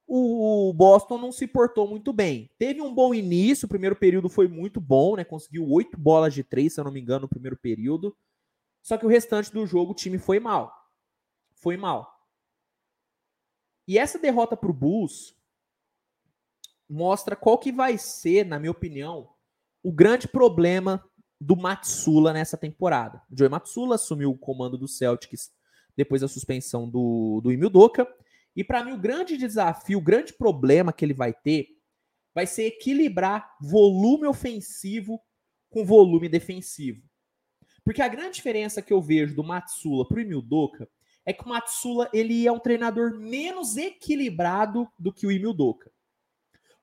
O 0.06 0.72
Boston 0.74 1.18
não 1.18 1.30
se 1.30 1.46
portou 1.46 1.86
muito 1.86 2.12
bem. 2.12 2.50
Teve 2.58 2.82
um 2.82 2.92
bom 2.92 3.14
início, 3.14 3.66
o 3.66 3.68
primeiro 3.68 3.94
período 3.94 4.28
foi 4.28 4.48
muito 4.48 4.80
bom, 4.80 5.14
né? 5.14 5.22
Conseguiu 5.22 5.70
oito 5.70 5.96
bolas 5.96 6.34
de 6.34 6.42
três, 6.42 6.74
se 6.74 6.80
eu 6.80 6.84
não 6.84 6.90
me 6.90 7.00
engano, 7.00 7.22
no 7.22 7.28
primeiro 7.28 7.56
período. 7.56 8.16
Só 8.82 8.96
que 8.96 9.06
o 9.06 9.08
restante 9.08 9.52
do 9.52 9.66
jogo 9.66 9.92
o 9.92 9.94
time 9.94 10.18
foi 10.18 10.40
mal. 10.40 10.72
Foi 11.54 11.76
mal. 11.76 12.20
E 13.86 13.98
essa 13.98 14.18
derrota 14.18 14.56
para 14.56 14.70
o 14.70 14.74
Bulls 14.74 15.36
mostra 16.88 17.36
qual 17.36 17.58
que 17.58 17.72
vai 17.72 17.98
ser, 17.98 18.44
na 18.44 18.58
minha 18.58 18.70
opinião, 18.70 19.28
o 19.82 19.92
grande 19.92 20.28
problema 20.28 21.04
do 21.40 21.56
Matsula 21.56 22.32
nessa 22.32 22.56
temporada. 22.56 23.22
O 23.30 23.36
Joey 23.36 23.50
Matsula 23.50 23.94
assumiu 23.94 24.30
o 24.30 24.38
comando 24.38 24.76
do 24.76 24.86
Celtics 24.86 25.50
depois 25.96 26.20
da 26.20 26.28
suspensão 26.28 26.88
do, 26.88 27.40
do 27.42 27.50
Emil 27.50 27.70
Doca. 27.70 28.06
E 28.54 28.62
para 28.62 28.84
mim, 28.84 28.92
o 28.92 28.98
grande 28.98 29.36
desafio, 29.36 29.98
o 29.98 30.02
grande 30.02 30.32
problema 30.32 30.92
que 30.92 31.04
ele 31.04 31.14
vai 31.14 31.32
ter 31.32 31.68
vai 32.34 32.46
ser 32.46 32.64
equilibrar 32.64 33.56
volume 33.60 34.26
ofensivo 34.26 35.20
com 35.68 35.84
volume 35.84 36.28
defensivo. 36.28 37.09
Porque 37.84 38.02
a 38.02 38.08
grande 38.08 38.36
diferença 38.36 38.82
que 38.82 38.92
eu 38.92 39.00
vejo 39.00 39.34
do 39.34 39.44
Matsula 39.44 40.06
para 40.06 40.18
o 40.18 40.20
Emil 40.20 40.42
Doca 40.42 40.88
é 41.24 41.32
que 41.32 41.44
o 41.44 41.48
Matsula 41.48 42.08
ele 42.12 42.46
é 42.46 42.52
um 42.52 42.58
treinador 42.58 43.18
menos 43.18 43.76
equilibrado 43.76 44.88
do 44.98 45.12
que 45.12 45.26
o 45.26 45.30
Emil 45.30 45.52
Doca. 45.52 45.90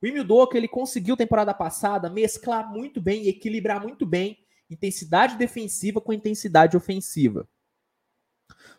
O 0.02 0.06
Emil 0.06 0.24
Doca 0.24 0.58
ele 0.58 0.68
conseguiu 0.68 1.18
temporada 1.18 1.54
passada 1.54 2.10
mesclar 2.10 2.72
muito 2.72 3.02
bem 3.02 3.24
e 3.24 3.30
equilibrar 3.30 3.82
muito 3.82 4.06
bem 4.06 4.38
intensidade 4.70 5.38
defensiva 5.38 6.02
com 6.02 6.14
intensidade 6.14 6.76
ofensiva. 6.76 7.48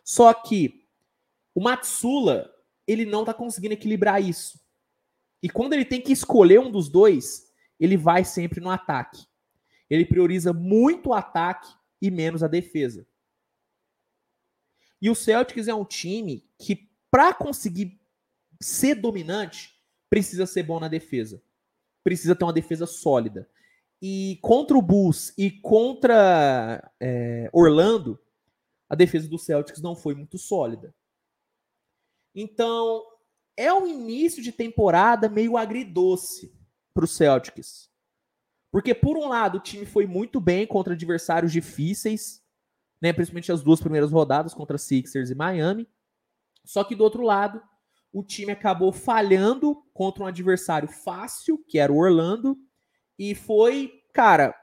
Só 0.03 0.33
que 0.33 0.85
o 1.53 1.61
Matsula 1.61 2.49
ele 2.87 3.05
não 3.05 3.21
está 3.21 3.33
conseguindo 3.33 3.73
equilibrar 3.73 4.21
isso. 4.21 4.59
E 5.41 5.49
quando 5.49 5.73
ele 5.73 5.85
tem 5.85 6.01
que 6.01 6.11
escolher 6.11 6.59
um 6.59 6.71
dos 6.71 6.89
dois, 6.89 7.53
ele 7.79 7.95
vai 7.95 8.23
sempre 8.23 8.59
no 8.59 8.69
ataque. 8.69 9.25
Ele 9.89 10.05
prioriza 10.05 10.53
muito 10.53 11.09
o 11.09 11.13
ataque 11.13 11.71
e 12.01 12.09
menos 12.09 12.43
a 12.43 12.47
defesa. 12.47 13.05
E 15.01 15.09
o 15.09 15.15
Celtics 15.15 15.67
é 15.67 15.73
um 15.73 15.85
time 15.85 16.45
que, 16.57 16.89
para 17.09 17.33
conseguir 17.33 17.99
ser 18.61 18.95
dominante, 18.95 19.73
precisa 20.09 20.45
ser 20.45 20.63
bom 20.63 20.79
na 20.79 20.87
defesa. 20.87 21.41
Precisa 22.03 22.35
ter 22.35 22.43
uma 22.43 22.53
defesa 22.53 22.85
sólida. 22.85 23.49
E 24.01 24.39
contra 24.41 24.77
o 24.77 24.81
Bulls 24.81 25.33
e 25.37 25.51
contra 25.51 26.91
é, 26.99 27.49
Orlando, 27.53 28.19
a 28.89 28.95
defesa 28.95 29.27
do 29.27 29.37
Celtics 29.37 29.81
não 29.81 29.95
foi 29.95 30.15
muito 30.15 30.37
sólida. 30.37 30.93
Então, 32.33 33.03
é 33.55 33.73
um 33.73 33.85
início 33.85 34.41
de 34.41 34.51
temporada 34.51 35.27
meio 35.27 35.57
agridoce 35.57 36.53
para 36.93 37.03
o 37.03 37.07
Celtics. 37.07 37.88
Porque, 38.71 38.93
por 38.93 39.17
um 39.17 39.27
lado, 39.27 39.57
o 39.57 39.61
time 39.61 39.85
foi 39.85 40.05
muito 40.05 40.39
bem 40.39 40.67
contra 40.67 40.93
adversários 40.93 41.51
difíceis, 41.51 42.43
né? 43.01 43.11
principalmente 43.11 43.51
as 43.51 43.63
duas 43.63 43.79
primeiras 43.79 44.11
rodadas 44.11 44.53
contra 44.53 44.77
Sixers 44.77 45.31
e 45.31 45.35
Miami. 45.35 45.87
Só 46.63 46.83
que, 46.83 46.95
do 46.95 47.03
outro 47.03 47.23
lado, 47.23 47.61
o 48.11 48.23
time 48.23 48.51
acabou 48.51 48.91
falhando 48.91 49.75
contra 49.93 50.23
um 50.23 50.27
adversário 50.27 50.87
fácil, 50.87 51.57
que 51.67 51.79
era 51.79 51.91
o 51.91 51.97
Orlando, 51.97 52.57
e 53.17 53.33
foi, 53.33 54.03
cara, 54.13 54.55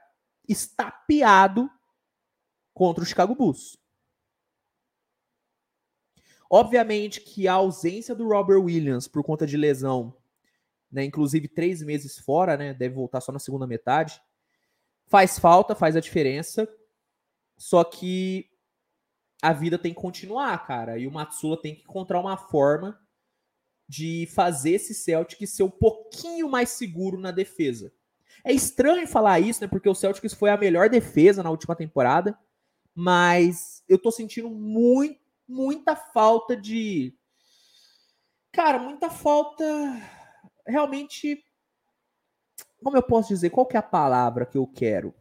estapeado 0.47 1.69
contra 2.73 3.03
o 3.03 3.07
Chicago 3.07 3.35
Bulls. 3.35 3.77
Obviamente 6.49 7.19
que 7.19 7.47
a 7.47 7.53
ausência 7.53 8.15
do 8.15 8.27
Robert 8.27 8.61
Williams 8.61 9.07
por 9.07 9.21
conta 9.21 9.45
de 9.45 9.57
lesão 9.57 10.15
né? 10.91 11.03
Inclusive 11.03 11.47
três 11.47 11.81
meses 11.81 12.17
fora, 12.17 12.57
né? 12.57 12.73
Deve 12.73 12.95
voltar 12.95 13.21
só 13.21 13.31
na 13.31 13.39
segunda 13.39 13.67
metade. 13.67 14.21
Faz 15.07 15.39
falta, 15.39 15.75
faz 15.75 15.95
a 15.95 16.01
diferença. 16.01 16.67
Só 17.57 17.83
que 17.83 18.49
a 19.41 19.53
vida 19.53 19.77
tem 19.77 19.93
que 19.93 20.01
continuar, 20.01 20.65
cara. 20.65 20.97
E 20.97 21.07
o 21.07 21.11
Matsula 21.11 21.61
tem 21.61 21.75
que 21.75 21.81
encontrar 21.81 22.19
uma 22.19 22.37
forma 22.37 22.99
de 23.87 24.27
fazer 24.33 24.71
esse 24.71 24.93
Celtic 24.93 25.47
ser 25.47 25.63
um 25.63 25.69
pouquinho 25.69 26.49
mais 26.49 26.69
seguro 26.69 27.17
na 27.17 27.31
defesa. 27.31 27.93
É 28.43 28.51
estranho 28.51 29.07
falar 29.07 29.39
isso, 29.39 29.61
né? 29.61 29.67
Porque 29.67 29.89
o 29.89 29.95
Celtics 29.95 30.33
foi 30.33 30.49
a 30.49 30.57
melhor 30.57 30.89
defesa 30.89 31.41
na 31.41 31.49
última 31.49 31.75
temporada, 31.75 32.37
mas 32.93 33.83
eu 33.87 33.97
tô 33.97 34.11
sentindo 34.11 34.49
muito, 34.49 35.19
muita 35.47 35.95
falta 35.95 36.55
de. 36.55 37.15
Cara, 38.51 38.79
muita 38.79 39.09
falta 39.09 39.65
realmente. 40.67 41.43
Como 42.83 42.95
eu 42.95 43.03
posso 43.03 43.29
dizer? 43.29 43.49
Qual 43.49 43.67
é 43.71 43.77
a 43.77 43.81
palavra 43.81 44.45
que 44.45 44.57
eu 44.57 44.67
quero? 44.67 45.13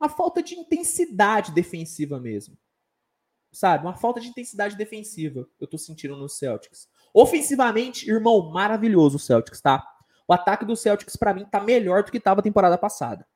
Uma 0.00 0.08
falta 0.08 0.42
de 0.42 0.54
intensidade 0.54 1.52
defensiva 1.52 2.18
mesmo. 2.18 2.56
Sabe? 3.52 3.84
Uma 3.84 3.94
falta 3.94 4.20
de 4.20 4.28
intensidade 4.28 4.76
defensiva 4.76 5.48
eu 5.60 5.66
tô 5.66 5.76
sentindo 5.76 6.16
no 6.16 6.28
Celtics. 6.28 6.88
Ofensivamente, 7.12 8.08
irmão, 8.08 8.50
maravilhoso 8.50 9.16
o 9.16 9.20
Celtics, 9.20 9.60
tá? 9.60 9.84
O 10.26 10.32
ataque 10.32 10.64
do 10.64 10.76
Celtics, 10.76 11.16
para 11.16 11.34
mim, 11.34 11.44
tá 11.44 11.60
melhor 11.60 12.04
do 12.04 12.12
que 12.12 12.20
tava 12.20 12.40
a 12.40 12.42
temporada 12.42 12.78
passada. 12.78 13.26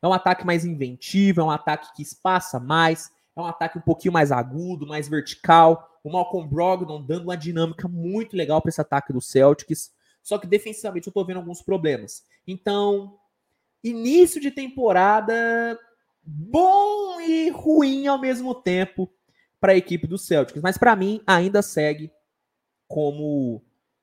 É 0.00 0.06
um 0.06 0.12
ataque 0.12 0.46
mais 0.46 0.64
inventivo, 0.64 1.40
é 1.40 1.44
um 1.44 1.50
ataque 1.50 1.92
que 1.94 2.02
espaça 2.02 2.58
mais, 2.60 3.12
é 3.36 3.40
um 3.40 3.46
ataque 3.46 3.78
um 3.78 3.82
pouquinho 3.82 4.12
mais 4.12 4.30
agudo, 4.30 4.86
mais 4.86 5.08
vertical 5.08 5.91
o 6.02 6.10
Malcolm 6.10 6.48
Brogdon 6.48 7.02
dando 7.02 7.24
uma 7.24 7.36
dinâmica 7.36 7.88
muito 7.88 8.36
legal 8.36 8.60
para 8.60 8.70
esse 8.70 8.80
ataque 8.80 9.12
do 9.12 9.20
Celtics. 9.20 9.92
Só 10.22 10.38
que 10.38 10.46
defensivamente 10.46 11.06
eu 11.06 11.12
tô 11.12 11.24
vendo 11.24 11.38
alguns 11.38 11.62
problemas. 11.62 12.24
Então, 12.46 13.18
início 13.82 14.40
de 14.40 14.50
temporada 14.50 15.78
bom 16.22 17.20
e 17.20 17.50
ruim 17.50 18.06
ao 18.06 18.18
mesmo 18.18 18.54
tempo 18.54 19.10
para 19.60 19.72
a 19.72 19.76
equipe 19.76 20.06
do 20.06 20.18
Celtics, 20.18 20.62
mas 20.62 20.78
para 20.78 20.94
mim 20.96 21.20
ainda 21.26 21.62
segue 21.62 22.10
como 22.88 23.62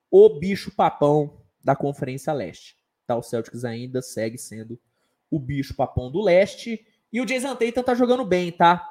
o 0.10 0.30
bicho 0.30 0.72
papão 0.72 1.42
da 1.64 1.76
Conferência 1.76 2.34
Leste. 2.34 2.78
Tá? 3.06 3.16
O 3.16 3.22
Celtics 3.22 3.66
ainda 3.66 4.02
segue 4.02 4.38
sendo 4.38 4.80
o 5.30 5.40
bicho 5.40 5.76
papão 5.76 6.12
do 6.12 6.22
leste. 6.22 6.86
E 7.12 7.22
o 7.22 7.26
Jason 7.26 7.56
Tatum 7.56 7.84
tá 7.84 7.94
jogando 7.94 8.26
bem, 8.26 8.52
tá? 8.52 8.89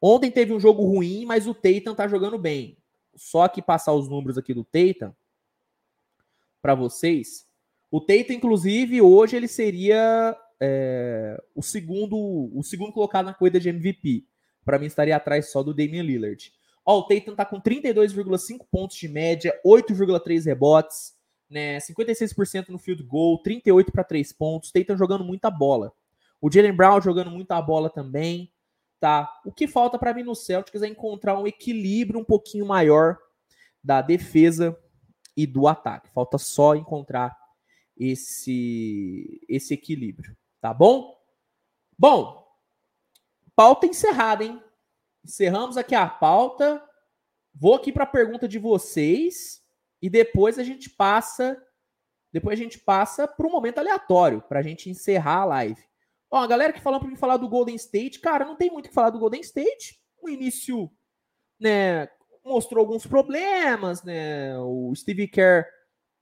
Ontem 0.00 0.30
teve 0.30 0.52
um 0.52 0.60
jogo 0.60 0.84
ruim, 0.84 1.24
mas 1.24 1.46
o 1.46 1.54
Tatum 1.54 1.94
tá 1.94 2.06
jogando 2.06 2.38
bem. 2.38 2.78
Só 3.14 3.48
que 3.48 3.62
passar 3.62 3.92
os 3.92 4.08
números 4.08 4.36
aqui 4.36 4.52
do 4.52 4.64
Tatum 4.64 5.12
para 6.60 6.74
vocês. 6.74 7.46
O 7.90 8.00
Tatum, 8.00 8.32
inclusive, 8.32 9.00
hoje 9.00 9.36
ele 9.36 9.48
seria 9.48 10.36
é, 10.60 11.40
o 11.54 11.62
segundo 11.62 12.16
o 12.52 12.62
segundo 12.62 12.92
colocado 12.92 13.26
na 13.26 13.34
corrida 13.34 13.60
de 13.60 13.68
MVP. 13.68 14.24
Para 14.64 14.78
mim, 14.78 14.86
estaria 14.86 15.16
atrás 15.16 15.50
só 15.50 15.62
do 15.62 15.72
Damian 15.72 16.02
Lillard. 16.02 16.52
Ó, 16.84 16.98
o 16.98 17.02
Tatum 17.04 17.34
tá 17.34 17.44
com 17.44 17.60
32,5 17.60 18.66
pontos 18.70 18.96
de 18.96 19.08
média, 19.08 19.58
8,3 19.64 20.44
rebotes, 20.44 21.14
né? 21.48 21.78
56% 21.78 22.68
no 22.68 22.78
field 22.78 23.02
goal, 23.02 23.42
38 23.42 23.92
para 23.92 24.04
3 24.04 24.32
pontos. 24.32 24.72
Tatum 24.72 24.96
jogando 24.96 25.24
muita 25.24 25.50
bola. 25.50 25.92
O 26.40 26.50
Jalen 26.50 26.72
Brown 26.72 27.00
jogando 27.00 27.30
muita 27.30 27.60
bola 27.62 27.88
também, 27.88 28.52
tá? 29.00 29.30
O 29.44 29.52
que 29.52 29.66
falta 29.66 29.98
para 29.98 30.14
mim 30.14 30.22
no 30.22 30.34
Celtics 30.34 30.82
é 30.82 30.88
encontrar 30.88 31.38
um 31.38 31.46
equilíbrio 31.46 32.20
um 32.20 32.24
pouquinho 32.24 32.66
maior 32.66 33.18
da 33.82 34.00
defesa 34.00 34.78
e 35.36 35.46
do 35.46 35.68
ataque. 35.68 36.10
Falta 36.10 36.38
só 36.38 36.74
encontrar 36.74 37.36
esse 37.96 39.40
esse 39.48 39.74
equilíbrio, 39.74 40.36
tá 40.60 40.72
bom? 40.72 41.16
Bom, 41.98 42.46
pauta 43.54 43.86
encerrada, 43.86 44.44
hein? 44.44 44.62
Encerramos 45.24 45.76
aqui 45.76 45.94
a 45.94 46.08
pauta. 46.08 46.82
Vou 47.54 47.74
aqui 47.74 47.90
para 47.90 48.04
a 48.04 48.08
pergunta 48.08 48.46
de 48.46 48.58
vocês 48.58 49.62
e 50.00 50.10
depois 50.10 50.58
a 50.58 50.62
gente 50.62 50.90
passa 50.90 51.60
depois 52.32 52.60
a 52.60 52.62
gente 52.62 52.78
passa 52.78 53.26
para 53.26 53.46
um 53.46 53.50
momento 53.50 53.78
aleatório 53.78 54.42
para 54.42 54.58
a 54.58 54.62
gente 54.62 54.90
encerrar 54.90 55.40
a 55.40 55.44
live. 55.46 55.82
Ó, 56.30 56.38
a 56.38 56.46
galera 56.46 56.72
que 56.72 56.80
falou 56.80 56.98
para 56.98 57.08
mim 57.08 57.16
falar 57.16 57.36
do 57.36 57.48
Golden 57.48 57.76
State, 57.76 58.20
cara, 58.20 58.44
não 58.44 58.56
tem 58.56 58.70
muito 58.70 58.86
o 58.86 58.88
que 58.88 58.94
falar 58.94 59.10
do 59.10 59.18
Golden 59.18 59.40
State. 59.40 60.00
O 60.20 60.28
início, 60.28 60.90
né, 61.58 62.08
mostrou 62.44 62.80
alguns 62.80 63.06
problemas, 63.06 64.02
né? 64.02 64.58
O 64.58 64.92
Steve 64.94 65.28
Kerr, 65.28 65.66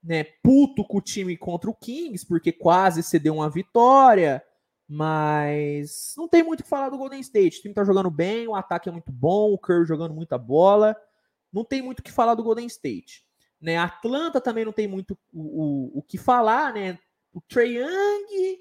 né, 0.03 0.23
puto 0.43 0.85
com 0.85 0.97
o 0.97 1.01
time 1.01 1.35
contra 1.35 1.69
o 1.69 1.75
Kings 1.75 2.25
porque 2.25 2.51
quase 2.51 3.01
cedeu 3.01 3.35
uma 3.35 3.49
vitória. 3.49 4.43
Mas 4.87 6.13
não 6.15 6.27
tem 6.27 6.43
muito 6.43 6.59
o 6.59 6.63
que 6.63 6.69
falar 6.69 6.89
do 6.89 6.97
Golden 6.97 7.19
State. 7.19 7.57
O 7.57 7.61
time 7.63 7.73
tá 7.73 7.83
jogando 7.83 8.11
bem, 8.11 8.47
o 8.47 8.55
ataque 8.55 8.87
é 8.87 8.91
muito 8.91 9.11
bom, 9.11 9.51
o 9.51 9.57
Curry 9.57 9.85
jogando 9.85 10.13
muita 10.13 10.37
bola. 10.37 10.95
Não 11.51 11.65
tem 11.65 11.81
muito 11.81 11.99
o 11.99 12.03
que 12.03 12.11
falar 12.11 12.35
do 12.35 12.43
Golden 12.43 12.67
State. 12.67 13.25
Né? 13.59 13.77
Atlanta 13.77 14.39
também 14.39 14.63
não 14.63 14.71
tem 14.71 14.87
muito 14.87 15.17
o, 15.33 15.97
o, 15.97 15.99
o 15.99 16.03
que 16.03 16.19
falar, 16.19 16.71
né? 16.71 16.99
O 17.33 17.41
Trae 17.41 17.77
Young, 17.77 18.59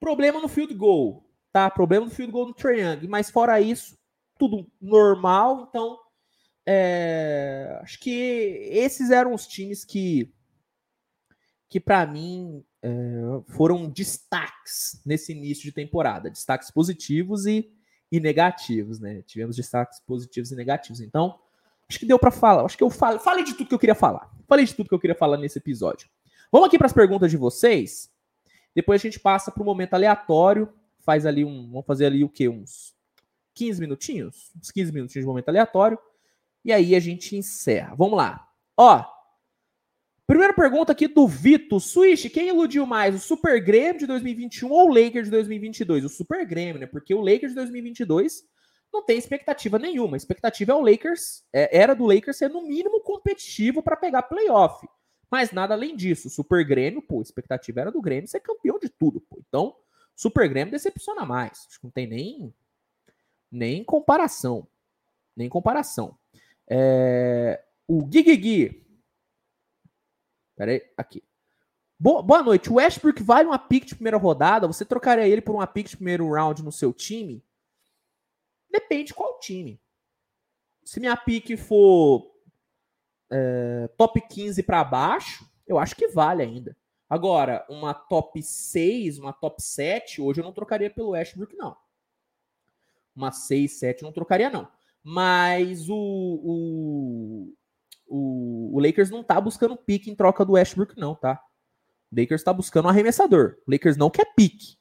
problema 0.00 0.40
no 0.40 0.48
field 0.48 0.74
goal, 0.74 1.24
tá? 1.52 1.70
Problema 1.70 2.06
no 2.06 2.10
field 2.10 2.32
goal 2.32 2.46
do 2.46 2.54
Trae 2.54 2.80
Young. 2.80 3.08
Mas 3.08 3.30
fora 3.30 3.60
isso, 3.60 3.96
tudo 4.38 4.66
normal. 4.80 5.66
Então, 5.68 5.98
é, 6.66 7.78
acho 7.82 7.98
que 8.00 8.10
esses 8.70 9.10
eram 9.10 9.32
os 9.32 9.46
times 9.46 9.84
que, 9.84 10.32
que 11.68 11.78
para 11.78 12.06
mim, 12.06 12.64
é, 12.82 12.90
foram 13.48 13.88
destaques 13.88 15.00
nesse 15.04 15.32
início 15.32 15.64
de 15.64 15.72
temporada, 15.72 16.30
destaques 16.30 16.70
positivos 16.70 17.46
e, 17.46 17.72
e 18.10 18.20
negativos, 18.20 19.00
né? 19.00 19.22
Tivemos 19.22 19.56
destaques 19.56 20.00
positivos 20.00 20.52
e 20.52 20.56
negativos. 20.56 21.00
Então, 21.00 21.38
acho 21.88 21.98
que 21.98 22.06
deu 22.06 22.18
para 22.18 22.30
falar. 22.30 22.64
Acho 22.64 22.76
que 22.76 22.84
eu 22.84 22.90
falei, 22.90 23.18
falei 23.18 23.44
de 23.44 23.54
tudo 23.54 23.68
que 23.68 23.74
eu 23.74 23.78
queria 23.78 23.94
falar. 23.94 24.30
Falei 24.46 24.64
de 24.64 24.74
tudo 24.74 24.88
que 24.88 24.94
eu 24.94 25.00
queria 25.00 25.16
falar 25.16 25.36
nesse 25.36 25.58
episódio. 25.58 26.08
Vamos 26.50 26.68
aqui 26.68 26.78
para 26.78 26.86
as 26.86 26.92
perguntas 26.92 27.30
de 27.30 27.36
vocês. 27.36 28.10
Depois 28.76 29.00
a 29.00 29.02
gente 29.02 29.18
passa 29.18 29.50
para 29.50 29.62
o 29.62 29.66
momento 29.66 29.94
aleatório. 29.94 30.70
Faz 31.00 31.24
ali 31.24 31.42
um. 31.42 31.70
Vamos 31.70 31.86
fazer 31.86 32.04
ali 32.04 32.22
o 32.22 32.28
quê? 32.28 32.46
Uns 32.46 32.94
15 33.54 33.80
minutinhos? 33.80 34.52
Uns 34.54 34.70
15 34.70 34.92
minutinhos 34.92 35.24
de 35.24 35.26
momento 35.26 35.48
aleatório. 35.48 35.98
E 36.62 36.70
aí 36.70 36.94
a 36.94 37.00
gente 37.00 37.34
encerra. 37.34 37.94
Vamos 37.96 38.18
lá. 38.18 38.46
Ó, 38.76 39.02
Primeira 40.26 40.52
pergunta 40.52 40.90
aqui 40.90 41.06
do 41.06 41.26
Vito. 41.28 41.78
Switch, 41.78 42.28
quem 42.32 42.48
iludiu 42.48 42.84
mais, 42.84 43.14
o 43.14 43.18
Super 43.18 43.62
Grêmio 43.62 44.00
de 44.00 44.06
2021 44.08 44.68
ou 44.68 44.88
o 44.90 44.92
Lakers 44.92 45.26
de 45.26 45.30
2022? 45.30 46.04
O 46.04 46.08
Super 46.08 46.44
Grêmio, 46.44 46.80
né? 46.80 46.86
Porque 46.86 47.14
o 47.14 47.20
Lakers 47.20 47.52
de 47.52 47.54
2022 47.54 48.42
não 48.92 49.04
tem 49.04 49.16
expectativa 49.16 49.78
nenhuma. 49.78 50.16
A 50.16 50.18
expectativa 50.18 50.72
é 50.72 50.74
o 50.74 50.80
Lakers, 50.80 51.44
é, 51.52 51.78
era 51.78 51.94
do 51.94 52.04
Lakers 52.04 52.38
ser 52.38 52.50
no 52.50 52.66
mínimo 52.66 53.00
competitivo 53.02 53.84
para 53.84 53.96
pegar 53.96 54.22
playoff. 54.22 54.84
Mas 55.30 55.52
nada 55.52 55.74
além 55.74 55.96
disso. 55.96 56.30
Super 56.30 56.64
Grêmio, 56.64 57.02
pô, 57.02 57.18
a 57.18 57.22
expectativa 57.22 57.80
era 57.80 57.92
do 57.92 58.00
Grêmio 58.00 58.28
ser 58.28 58.40
campeão 58.40 58.78
de 58.78 58.88
tudo, 58.88 59.20
pô. 59.20 59.38
Então, 59.48 59.76
Super 60.14 60.48
Grêmio 60.48 60.72
decepciona 60.72 61.26
mais. 61.26 61.66
Acho 61.68 61.78
que 61.78 61.84
não 61.84 61.90
tem 61.90 62.06
nem, 62.06 62.54
nem 63.50 63.84
comparação. 63.84 64.66
Nem 65.36 65.48
comparação. 65.48 66.16
É, 66.68 67.62
o 67.86 68.04
Gui 68.04 68.82
Pera 70.56 70.72
aí, 70.72 70.82
aqui. 70.96 71.22
Boa, 71.98 72.22
boa 72.22 72.42
noite. 72.42 72.70
O 72.70 72.74
Westbrook 72.74 73.22
vale 73.22 73.48
uma 73.48 73.58
pick 73.58 73.84
de 73.84 73.94
primeira 73.94 74.16
rodada? 74.16 74.66
Você 74.66 74.84
trocaria 74.84 75.28
ele 75.28 75.42
por 75.42 75.54
uma 75.54 75.66
pick 75.66 75.88
de 75.88 75.96
primeiro 75.96 76.30
round 76.30 76.62
no 76.62 76.72
seu 76.72 76.92
time? 76.92 77.44
Depende 78.70 79.12
qual 79.12 79.38
time. 79.38 79.80
Se 80.82 80.98
minha 80.98 81.16
pick 81.16 81.56
for 81.58 82.35
é, 83.30 83.88
top 83.96 84.20
15 84.20 84.62
para 84.62 84.84
baixo, 84.84 85.48
eu 85.66 85.78
acho 85.78 85.96
que 85.96 86.08
vale 86.08 86.42
ainda. 86.42 86.76
Agora, 87.08 87.64
uma 87.68 87.94
top 87.94 88.42
6, 88.42 89.18
uma 89.18 89.32
top 89.32 89.62
7, 89.62 90.20
hoje 90.20 90.40
eu 90.40 90.44
não 90.44 90.52
trocaria 90.52 90.90
pelo 90.90 91.10
Westbrook, 91.10 91.56
não. 91.56 91.76
Uma 93.14 93.30
6, 93.30 93.78
7 93.78 94.02
eu 94.02 94.06
não 94.06 94.12
trocaria, 94.12 94.50
não. 94.50 94.68
Mas 95.02 95.88
o, 95.88 95.94
o, 95.96 97.54
o, 98.08 98.76
o 98.76 98.80
Lakers 98.80 99.10
não 99.10 99.22
tá 99.22 99.40
buscando 99.40 99.76
pique 99.76 100.10
em 100.10 100.16
troca 100.16 100.44
do 100.44 100.54
Westbrook, 100.54 100.98
não, 100.98 101.14
tá? 101.14 101.40
O 102.10 102.20
Lakers 102.20 102.42
tá 102.42 102.52
buscando 102.52 102.86
um 102.86 102.88
arremessador. 102.88 103.56
O 103.66 103.70
Lakers 103.70 103.96
não 103.96 104.10
quer 104.10 104.34
pique. 104.34 104.76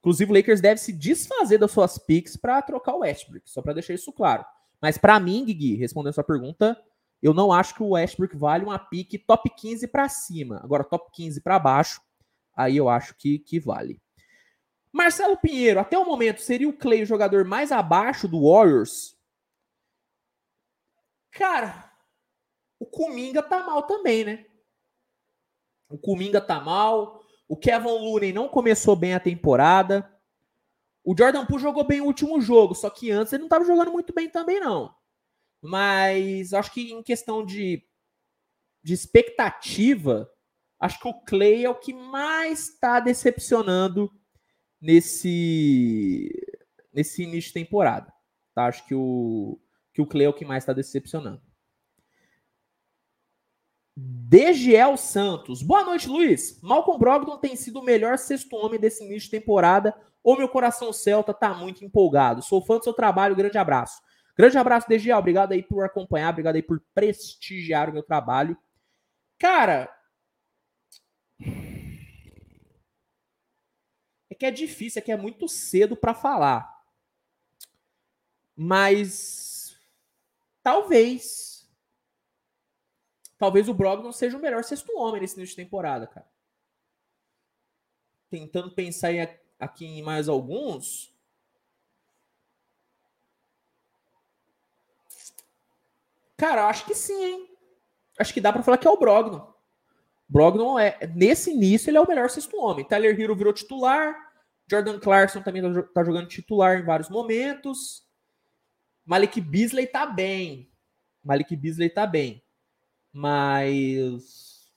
Inclusive, 0.00 0.30
o 0.30 0.34
Lakers 0.34 0.60
deve 0.60 0.80
se 0.80 0.92
desfazer 0.92 1.58
das 1.58 1.70
suas 1.70 1.96
picks 1.96 2.36
para 2.36 2.60
trocar 2.60 2.94
o 2.94 2.98
Westbrook, 2.98 3.48
só 3.48 3.62
para 3.62 3.74
deixar 3.74 3.94
isso 3.94 4.12
claro. 4.12 4.44
Mas 4.80 4.98
para 4.98 5.18
mim, 5.20 5.44
Gui, 5.44 5.76
respondendo 5.76 6.10
a 6.10 6.14
sua 6.14 6.24
pergunta, 6.24 6.76
eu 7.22 7.32
não 7.32 7.52
acho 7.52 7.74
que 7.74 7.82
o 7.82 7.90
Westbrook 7.90 8.36
vale 8.36 8.64
uma 8.64 8.78
pique 8.78 9.16
top 9.16 9.48
15 9.48 9.86
para 9.86 10.08
cima. 10.08 10.60
Agora, 10.64 10.82
top 10.82 11.10
15 11.12 11.40
para 11.40 11.58
baixo, 11.58 12.00
aí 12.54 12.76
eu 12.76 12.88
acho 12.88 13.14
que, 13.16 13.38
que 13.38 13.60
vale. 13.60 14.02
Marcelo 14.92 15.36
Pinheiro, 15.36 15.80
até 15.80 15.96
o 15.96 16.04
momento, 16.04 16.42
seria 16.42 16.68
o 16.68 16.76
Clay 16.76 17.02
o 17.02 17.06
jogador 17.06 17.44
mais 17.44 17.70
abaixo 17.70 18.26
do 18.26 18.50
Warriors? 18.50 19.16
Cara, 21.30 21.90
o 22.78 22.84
Kuminga 22.84 23.42
tá 23.42 23.62
mal 23.62 23.84
também, 23.84 24.24
né? 24.24 24.44
O 25.88 25.96
Kuminga 25.96 26.40
tá 26.40 26.60
mal. 26.60 27.22
O 27.48 27.56
Kevin 27.56 27.86
Looney 27.86 28.32
não 28.32 28.48
começou 28.48 28.96
bem 28.96 29.14
a 29.14 29.20
temporada. 29.20 30.10
O 31.04 31.14
Jordan 31.16 31.46
Poole 31.46 31.62
jogou 31.62 31.84
bem 31.84 32.00
o 32.00 32.06
último 32.06 32.40
jogo, 32.40 32.74
só 32.74 32.90
que 32.90 33.10
antes 33.10 33.32
ele 33.32 33.40
não 33.40 33.46
estava 33.46 33.64
jogando 33.64 33.92
muito 33.92 34.12
bem 34.12 34.28
também, 34.28 34.60
não. 34.60 34.94
Mas 35.62 36.52
acho 36.52 36.72
que 36.72 36.92
em 36.92 37.02
questão 37.02 37.46
de, 37.46 37.86
de 38.82 38.92
expectativa, 38.92 40.28
acho 40.78 40.98
que 40.98 41.06
o 41.06 41.14
Clay 41.22 41.64
é 41.64 41.70
o 41.70 41.78
que 41.78 41.94
mais 41.94 42.70
está 42.70 42.98
decepcionando 42.98 44.12
nesse, 44.80 46.28
nesse 46.92 47.22
início 47.22 47.48
de 47.48 47.64
temporada. 47.64 48.12
Tá? 48.52 48.66
Acho 48.66 48.84
que 48.86 48.94
o, 48.94 49.60
que 49.94 50.02
o 50.02 50.06
Clay 50.06 50.26
é 50.26 50.28
o 50.28 50.34
que 50.34 50.44
mais 50.44 50.64
está 50.64 50.72
decepcionando. 50.72 51.40
Degiel 53.94 54.96
Santos. 54.96 55.62
Boa 55.62 55.84
noite, 55.84 56.08
Luiz. 56.08 56.58
Malcolm 56.60 56.98
Brogdon 56.98 57.36
tem 57.38 57.54
sido 57.54 57.78
o 57.78 57.84
melhor 57.84 58.18
sexto 58.18 58.56
homem 58.56 58.80
desse 58.80 59.04
início 59.04 59.30
de 59.30 59.38
temporada 59.38 59.94
ou 60.24 60.36
meu 60.36 60.48
coração 60.48 60.92
celta 60.92 61.34
tá 61.34 61.52
muito 61.52 61.84
empolgado? 61.84 62.42
Sou 62.42 62.64
fã 62.64 62.78
do 62.78 62.84
seu 62.84 62.94
trabalho, 62.94 63.36
grande 63.36 63.58
abraço. 63.58 64.00
Grande 64.36 64.56
abraço, 64.56 64.88
Degiel. 64.88 65.18
Obrigado 65.18 65.52
aí 65.52 65.62
por 65.62 65.84
acompanhar, 65.84 66.30
obrigado 66.30 66.56
aí 66.56 66.62
por 66.62 66.80
prestigiar 66.94 67.90
o 67.90 67.92
meu 67.92 68.02
trabalho. 68.02 68.56
Cara, 69.38 69.94
é 74.30 74.34
que 74.34 74.46
é 74.46 74.50
difícil, 74.50 75.00
é 75.00 75.02
que 75.02 75.12
é 75.12 75.16
muito 75.16 75.48
cedo 75.48 75.96
para 75.96 76.14
falar. 76.14 76.82
Mas 78.56 79.76
talvez 80.62 81.52
talvez 83.36 83.68
o 83.68 83.74
Brogdon 83.74 84.12
seja 84.12 84.38
o 84.38 84.40
melhor 84.40 84.62
sexto 84.62 84.96
homem 84.96 85.20
nesse 85.20 85.34
início 85.36 85.56
de 85.56 85.64
temporada, 85.64 86.06
cara. 86.06 86.30
Tentando 88.30 88.70
pensar 88.70 89.10
aqui 89.58 89.84
em 89.84 90.02
mais 90.02 90.28
alguns. 90.28 91.11
Cara, 96.42 96.66
acho 96.66 96.84
que 96.84 96.92
sim, 96.92 97.24
hein? 97.24 97.48
Acho 98.18 98.34
que 98.34 98.40
dá 98.40 98.52
para 98.52 98.64
falar 98.64 98.76
que 98.76 98.88
é 98.88 98.90
o 98.90 98.96
Brogdon. 98.96 99.54
Brogdon 100.28 100.76
é 100.76 100.98
nesse 101.14 101.52
início 101.52 101.88
ele 101.88 101.98
é 101.98 102.00
o 102.00 102.08
melhor 102.08 102.28
sexto 102.28 102.56
homem. 102.56 102.84
Tyler 102.84 103.18
Hero 103.18 103.36
virou 103.36 103.52
titular, 103.52 104.12
Jordan 104.68 104.98
Clarkson 104.98 105.40
também 105.40 105.62
tá, 105.62 105.82
tá 105.94 106.02
jogando 106.02 106.26
titular 106.26 106.80
em 106.80 106.84
vários 106.84 107.08
momentos. 107.08 108.04
Malik 109.06 109.40
Beasley 109.40 109.86
tá 109.86 110.04
bem. 110.04 110.68
Malik 111.22 111.54
Beasley 111.54 111.88
tá 111.88 112.08
bem. 112.08 112.42
Mas. 113.12 114.68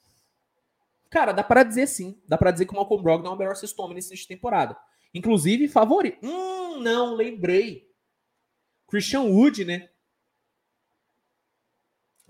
Cara, 1.10 1.32
dá 1.32 1.44
para 1.44 1.64
dizer 1.64 1.88
sim. 1.88 2.22
Dá 2.28 2.38
para 2.38 2.52
dizer 2.52 2.68
que 2.68 2.74
o 2.74 2.76
Malcolm 2.76 3.02
Brogdon 3.02 3.32
é 3.32 3.34
o 3.34 3.38
melhor 3.38 3.56
sexto 3.56 3.80
homem 3.80 3.96
nessa 3.96 4.14
temporada. 4.28 4.78
Inclusive, 5.16 5.68
favorito. 5.68 6.20
Hum, 6.22 6.80
não, 6.80 7.16
lembrei. 7.16 7.90
Christian 8.88 9.22
Wood, 9.22 9.66
né? 9.66 9.90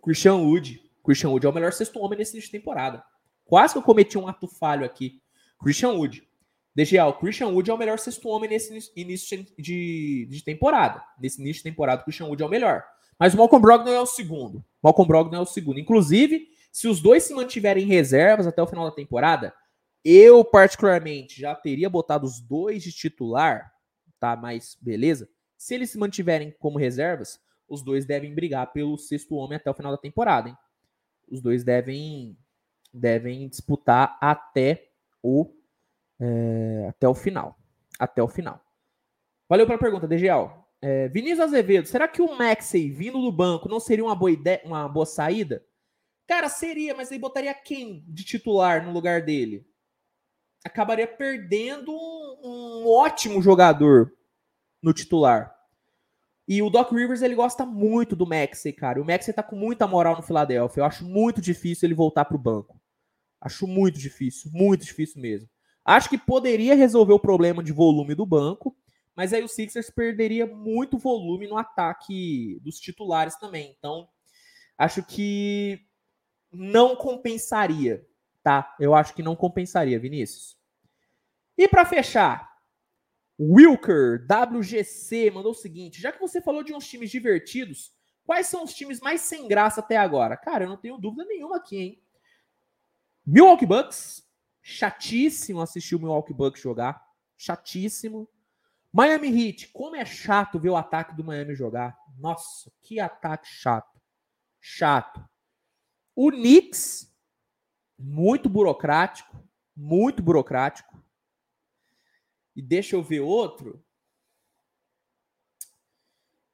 Christian 0.06 0.36
Wood. 0.36 0.80
Christian 1.04 1.30
Wood 1.32 1.48
é 1.48 1.50
o 1.50 1.54
melhor 1.54 1.74
sexto 1.74 2.00
homem 2.00 2.20
nesse 2.20 2.34
início 2.34 2.52
de 2.52 2.60
temporada. 2.60 3.04
Quase 3.44 3.74
que 3.74 3.80
eu 3.80 3.84
cometi 3.84 4.18
um 4.20 4.28
ato 4.28 4.48
falho 4.48 4.86
aqui. 4.86 5.20
Christian 5.60 5.94
Wood. 5.94 6.24
DGA, 6.76 7.06
o 7.06 7.14
Christian 7.14 7.48
Wood 7.48 7.72
é 7.72 7.74
o 7.74 7.78
melhor 7.78 7.98
sexto 7.98 8.28
homem 8.30 8.50
nesse 8.50 8.92
início 8.96 9.46
de, 9.58 10.28
de 10.30 10.44
temporada. 10.44 11.04
Nesse 11.20 11.42
início 11.42 11.64
de 11.64 11.72
temporada, 11.72 12.02
o 12.02 12.04
Christian 12.06 12.28
Wood 12.28 12.44
é 12.44 12.46
o 12.46 12.50
melhor. 12.50 12.84
Mas 13.18 13.34
o 13.34 13.38
Malcolm 13.38 13.62
Brogdon 13.62 13.92
é 13.92 14.00
o 14.00 14.06
segundo. 14.06 14.64
Malcolm 14.84 15.08
Brogdon 15.08 15.38
é 15.38 15.40
o 15.40 15.46
segundo. 15.46 15.80
Inclusive, 15.80 16.50
se 16.72 16.88
os 16.88 17.02
dois 17.02 17.24
se 17.24 17.34
mantiverem 17.34 17.86
reservas 17.86 18.46
até 18.46 18.62
o 18.62 18.68
final 18.68 18.86
da 18.86 18.96
temporada, 18.96 19.54
eu 20.04 20.46
particularmente 20.46 21.42
já 21.42 21.56
teria 21.56 21.90
botado 21.90 22.28
os 22.28 22.40
dois 22.40 22.84
de 22.84 22.92
titular, 22.92 23.72
tá? 24.20 24.36
Mas 24.36 24.78
beleza. 24.80 25.28
Se 25.58 25.74
eles 25.74 25.90
se 25.90 25.98
mantiverem 25.98 26.54
como 26.60 26.78
reservas, 26.78 27.40
os 27.68 27.82
dois 27.82 28.06
devem 28.06 28.34
brigar 28.34 28.72
pelo 28.72 28.98
sexto 28.98 29.36
homem 29.36 29.58
até 29.58 29.70
o 29.70 29.74
final 29.74 29.92
da 29.92 29.98
temporada, 29.98 30.50
hein? 30.50 30.58
Os 31.30 31.42
dois 31.42 31.64
devem 31.64 32.38
devem 32.94 33.48
disputar 33.50 34.18
até 34.22 34.90
o 35.22 35.52
é, 36.20 36.88
até 36.90 37.08
o 37.08 37.16
final, 37.16 37.58
até 38.00 38.22
o 38.24 38.28
final. 38.28 38.62
Valeu 39.50 39.66
pela 39.66 39.78
pergunta, 39.78 40.08
DGL. 40.08 40.50
É, 40.82 41.08
Vinícius 41.10 41.40
Azevedo, 41.40 41.88
será 41.88 42.08
que 42.08 42.22
o 42.22 42.38
Maxey 42.38 42.92
vindo 42.92 43.22
do 43.22 43.32
banco 43.32 43.68
não 43.68 43.80
seria 43.80 44.04
uma 44.04 44.16
boa 44.16 44.32
ideia, 44.32 44.62
uma 44.66 44.88
boa 44.88 45.06
saída? 45.06 45.66
Cara, 46.28 46.50
seria, 46.50 46.96
mas 46.96 47.12
aí 47.12 47.20
botaria 47.20 47.54
quem 47.54 48.04
de 48.08 48.24
titular 48.24 48.86
no 48.86 48.92
lugar 48.92 49.22
dele? 49.22 49.68
Acabaria 50.64 51.08
perdendo 51.08 51.92
um, 51.92 52.84
um 52.84 52.88
ótimo 52.88 53.42
jogador 53.42 54.12
no 54.82 54.94
titular. 54.94 55.55
E 56.48 56.62
o 56.62 56.70
Doc 56.70 56.92
Rivers, 56.92 57.22
ele 57.22 57.34
gosta 57.34 57.66
muito 57.66 58.16
do 58.16 58.28
Maxey, 58.28 58.72
cara. 58.72 59.02
O 59.02 59.06
Maxey 59.06 59.34
tá 59.34 59.42
com 59.42 59.56
muita 59.56 59.88
moral 59.88 60.16
no 60.16 60.22
Philadelphia. 60.22 60.82
Eu 60.82 60.86
acho 60.86 61.04
muito 61.04 61.42
difícil 61.42 61.88
ele 61.88 61.96
voltar 61.96 62.26
pro 62.26 62.38
banco. 62.38 62.80
Acho 63.42 63.68
muito 63.68 64.00
difícil, 64.00 64.52
muito 64.54 64.86
difícil 64.86 65.22
mesmo. 65.22 65.50
Acho 65.84 66.10
que 66.10 66.18
poderia 66.18 66.76
resolver 66.76 67.14
o 67.14 67.20
problema 67.20 67.64
de 67.64 67.72
volume 67.72 68.16
do 68.16 68.26
banco, 68.26 68.76
mas 69.16 69.34
aí 69.34 69.44
o 69.44 69.48
Sixers 69.48 69.90
perderia 69.90 70.46
muito 70.46 70.98
volume 70.98 71.48
no 71.48 71.58
ataque 71.58 72.60
dos 72.62 72.80
titulares 72.80 73.36
também. 73.36 73.76
Então, 73.78 74.08
acho 74.78 75.04
que 75.04 75.80
não 76.52 76.96
compensaria, 76.96 78.06
tá? 78.44 78.76
Eu 78.80 78.96
acho 78.96 79.14
que 79.14 79.22
não 79.24 79.36
compensaria, 79.36 80.00
Vinícius. 80.00 80.58
E 81.58 81.68
para 81.68 81.86
fechar, 81.86 82.55
Wilker, 83.40 84.26
WGC, 84.26 85.32
mandou 85.32 85.52
o 85.52 85.56
seguinte: 85.56 86.02
já 86.02 86.12
que 86.12 86.20
você 86.20 86.42
falou 86.42 86.64
de 86.64 86.74
uns 86.74 86.88
times 86.88 87.12
divertidos, 87.12 87.94
quais 88.26 88.48
são 88.48 88.64
os 88.64 88.74
times 88.74 89.00
mais 89.00 89.22
sem 89.22 89.48
graça 89.48 89.82
até 89.82 89.98
agora? 89.98 90.38
Cara, 90.38 90.64
eu 90.64 90.70
não 90.70 90.78
tenho 90.78 90.98
dúvida 90.98 91.26
nenhuma 91.26 91.58
aqui, 91.58 91.78
hein? 91.78 92.02
Milwaukee 93.26 93.66
Bucks, 93.66 94.24
chatíssimo 94.62 95.62
assistir 95.62 95.96
o 95.96 96.00
Milwaukee 96.00 96.34
Bucks 96.34 96.62
jogar, 96.62 97.04
chatíssimo. 97.38 98.30
Miami 98.92 99.28
Heat, 99.28 99.70
como 99.74 99.96
é 99.96 100.06
chato 100.06 100.58
ver 100.58 100.70
o 100.70 100.78
ataque 100.78 101.14
do 101.16 101.24
Miami 101.24 101.54
jogar. 101.54 101.98
Nossa, 102.18 102.72
que 102.82 102.98
ataque 103.00 103.48
chato. 103.48 104.00
Chato. 104.62 105.28
O 106.16 106.32
Knicks, 106.32 107.14
muito 108.00 108.48
burocrático, 108.48 109.44
muito 109.76 110.24
burocrático. 110.24 110.95
E 112.56 112.62
deixa 112.62 112.96
eu 112.96 113.04
ver 113.04 113.20
outro. 113.20 113.84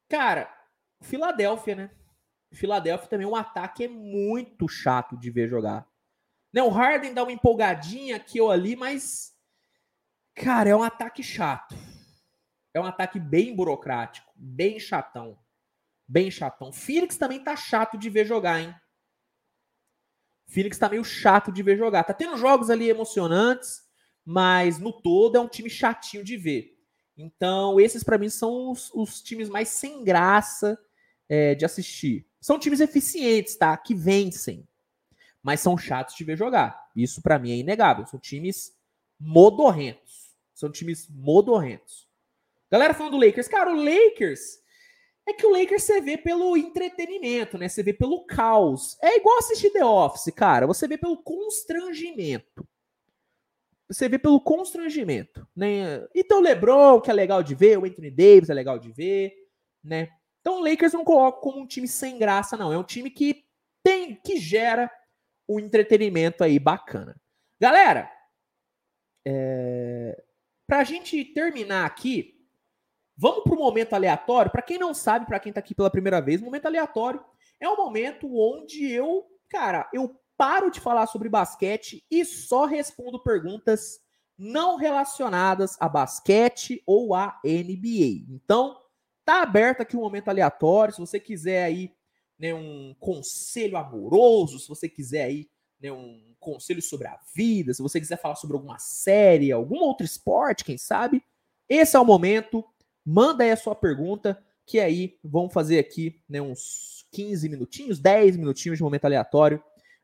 Cara, 0.08 0.52
Filadélfia, 1.00 1.74
né? 1.74 1.90
Filadélfia 2.52 3.08
também, 3.08 3.26
o 3.26 3.36
ataque 3.36 3.84
é 3.84 3.88
muito 3.88 4.68
chato 4.68 5.16
de 5.16 5.30
ver 5.30 5.48
jogar. 5.48 5.86
Né, 6.52 6.62
o 6.62 6.68
Harden 6.68 7.14
dá 7.14 7.22
uma 7.22 7.32
empolgadinha 7.32 8.16
aqui 8.16 8.40
ou 8.40 8.50
ali, 8.50 8.76
mas, 8.76 9.34
cara, 10.34 10.68
é 10.68 10.76
um 10.76 10.82
ataque 10.82 11.22
chato. 11.22 11.74
É 12.74 12.80
um 12.80 12.84
ataque 12.84 13.18
bem 13.18 13.54
burocrático, 13.54 14.30
bem 14.36 14.78
chatão. 14.78 15.38
Bem 16.06 16.30
chatão. 16.30 16.72
Phoenix 16.72 17.16
também 17.16 17.42
tá 17.42 17.56
chato 17.56 17.96
de 17.96 18.10
ver 18.10 18.26
jogar, 18.26 18.60
hein? 18.60 18.74
Phoenix 20.46 20.76
tá 20.76 20.88
meio 20.88 21.04
chato 21.04 21.50
de 21.50 21.62
ver 21.62 21.78
jogar. 21.78 22.04
Tá 22.04 22.12
tendo 22.12 22.36
jogos 22.36 22.68
ali 22.68 22.88
emocionantes, 22.88 23.80
mas 24.24 24.78
no 24.78 24.92
todo 24.92 25.36
é 25.36 25.40
um 25.40 25.48
time 25.48 25.68
chatinho 25.68 26.22
de 26.22 26.36
ver. 26.36 26.78
Então, 27.16 27.78
esses 27.78 28.02
para 28.02 28.18
mim 28.18 28.28
são 28.28 28.70
os, 28.70 28.90
os, 28.94 29.20
times 29.20 29.48
mais 29.48 29.68
sem 29.68 30.02
graça 30.02 30.78
é, 31.28 31.54
de 31.54 31.64
assistir. 31.64 32.26
São 32.40 32.58
times 32.58 32.80
eficientes, 32.80 33.56
tá? 33.56 33.76
Que 33.76 33.94
vencem, 33.94 34.66
mas 35.42 35.60
são 35.60 35.76
chatos 35.76 36.14
de 36.14 36.24
ver 36.24 36.36
jogar. 36.36 36.90
Isso 36.96 37.20
para 37.20 37.38
mim 37.38 37.52
é 37.52 37.56
inegável. 37.56 38.06
São 38.06 38.18
times 38.18 38.74
modorrentos. 39.18 40.34
São 40.54 40.70
times 40.70 41.08
modorrentos. 41.08 42.08
Galera 42.70 42.94
falando 42.94 43.18
do 43.18 43.24
Lakers, 43.24 43.48
cara, 43.48 43.70
o 43.70 43.76
Lakers 43.76 44.62
é 45.28 45.32
que 45.32 45.46
o 45.46 45.50
Lakers 45.50 45.82
você 45.82 46.00
vê 46.00 46.16
pelo 46.16 46.56
entretenimento, 46.56 47.58
né? 47.58 47.68
Você 47.68 47.82
vê 47.82 47.92
pelo 47.92 48.24
caos. 48.24 48.96
É 49.02 49.18
igual 49.18 49.38
assistir 49.38 49.70
The 49.70 49.84
Office, 49.84 50.32
cara. 50.34 50.66
Você 50.66 50.88
vê 50.88 50.96
pelo 50.96 51.22
constrangimento 51.22 52.66
você 53.88 54.08
vê 54.08 54.18
pelo 54.18 54.40
constrangimento, 54.40 55.46
né? 55.54 56.06
Então 56.14 56.38
o 56.38 56.42
LeBron, 56.42 57.00
que 57.00 57.10
é 57.10 57.14
legal 57.14 57.42
de 57.42 57.54
ver, 57.54 57.78
o 57.78 57.84
Anthony 57.84 58.10
Davis 58.10 58.50
é 58.50 58.54
legal 58.54 58.78
de 58.78 58.90
ver, 58.90 59.34
né? 59.82 60.08
Então 60.40 60.60
o 60.60 60.64
Lakers 60.64 60.92
não 60.92 61.04
coloca 61.04 61.40
como 61.40 61.60
um 61.60 61.66
time 61.66 61.86
sem 61.86 62.18
graça, 62.18 62.56
não. 62.56 62.72
É 62.72 62.78
um 62.78 62.84
time 62.84 63.10
que 63.10 63.44
tem, 63.82 64.14
que 64.16 64.38
gera 64.38 64.90
um 65.48 65.58
entretenimento 65.58 66.42
aí 66.42 66.58
bacana. 66.58 67.20
Galera, 67.60 68.10
é... 69.26 70.20
pra 70.66 70.84
gente 70.84 71.24
terminar 71.26 71.86
aqui, 71.86 72.34
vamos 73.16 73.44
pro 73.44 73.56
momento 73.56 73.92
aleatório. 73.92 74.50
Para 74.50 74.62
quem 74.62 74.78
não 74.78 74.92
sabe, 74.92 75.26
para 75.26 75.38
quem 75.38 75.52
tá 75.52 75.60
aqui 75.60 75.74
pela 75.74 75.90
primeira 75.90 76.20
vez, 76.20 76.40
momento 76.40 76.66
aleatório 76.66 77.24
é 77.60 77.68
um 77.68 77.76
momento 77.76 78.28
onde 78.36 78.90
eu, 78.90 79.24
cara, 79.48 79.88
eu 79.92 80.20
paro 80.42 80.72
de 80.72 80.80
falar 80.80 81.06
sobre 81.06 81.28
basquete 81.28 82.04
e 82.10 82.24
só 82.24 82.64
respondo 82.64 83.22
perguntas 83.22 84.00
não 84.36 84.74
relacionadas 84.74 85.76
a 85.78 85.88
basquete 85.88 86.82
ou 86.84 87.14
a 87.14 87.40
NBA. 87.44 88.26
Então, 88.28 88.76
tá 89.24 89.40
aberto 89.42 89.82
aqui 89.82 89.96
um 89.96 90.00
momento 90.00 90.30
aleatório. 90.30 90.92
Se 90.92 90.98
você 90.98 91.20
quiser 91.20 91.62
aí 91.62 91.94
né, 92.36 92.52
um 92.52 92.92
conselho 92.98 93.76
amoroso, 93.76 94.58
se 94.58 94.68
você 94.68 94.88
quiser 94.88 95.22
aí 95.22 95.48
né, 95.80 95.92
um 95.92 96.34
conselho 96.40 96.82
sobre 96.82 97.06
a 97.06 97.20
vida, 97.32 97.72
se 97.72 97.80
você 97.80 98.00
quiser 98.00 98.20
falar 98.20 98.34
sobre 98.34 98.56
alguma 98.56 98.80
série, 98.80 99.52
algum 99.52 99.78
outro 99.78 100.04
esporte, 100.04 100.64
quem 100.64 100.76
sabe, 100.76 101.22
esse 101.68 101.96
é 101.96 102.00
o 102.00 102.04
momento. 102.04 102.64
Manda 103.06 103.44
aí 103.44 103.52
a 103.52 103.56
sua 103.56 103.76
pergunta, 103.76 104.42
que 104.66 104.80
aí 104.80 105.20
vamos 105.22 105.52
fazer 105.52 105.78
aqui 105.78 106.20
né, 106.28 106.42
uns 106.42 107.06
15 107.12 107.48
minutinhos, 107.48 108.00
10 108.00 108.36
minutinhos 108.38 108.78
de 108.78 108.82
momento 108.82 109.04
aleatório 109.04 109.62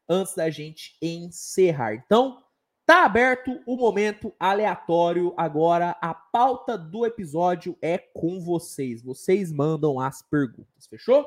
antes 0.09 0.35
da 0.35 0.51
gente 0.51 0.97
encerrar. 1.03 1.95
Então, 1.95 2.43
tá 2.87 3.05
aberto 3.05 3.61
o 3.67 3.77
momento 3.77 4.35
aleatório. 4.41 5.35
Agora, 5.37 5.97
a 6.01 6.15
pauta 6.15 6.79
do 6.79 7.05
episódio 7.05 7.77
é 7.83 7.99
com 7.99 8.41
vocês. 8.41 9.03
Vocês 9.03 9.53
mandam 9.53 10.01
as 10.01 10.23
perguntas, 10.23 10.87
fechou? 10.87 11.27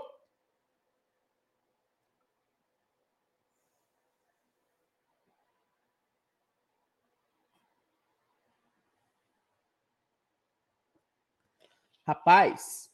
Rapaz, 12.03 12.91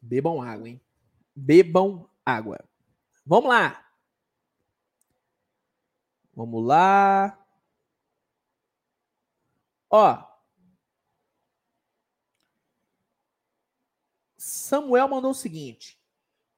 bebam 0.00 0.40
água, 0.40 0.68
hein? 0.68 0.80
Bebam 1.34 2.08
água. 2.24 2.58
Vamos 3.24 3.48
lá. 3.48 3.86
Vamos 6.34 6.64
lá. 6.64 7.38
Ó. 9.90 10.32
Samuel 14.36 15.08
mandou 15.08 15.30
o 15.30 15.34
seguinte: 15.34 15.98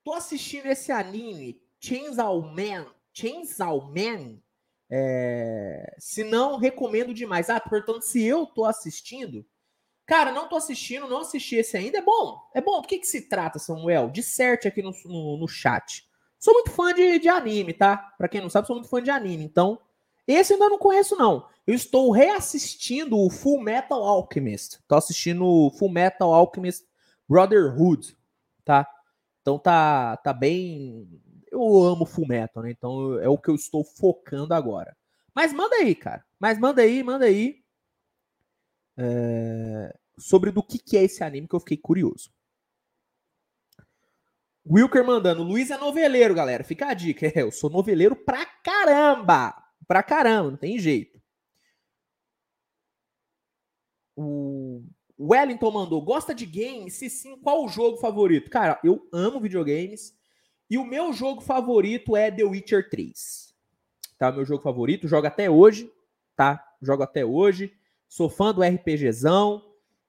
Tô 0.04 0.12
assistindo 0.12 0.66
esse 0.66 0.92
anime 0.92 1.60
Chainsaw 1.80 2.40
Man, 2.42 2.86
Chainsaw 3.12 3.80
Man, 3.90 4.40
É, 4.90 5.96
se 5.98 6.24
não, 6.24 6.56
recomendo 6.58 7.12
demais. 7.14 7.50
Ah, 7.50 7.60
portanto, 7.60 8.02
se 8.02 8.22
eu 8.22 8.46
tô 8.46 8.64
assistindo, 8.64 9.46
cara, 10.07 10.32
não 10.32 10.48
tô 10.48 10.57
assistindo, 10.57 11.09
não 11.09 11.20
assisti 11.20 11.57
esse 11.57 11.76
ainda, 11.76 11.98
é 11.98 12.02
bom. 12.02 12.40
É 12.55 12.61
bom. 12.61 12.80
Do 12.80 12.88
que, 12.88 12.98
que 12.98 13.07
se 13.07 13.22
trata, 13.22 13.59
Samuel? 13.59 14.11
Disserte 14.11 14.68
aqui 14.68 14.82
no, 14.82 14.92
no, 15.05 15.36
no 15.38 15.48
chat. 15.48 16.07
Sou 16.38 16.52
muito 16.55 16.70
fã 16.70 16.92
de, 16.92 17.18
de 17.18 17.28
anime, 17.28 17.72
tá? 17.72 17.96
Pra 18.18 18.28
quem 18.28 18.40
não 18.40 18.50
sabe, 18.50 18.66
sou 18.66 18.76
muito 18.76 18.88
fã 18.88 19.02
de 19.02 19.11
anime. 19.11 19.44
Então, 19.44 19.80
esse 20.26 20.52
ainda 20.52 20.68
não 20.68 20.78
conheço, 20.78 21.16
não. 21.16 21.46
Eu 21.66 21.74
estou 21.74 22.11
reassistindo 22.11 23.18
o 23.18 23.30
Full 23.30 23.62
Metal 23.62 24.02
Alchemist. 24.02 24.78
Tô 24.86 24.96
assistindo 24.96 25.44
o 25.44 25.70
Full 25.70 25.90
Metal 25.90 26.32
Alchemist 26.32 26.84
Brotherhood, 27.26 28.16
tá? 28.64 28.86
Então 29.40 29.59
tá, 29.59 30.18
tá 30.18 30.32
bem. 30.32 31.09
Eu 31.50 31.82
amo 31.82 32.05
Full 32.05 32.28
Metal, 32.28 32.62
né? 32.62 32.70
Então 32.70 33.18
é 33.20 33.28
o 33.28 33.38
que 33.38 33.48
eu 33.48 33.55
estou 33.55 33.82
focando 33.82 34.52
agora. 34.52 34.94
Mas 35.34 35.52
manda 35.52 35.76
aí, 35.76 35.94
cara. 35.94 36.24
Mas 36.38 36.59
manda 36.59 36.82
aí, 36.82 37.02
manda 37.02 37.24
aí. 37.24 37.63
É... 38.97 39.97
Sobre 40.16 40.51
do 40.51 40.62
que, 40.62 40.78
que 40.78 40.97
é 40.97 41.05
esse 41.05 41.24
anime 41.24 41.49
que 41.49 41.55
eu 41.55 41.61
fiquei 41.61 41.76
curioso. 41.76 42.30
Wilker 44.66 45.05
mandando, 45.05 45.42
Luiz 45.42 45.70
é 45.70 45.76
noveleiro, 45.76 46.34
galera. 46.34 46.64
Fica 46.64 46.86
a 46.86 46.95
dica. 46.95 47.26
É, 47.26 47.42
eu 47.42 47.51
sou 47.51 47.68
noveleiro 47.68 48.16
pra 48.16 48.47
caramba. 48.47 49.55
Pra 49.86 50.03
caramba, 50.03 50.51
não 50.53 50.57
tem 50.57 50.78
jeito. 50.78 51.20
O 54.16 54.84
Wellington 55.18 55.70
mandou, 55.70 56.01
gosta 56.01 56.34
de 56.34 56.47
games? 56.47 56.95
Se 56.95 57.11
sim, 57.11 57.36
qual 57.38 57.64
o 57.64 57.68
jogo 57.68 57.99
favorito? 57.99 58.51
Cara, 58.51 58.80
eu 58.82 59.07
amo 59.12 59.40
videogames. 59.40 60.16
E 60.70 60.78
o 60.78 60.84
meu 60.84 61.12
jogo 61.12 61.40
favorito 61.40 62.16
é 62.16 62.30
The 62.30 62.45
Witcher 62.45 62.88
3. 62.88 63.55
Tá? 64.18 64.32
Meu 64.32 64.45
jogo 64.45 64.62
favorito, 64.62 65.09
jogo 65.09 65.26
até 65.26 65.51
hoje, 65.51 65.92
tá? 66.34 66.64
Jogo 66.80 67.03
até 67.03 67.24
hoje. 67.24 67.76
Sou 68.14 68.28
fã 68.28 68.54
do 68.54 68.62
RPGzão. 68.62 69.60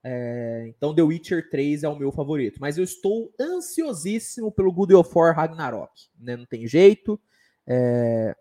É, 0.04 0.66
então 0.68 0.94
The 0.94 1.02
Witcher 1.02 1.50
3 1.50 1.82
é 1.82 1.90
o 1.90 1.98
meu 1.98 2.12
favorito. 2.12 2.60
Mas 2.62 2.78
eu 2.78 2.84
estou 2.84 3.34
ansiosíssimo 3.42 4.52
pelo 4.52 4.72
God 4.72 4.92
of 4.92 5.10
War 5.12 5.36
Ragnarok. 5.36 5.92
Né? 6.20 6.38
Não 6.38 6.46
tem 6.46 6.68
jeito. 6.68 7.20
É, 7.66 8.36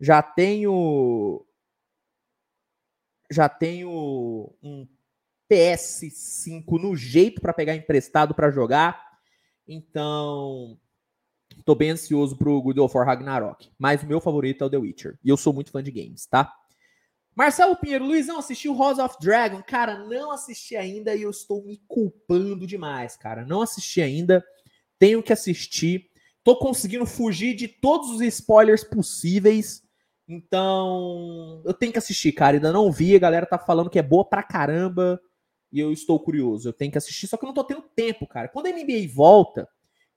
já 0.00 0.22
tenho. 0.22 1.44
Já 3.30 3.50
tenho 3.50 4.50
um 4.62 4.88
PS5 5.50 6.80
no 6.80 6.96
jeito 6.96 7.38
para 7.38 7.52
pegar 7.52 7.76
emprestado 7.76 8.34
para 8.34 8.50
jogar. 8.50 9.18
Então, 9.68 10.78
estou 11.58 11.74
bem 11.74 11.90
ansioso 11.90 12.34
pro 12.38 12.62
God 12.62 12.78
of 12.78 12.96
War 12.96 13.06
Ragnarok. 13.06 13.70
Mas 13.78 14.02
o 14.02 14.06
meu 14.06 14.22
favorito 14.22 14.64
é 14.64 14.66
o 14.66 14.70
The 14.70 14.78
Witcher. 14.78 15.18
E 15.22 15.28
eu 15.28 15.36
sou 15.36 15.52
muito 15.52 15.70
fã 15.70 15.82
de 15.82 15.90
games, 15.90 16.24
tá? 16.24 16.50
Marcelo 17.34 17.74
Pinheiro, 17.76 18.04
Luizão, 18.04 18.38
assistiu 18.38 18.76
House 18.76 18.98
of 18.98 19.16
Dragon? 19.18 19.62
Cara, 19.62 19.98
não 20.04 20.30
assisti 20.30 20.76
ainda 20.76 21.14
e 21.14 21.22
eu 21.22 21.30
estou 21.30 21.64
me 21.64 21.80
culpando 21.88 22.66
demais, 22.66 23.16
cara. 23.16 23.44
Não 23.44 23.62
assisti 23.62 24.02
ainda, 24.02 24.44
tenho 24.98 25.22
que 25.22 25.32
assistir. 25.32 26.10
Tô 26.44 26.56
conseguindo 26.56 27.06
fugir 27.06 27.54
de 27.54 27.68
todos 27.68 28.10
os 28.10 28.20
spoilers 28.20 28.84
possíveis. 28.84 29.82
Então, 30.28 31.62
eu 31.64 31.72
tenho 31.72 31.92
que 31.92 31.98
assistir, 31.98 32.32
cara. 32.32 32.56
Ainda 32.56 32.70
não 32.70 32.92
vi, 32.92 33.16
a 33.16 33.20
galera 33.20 33.46
tá 33.46 33.58
falando 33.58 33.88
que 33.88 33.98
é 33.98 34.02
boa 34.02 34.24
pra 34.24 34.42
caramba. 34.42 35.20
E 35.72 35.80
eu 35.80 35.90
estou 35.90 36.20
curioso. 36.20 36.68
Eu 36.68 36.72
tenho 36.72 36.92
que 36.92 36.98
assistir, 36.98 37.26
só 37.26 37.38
que 37.38 37.44
eu 37.44 37.46
não 37.46 37.54
tô 37.54 37.64
tendo 37.64 37.82
tempo, 37.96 38.26
cara. 38.26 38.48
Quando 38.48 38.66
a 38.66 38.70
NBA 38.70 39.08
volta, 39.14 39.66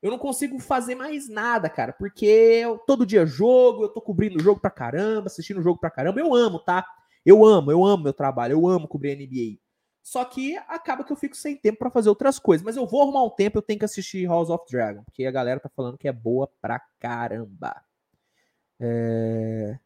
eu 0.01 0.11
não 0.11 0.17
consigo 0.17 0.59
fazer 0.59 0.95
mais 0.95 1.29
nada, 1.29 1.69
cara. 1.69 1.93
Porque 1.93 2.25
eu, 2.25 2.77
todo 2.77 3.05
dia 3.05 3.25
jogo, 3.25 3.83
eu 3.83 3.89
tô 3.89 4.01
cobrindo 4.01 4.37
o 4.37 4.43
jogo 4.43 4.59
pra 4.59 4.69
caramba, 4.69 5.27
assistindo 5.27 5.59
o 5.61 5.63
jogo 5.63 5.79
pra 5.79 5.89
caramba. 5.89 6.19
Eu 6.19 6.35
amo, 6.35 6.59
tá? 6.59 6.85
Eu 7.25 7.43
amo, 7.43 7.71
eu 7.71 7.83
amo 7.83 8.03
meu 8.03 8.13
trabalho, 8.13 8.53
eu 8.53 8.67
amo 8.67 8.87
cobrir 8.87 9.15
NBA. 9.15 9.59
Só 10.03 10.23
que 10.23 10.55
acaba 10.67 11.03
que 11.03 11.11
eu 11.11 11.17
fico 11.17 11.35
sem 11.35 11.57
tempo 11.57 11.79
para 11.79 11.89
fazer 11.89 12.09
outras 12.09 12.37
coisas. 12.37 12.63
Mas 12.63 12.77
eu 12.77 12.85
vou 12.85 13.01
arrumar 13.01 13.23
um 13.23 13.29
tempo, 13.29 13.57
eu 13.57 13.61
tenho 13.63 13.79
que 13.79 13.85
assistir 13.85 14.27
House 14.27 14.51
of 14.51 14.63
Dragon, 14.69 15.03
porque 15.03 15.25
a 15.25 15.31
galera 15.31 15.59
tá 15.59 15.67
falando 15.67 15.97
que 15.97 16.07
é 16.07 16.13
boa 16.13 16.47
pra 16.61 16.79
caramba. 16.99 17.83
É... 18.79 19.79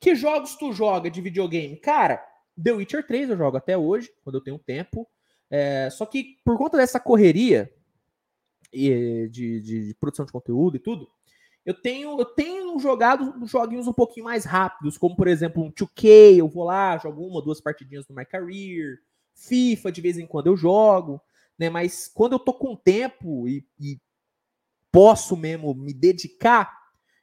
Que 0.00 0.16
jogos 0.16 0.56
tu 0.56 0.72
joga 0.72 1.08
de 1.08 1.20
videogame? 1.20 1.76
Cara, 1.76 2.20
The 2.60 2.72
Witcher 2.72 3.06
3 3.06 3.30
eu 3.30 3.36
jogo 3.36 3.56
até 3.56 3.78
hoje, 3.78 4.12
quando 4.24 4.36
eu 4.36 4.42
tenho 4.42 4.58
tempo. 4.58 5.08
É... 5.48 5.88
Só 5.90 6.04
que 6.04 6.38
por 6.44 6.58
conta 6.58 6.76
dessa 6.76 6.98
correria 6.98 7.72
de, 8.72 9.28
de, 9.28 9.60
de 9.60 9.94
produção 9.94 10.26
de 10.26 10.32
conteúdo 10.32 10.76
e 10.76 10.80
tudo, 10.80 11.08
eu 11.66 11.74
tenho, 11.74 12.16
eu 12.16 12.24
tenho 12.24 12.78
jogado 12.78 13.44
joguinhos 13.44 13.88
um 13.88 13.92
pouquinho 13.92 14.24
mais 14.24 14.44
rápidos, 14.44 14.96
como 14.96 15.16
por 15.16 15.26
exemplo 15.26 15.64
um 15.64 15.72
2K, 15.72 16.38
eu 16.38 16.48
vou 16.48 16.62
lá, 16.62 16.96
jogo 16.96 17.26
uma, 17.26 17.42
duas 17.42 17.60
partidinhas 17.60 18.06
no 18.06 18.14
My 18.14 18.24
Career, 18.24 19.00
FIFA 19.34 19.90
de 19.90 20.00
vez 20.00 20.16
em 20.16 20.28
quando 20.28 20.46
eu 20.46 20.56
jogo, 20.56 21.20
né? 21.58 21.68
Mas 21.68 22.06
quando 22.06 22.34
eu 22.34 22.38
tô 22.38 22.54
com 22.54 22.76
tempo 22.76 23.48
e, 23.48 23.66
e 23.80 24.00
posso 24.92 25.36
mesmo 25.36 25.74
me 25.74 25.92
dedicar, 25.92 26.72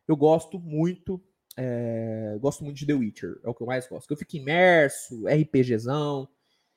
eu 0.06 0.18
gosto 0.18 0.60
muito, 0.60 1.24
é, 1.56 2.38
gosto 2.42 2.66
muito 2.66 2.76
de 2.76 2.86
The 2.86 2.94
Witcher, 2.94 3.40
é 3.46 3.50
o 3.50 3.54
que 3.54 3.64
eu 3.64 3.68
mais 3.68 3.88
gosto. 3.88 4.12
Eu 4.12 4.18
fico 4.18 4.36
imerso, 4.36 5.26
RPGzão, 5.26 6.28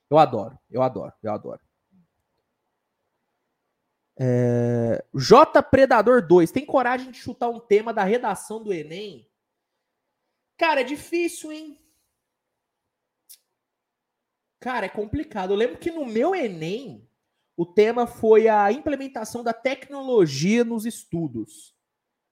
eu 0.09 0.19
adoro, 0.19 0.57
eu 0.71 0.83
adoro, 0.83 1.13
eu 1.21 1.33
adoro. 1.33 1.66
É... 4.19 5.05
J 5.15 5.63
Predador 5.63 6.27
2, 6.27 6.51
tem 6.51 6.65
coragem 6.65 7.11
de 7.11 7.19
chutar 7.19 7.49
um 7.49 7.61
tema 7.61 7.93
da 7.93 8.05
redação 8.05 8.63
do 8.63 8.73
Enem? 8.73 9.29
Cara, 10.57 10.81
é 10.81 10.85
difícil, 10.85 11.53
hein? 11.53 11.79
Cara, 14.59 14.87
é 14.87 14.89
complicado. 14.89 15.53
Eu 15.53 15.57
lembro 15.57 15.79
que 15.79 15.91
no 15.91 16.07
meu 16.07 16.35
Enem, 16.35 17.07
o 17.57 17.67
tema 17.67 18.07
foi 18.07 18.49
a 18.49 18.73
implementação 18.73 19.45
da 19.45 19.53
tecnologia 19.53 20.65
nos 20.65 20.87
estudos. 20.87 21.75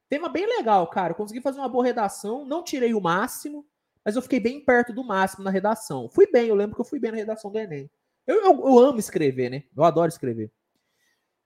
Tema 0.08 0.28
bem 0.28 0.46
legal, 0.46 0.86
cara. 0.88 1.12
Eu 1.12 1.16
consegui 1.16 1.40
fazer 1.40 1.58
uma 1.58 1.68
boa 1.68 1.84
redação, 1.84 2.44
não 2.44 2.64
tirei 2.64 2.94
o 2.94 3.00
máximo, 3.00 3.66
mas 4.04 4.16
eu 4.16 4.22
fiquei 4.22 4.40
bem 4.40 4.64
perto 4.64 4.92
do 4.92 5.04
máximo 5.04 5.44
na 5.44 5.50
redação. 5.50 6.08
Fui 6.08 6.26
bem, 6.30 6.48
eu 6.48 6.54
lembro 6.54 6.74
que 6.74 6.80
eu 6.80 6.84
fui 6.84 6.98
bem 6.98 7.10
na 7.10 7.16
redação 7.16 7.50
do 7.50 7.58
Enem. 7.58 7.90
Eu, 8.26 8.36
eu, 8.36 8.66
eu 8.66 8.78
amo 8.78 8.98
escrever, 8.98 9.50
né? 9.50 9.64
Eu 9.76 9.84
adoro 9.84 10.08
escrever. 10.08 10.50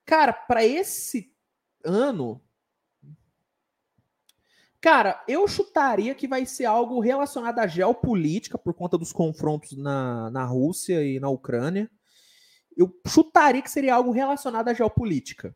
Cara, 0.09 0.33
para 0.33 0.65
esse 0.65 1.31
ano, 1.85 2.41
cara, 4.81 5.23
eu 5.27 5.47
chutaria 5.47 6.15
que 6.15 6.27
vai 6.27 6.47
ser 6.47 6.65
algo 6.65 6.99
relacionado 6.99 7.59
à 7.59 7.67
geopolítica 7.67 8.57
por 8.57 8.73
conta 8.73 8.97
dos 8.97 9.13
confrontos 9.13 9.77
na, 9.77 10.31
na 10.31 10.43
Rússia 10.45 11.05
e 11.05 11.19
na 11.19 11.29
Ucrânia. 11.29 11.87
Eu 12.75 12.91
chutaria 13.05 13.61
que 13.61 13.69
seria 13.69 13.93
algo 13.93 14.09
relacionado 14.09 14.69
à 14.69 14.73
geopolítica, 14.73 15.55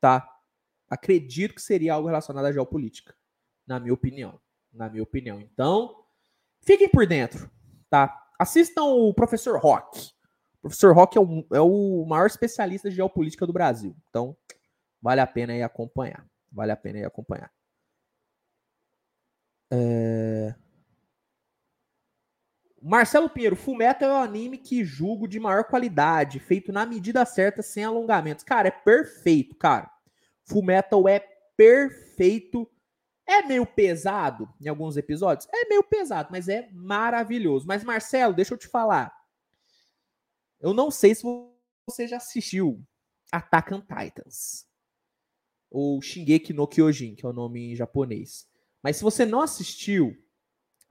tá? 0.00 0.28
Acredito 0.88 1.54
que 1.54 1.62
seria 1.62 1.94
algo 1.94 2.08
relacionado 2.08 2.46
à 2.46 2.52
geopolítica, 2.52 3.14
na 3.64 3.78
minha 3.78 3.94
opinião, 3.94 4.40
na 4.72 4.90
minha 4.90 5.04
opinião. 5.04 5.40
Então, 5.40 5.94
fiquem 6.60 6.88
por 6.88 7.06
dentro, 7.06 7.48
tá? 7.88 8.20
Assistam 8.36 8.82
o 8.82 9.14
Professor 9.14 9.60
Rock. 9.60 10.10
O 10.62 10.68
professor 10.68 10.94
Rock 10.94 11.16
é 11.16 11.20
o, 11.20 11.46
é 11.52 11.60
o 11.60 12.04
maior 12.06 12.26
especialista 12.26 12.90
de 12.90 12.96
geopolítica 12.96 13.46
do 13.46 13.52
Brasil. 13.52 13.96
Então, 14.08 14.36
vale 15.00 15.20
a 15.20 15.26
pena 15.26 15.54
aí 15.54 15.62
acompanhar. 15.62 16.26
Vale 16.52 16.72
a 16.72 16.76
pena 16.76 16.98
aí 16.98 17.04
acompanhar. 17.04 17.50
É... 19.72 20.54
Marcelo 22.82 23.28
Pinheiro, 23.28 23.56
Fullmetal 23.56 24.10
é 24.10 24.12
o 24.12 24.22
anime 24.22 24.56
que 24.56 24.84
julgo 24.84 25.28
de 25.28 25.38
maior 25.38 25.64
qualidade, 25.64 26.40
feito 26.40 26.72
na 26.72 26.86
medida 26.86 27.24
certa, 27.26 27.62
sem 27.62 27.84
alongamentos. 27.84 28.42
Cara, 28.42 28.68
é 28.68 28.70
perfeito, 28.70 29.54
cara. 29.54 29.90
Fullmetal 30.44 31.06
é 31.08 31.20
perfeito. 31.56 32.70
É 33.26 33.42
meio 33.42 33.66
pesado 33.66 34.48
em 34.60 34.68
alguns 34.68 34.96
episódios? 34.96 35.46
É 35.52 35.68
meio 35.68 35.84
pesado, 35.84 36.30
mas 36.32 36.48
é 36.48 36.68
maravilhoso. 36.72 37.66
Mas, 37.66 37.84
Marcelo, 37.84 38.34
deixa 38.34 38.54
eu 38.54 38.58
te 38.58 38.66
falar. 38.66 39.19
Eu 40.60 40.74
não 40.74 40.90
sei 40.90 41.14
se 41.14 41.22
você 41.86 42.06
já 42.06 42.18
assistiu 42.18 42.84
Attack 43.32 43.72
on 43.72 43.80
Titans. 43.80 44.66
Ou 45.70 46.02
Shingeki 46.02 46.52
no 46.52 46.66
Kyojin, 46.66 47.14
que 47.14 47.24
é 47.24 47.28
o 47.28 47.32
nome 47.32 47.72
em 47.72 47.76
japonês. 47.76 48.48
Mas 48.82 48.96
se 48.96 49.02
você 49.02 49.24
não 49.24 49.40
assistiu, 49.40 50.16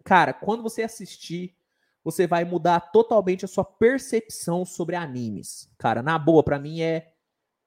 cara, 0.03 0.33
quando 0.33 0.63
você 0.63 0.83
assistir, 0.83 1.55
você 2.03 2.25
vai 2.25 2.45
mudar 2.45 2.79
totalmente 2.91 3.45
a 3.45 3.47
sua 3.47 3.63
percepção 3.65 4.65
sobre 4.65 4.95
animes. 4.95 5.69
Cara, 5.77 6.01
na 6.01 6.17
boa, 6.17 6.43
para 6.43 6.59
mim 6.59 6.81
é 6.81 7.13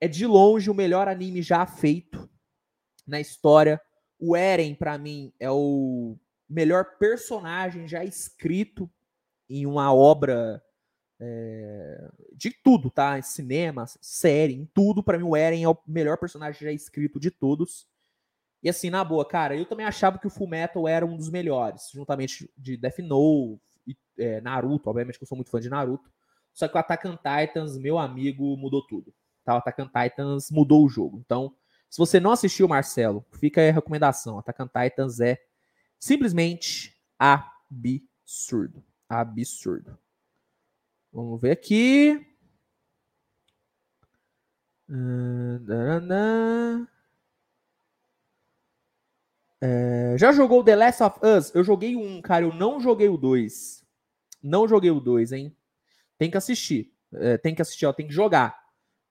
é 0.01 0.09
de 0.09 0.27
longe 0.27 0.69
o 0.69 0.75
melhor 0.75 1.07
anime 1.07 1.43
já 1.43 1.65
feito 1.65 2.29
na 3.07 3.21
história. 3.21 3.81
O 4.19 4.37
Eren, 4.37 4.75
para 4.75 4.99
mim, 4.99 5.33
é 5.39 5.49
o 5.49 6.19
melhor 6.49 6.99
personagem 6.99 7.87
já 7.87 8.03
escrito 8.03 8.91
em 9.49 9.65
uma 9.65 9.95
obra 9.95 10.61
é, 11.25 12.11
de 12.35 12.51
tudo, 12.51 12.91
tá? 12.91 13.17
Em 13.17 13.23
cinema, 13.23 13.87
série, 14.01 14.55
em 14.55 14.67
tudo. 14.67 15.05
Para 15.05 15.19
mim, 15.19 15.25
o 15.25 15.37
Eren 15.37 15.63
é 15.63 15.69
o 15.69 15.79
melhor 15.87 16.19
personagem 16.19 16.61
já 16.61 16.73
escrito 16.73 17.21
de 17.21 17.31
todos. 17.31 17.87
E 18.61 18.69
assim, 18.69 18.91
na 18.91 19.05
boa, 19.05 19.25
cara, 19.25 19.57
eu 19.57 19.65
também 19.65 19.87
achava 19.87 20.19
que 20.19 20.27
o 20.27 20.31
Full 20.31 20.49
Metal 20.49 20.89
era 20.89 21.07
um 21.07 21.17
dos 21.17 21.31
melhores, 21.31 21.91
juntamente 21.93 22.51
de 22.57 22.77
Death 22.77 22.99
Note 22.99 23.61
e 23.87 23.97
é, 24.19 24.41
Naruto, 24.41 24.91
obviamente 24.91 25.17
que 25.17 25.23
eu 25.23 25.29
sou 25.29 25.37
muito 25.37 25.51
fã 25.51 25.61
de 25.61 25.71
Naruto. 25.71 26.11
Só 26.53 26.67
que 26.67 26.77
o 26.77 26.79
Attack 26.79 27.07
on 27.07 27.17
Titans, 27.17 27.79
meu 27.79 27.99
amigo, 27.99 28.57
mudou 28.57 28.85
tudo. 28.87 29.15
Tá? 29.45 29.55
O 29.55 29.59
Attack 29.59 29.81
on 29.81 29.89
Titans 29.89 30.51
mudou 30.51 30.85
o 30.85 30.89
jogo. 30.89 31.23
Então, 31.25 31.55
se 31.89 31.99
você 31.99 32.19
não 32.19 32.33
assistiu, 32.33 32.67
Marcelo, 32.67 33.25
fica 33.33 33.61
aí 33.61 33.69
a 33.71 33.73
recomendação. 33.73 34.39
Attack 34.39 34.61
on 34.61 34.69
Titans 34.69 35.21
é 35.21 35.39
simplesmente 35.99 36.97
absurdo. 37.19 38.85
Absurdo. 39.09 39.99
Vamos 41.13 41.41
ver 41.41 41.51
aqui. 41.53 42.27
É, 49.61 50.17
já 50.19 50.33
jogou 50.33 50.65
The 50.65 50.75
Last 50.75 51.03
of 51.03 51.21
Us? 51.25 51.55
Eu 51.55 51.63
joguei 51.63 51.97
um, 51.97 52.21
cara. 52.21 52.45
Eu 52.45 52.53
não 52.55 52.81
joguei 52.81 53.09
o 53.09 53.17
2. 53.17 53.85
Não 54.43 54.67
joguei 54.67 54.91
o 54.91 55.01
2, 55.01 55.33
hein? 55.33 55.57
Tem 56.19 56.31
que 56.31 56.37
assistir. 56.37 56.93
É, 57.15 57.37
tem 57.37 57.55
que 57.55 57.63
assistir, 57.63 57.87
ó, 57.87 57.93
tem 57.93 58.07
que 58.07 58.13
jogar. 58.13 58.59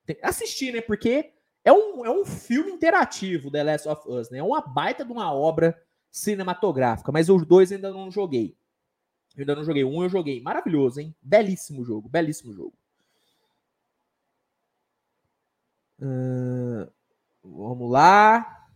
Tem 0.06 0.16
que 0.16 0.26
assistir, 0.26 0.74
né? 0.74 0.82
Porque 0.82 1.32
é 1.64 1.72
um, 1.72 2.06
é 2.06 2.10
um 2.10 2.26
filme 2.26 2.72
interativo, 2.72 3.52
The 3.52 3.64
Last 3.64 3.88
of 3.88 4.10
Us, 4.10 4.30
né? 4.32 4.39
É 4.39 4.43
uma 4.43 4.62
baita 4.62 5.06
de 5.06 5.12
uma 5.12 5.32
obra 5.34 5.80
cinematográfica, 6.12 7.12
mas 7.12 7.30
os 7.30 7.45
dois 7.45 7.72
ainda 7.72 7.91
não 7.91 8.12
joguei. 8.12 8.58
Eu 9.36 9.41
ainda 9.41 9.55
não 9.55 9.63
joguei. 9.63 9.84
Um 9.84 10.03
eu 10.03 10.09
joguei. 10.09 10.41
Maravilhoso, 10.41 10.99
hein? 10.99 11.15
Belíssimo 11.21 11.84
jogo, 11.84 12.09
belíssimo 12.09 12.53
jogo. 12.53 12.73
Uh, 15.99 16.91
vamos 17.43 17.91
lá. 17.91 18.67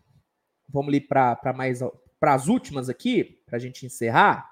Vamos 0.70 0.90
ali 0.90 1.02
para 1.02 1.54
mais 1.56 1.80
para 2.20 2.34
as 2.34 2.48
últimas 2.48 2.90
aqui, 2.90 3.24
para 3.46 3.58
a 3.58 3.60
gente 3.60 3.86
encerrar. 3.86 4.52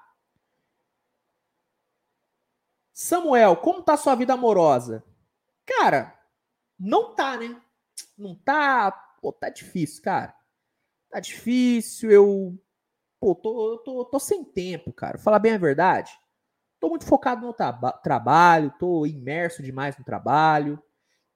Samuel, 2.92 3.56
como 3.56 3.82
tá 3.82 3.96
sua 3.96 4.14
vida 4.14 4.34
amorosa? 4.34 5.04
Cara, 5.66 6.16
não 6.78 7.14
tá, 7.14 7.36
né? 7.36 7.60
Não 8.16 8.34
tá. 8.36 8.92
Pô, 9.20 9.32
tá 9.32 9.48
difícil, 9.48 10.02
cara. 10.02 10.34
Tá 11.10 11.18
difícil. 11.18 12.10
Eu. 12.10 12.58
Pô, 13.24 13.34
tô, 13.34 13.78
tô, 13.78 14.04
tô 14.04 14.18
sem 14.20 14.44
tempo, 14.44 14.92
cara. 14.92 15.16
Falar 15.16 15.38
bem 15.38 15.54
a 15.54 15.56
verdade. 15.56 16.12
Tô 16.78 16.90
muito 16.90 17.06
focado 17.06 17.46
no 17.46 17.54
trabalho, 17.54 18.70
tô 18.78 19.06
imerso 19.06 19.62
demais 19.62 19.96
no 19.96 20.04
trabalho. 20.04 20.78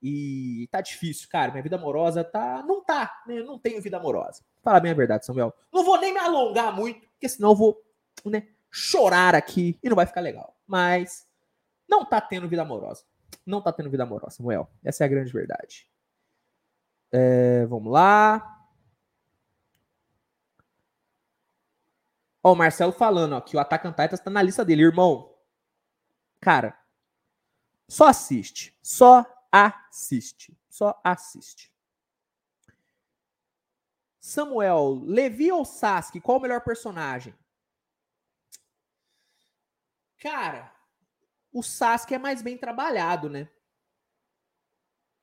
E 0.02 0.68
tá 0.70 0.82
difícil, 0.82 1.26
cara. 1.30 1.50
Minha 1.50 1.62
vida 1.62 1.76
amorosa 1.76 2.22
tá. 2.22 2.62
Não 2.62 2.84
tá, 2.84 3.22
né? 3.26 3.42
Não 3.42 3.58
tenho 3.58 3.80
vida 3.80 3.96
amorosa. 3.96 4.44
Fala 4.62 4.80
bem 4.80 4.90
a 4.90 4.94
verdade, 4.94 5.24
Samuel. 5.24 5.54
Não 5.72 5.82
vou 5.82 5.98
nem 5.98 6.12
me 6.12 6.18
alongar 6.18 6.76
muito, 6.76 7.08
porque 7.08 7.26
senão 7.26 7.52
eu 7.52 7.56
vou, 7.56 7.82
né, 8.22 8.48
chorar 8.70 9.34
aqui 9.34 9.78
e 9.82 9.88
não 9.88 9.96
vai 9.96 10.04
ficar 10.04 10.20
legal. 10.20 10.54
Mas 10.66 11.26
não 11.88 12.04
tá 12.04 12.20
tendo 12.20 12.46
vida 12.50 12.60
amorosa. 12.60 13.02
Não 13.46 13.62
tá 13.62 13.72
tendo 13.72 13.88
vida 13.88 14.02
amorosa, 14.02 14.36
Samuel. 14.36 14.68
Essa 14.84 15.04
é 15.04 15.06
a 15.06 15.08
grande 15.08 15.32
verdade. 15.32 15.88
É, 17.10 17.64
vamos 17.64 17.90
lá. 17.90 18.57
Ó, 22.42 22.52
o 22.52 22.56
Marcelo 22.56 22.92
falando 22.92 23.34
ó, 23.34 23.40
que 23.40 23.56
o 23.56 23.60
Attack 23.60 23.86
on 23.86 23.92
Titan 23.92 24.14
está 24.14 24.30
na 24.30 24.42
lista 24.42 24.64
dele, 24.64 24.82
irmão. 24.82 25.34
Cara, 26.40 26.78
só 27.88 28.06
assiste. 28.06 28.76
Só 28.82 29.24
assiste. 29.50 30.56
Só 30.68 31.00
assiste. 31.02 31.72
Samuel, 34.20 35.00
Levi 35.04 35.50
ou 35.50 35.64
Sasuke, 35.64 36.20
qual 36.20 36.38
o 36.38 36.40
melhor 36.40 36.60
personagem? 36.60 37.34
Cara, 40.18 40.70
o 41.52 41.62
Sasuke 41.62 42.14
é 42.14 42.18
mais 42.18 42.42
bem 42.42 42.58
trabalhado, 42.58 43.30
né? 43.30 43.48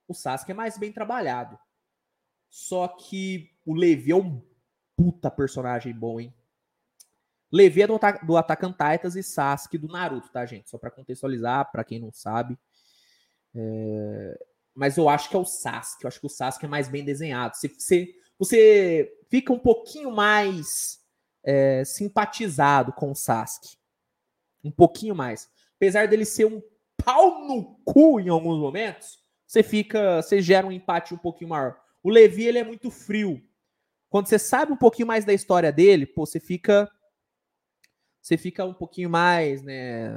O 0.07 0.13
Sasuke 0.13 0.51
é 0.51 0.55
mais 0.55 0.77
bem 0.77 0.91
trabalhado. 0.91 1.59
Só 2.49 2.87
que 2.87 3.55
o 3.65 3.75
Levi 3.75 4.11
é 4.11 4.15
um 4.15 4.41
puta 4.95 5.29
personagem 5.29 5.93
bom, 5.93 6.19
hein? 6.19 6.33
Levi 7.51 7.81
é 7.81 7.87
do, 7.87 7.99
do 8.23 8.37
Attack 8.37 8.65
on 8.65 8.71
Titans 8.71 9.15
e 9.15 9.23
Sasuke 9.23 9.77
do 9.77 9.87
Naruto, 9.87 10.29
tá, 10.29 10.45
gente? 10.45 10.69
Só 10.69 10.77
para 10.77 10.91
contextualizar, 10.91 11.71
para 11.71 11.83
quem 11.83 11.99
não 11.99 12.11
sabe. 12.11 12.57
É... 13.55 14.37
Mas 14.73 14.97
eu 14.97 15.07
acho 15.07 15.29
que 15.29 15.35
é 15.35 15.39
o 15.39 15.45
Sasuke. 15.45 16.03
Eu 16.03 16.07
acho 16.07 16.19
que 16.19 16.25
o 16.25 16.29
Sasuke 16.29 16.65
é 16.65 16.69
mais 16.69 16.87
bem 16.87 17.03
desenhado. 17.05 17.55
Você, 17.55 17.69
você, 17.69 18.15
você 18.37 19.17
fica 19.29 19.53
um 19.53 19.59
pouquinho 19.59 20.11
mais 20.11 20.99
é, 21.43 21.85
simpatizado 21.85 22.91
com 22.91 23.11
o 23.11 23.15
Sasuke. 23.15 23.77
Um 24.63 24.71
pouquinho 24.71 25.15
mais. 25.15 25.49
Apesar 25.77 26.07
dele 26.07 26.25
ser 26.25 26.45
um 26.45 26.61
pau 26.97 27.47
no 27.47 27.79
cu 27.85 28.19
em 28.19 28.29
alguns 28.29 28.59
momentos, 28.59 29.19
você 29.45 29.61
fica. 29.63 30.21
Você 30.21 30.41
gera 30.41 30.67
um 30.67 30.71
empate 30.71 31.13
um 31.13 31.17
pouquinho 31.17 31.51
maior. 31.51 31.79
O 32.03 32.09
Levi, 32.09 32.45
ele 32.45 32.57
é 32.57 32.63
muito 32.63 32.91
frio. 32.91 33.41
Quando 34.09 34.27
você 34.27 34.39
sabe 34.39 34.71
um 34.71 34.77
pouquinho 34.77 35.07
mais 35.07 35.23
da 35.23 35.33
história 35.33 35.71
dele, 35.71 36.05
pô, 36.05 36.25
você 36.25 36.39
fica. 36.39 36.89
Você 38.25 38.37
fica 38.37 38.65
um 38.65 38.73
pouquinho 38.73 39.07
mais, 39.07 39.61
né? 39.61 40.09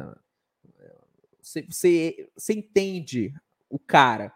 Você, 1.43 1.63
você, 1.65 2.31
você 2.35 2.55
entende 2.55 3.35
o 3.69 3.79
cara. 3.79 4.33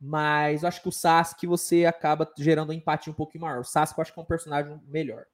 Mas 0.00 0.62
eu 0.62 0.68
acho 0.68 0.80
que 0.80 0.88
o 0.88 0.92
Sasuke 0.92 1.44
você 1.44 1.86
acaba 1.86 2.32
gerando 2.38 2.70
um 2.70 2.72
empate 2.72 3.10
um 3.10 3.12
pouquinho 3.12 3.42
maior. 3.42 3.58
O 3.58 3.64
Sasuke 3.64 3.98
eu 3.98 4.02
acho 4.02 4.12
que 4.14 4.20
é 4.20 4.22
um 4.22 4.26
personagem 4.26 4.80
melhor. 4.86 5.26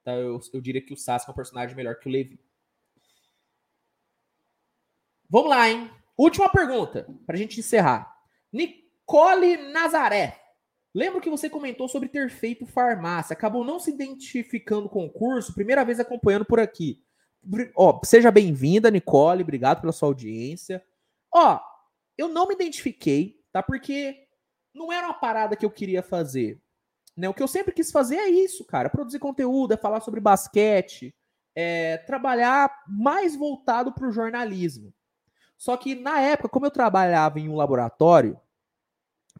Então 0.00 0.14
eu, 0.14 0.40
eu 0.54 0.60
diria 0.60 0.80
que 0.80 0.94
o 0.94 0.96
Sasuke 0.96 1.30
é 1.30 1.32
um 1.32 1.34
personagem 1.34 1.74
melhor 1.74 1.96
que 1.96 2.08
o 2.08 2.12
Levi. 2.12 2.38
Vamos 5.28 5.50
lá, 5.50 5.68
hein? 5.68 5.90
Última 6.16 6.48
pergunta, 6.48 7.08
pra 7.26 7.36
gente 7.36 7.58
encerrar. 7.58 8.22
Nicole 8.52 9.56
Nazaré. 9.72 10.40
Lembro 10.94 11.20
que 11.20 11.30
você 11.30 11.50
comentou 11.50 11.88
sobre 11.88 12.08
ter 12.08 12.30
feito 12.30 12.66
farmácia, 12.66 13.34
acabou 13.34 13.64
não 13.64 13.80
se 13.80 13.90
identificando 13.90 14.88
com 14.88 15.06
o 15.06 15.10
curso, 15.10 15.54
primeira 15.54 15.84
vez 15.84 15.98
acompanhando 15.98 16.44
por 16.44 16.60
aqui. 16.60 17.02
Ó, 17.74 18.00
seja 18.04 18.30
bem-vinda, 18.30 18.90
Nicole, 18.90 19.42
obrigado 19.42 19.80
pela 19.80 19.92
sua 19.92 20.08
audiência. 20.08 20.84
Ó, 21.34 21.60
eu 22.16 22.28
não 22.28 22.46
me 22.46 22.54
identifiquei, 22.54 23.40
tá? 23.52 23.62
Porque 23.62 24.28
não 24.74 24.92
era 24.92 25.08
uma 25.08 25.14
parada 25.14 25.56
que 25.56 25.64
eu 25.64 25.70
queria 25.70 26.02
fazer. 26.02 26.60
Né? 27.16 27.28
O 27.28 27.34
que 27.34 27.42
eu 27.42 27.48
sempre 27.48 27.72
quis 27.72 27.90
fazer 27.90 28.16
é 28.16 28.28
isso, 28.28 28.64
cara. 28.64 28.88
Produzir 28.88 29.18
conteúdo, 29.18 29.74
é 29.74 29.76
falar 29.76 30.00
sobre 30.00 30.20
basquete, 30.20 31.14
é 31.54 31.98
trabalhar 31.98 32.84
mais 32.86 33.36
voltado 33.36 33.92
para 33.92 34.08
o 34.08 34.12
jornalismo. 34.12 34.94
Só 35.58 35.76
que 35.76 35.94
na 35.94 36.20
época, 36.20 36.48
como 36.48 36.66
eu 36.66 36.70
trabalhava 36.70 37.38
em 37.38 37.48
um 37.48 37.56
laboratório, 37.56 38.40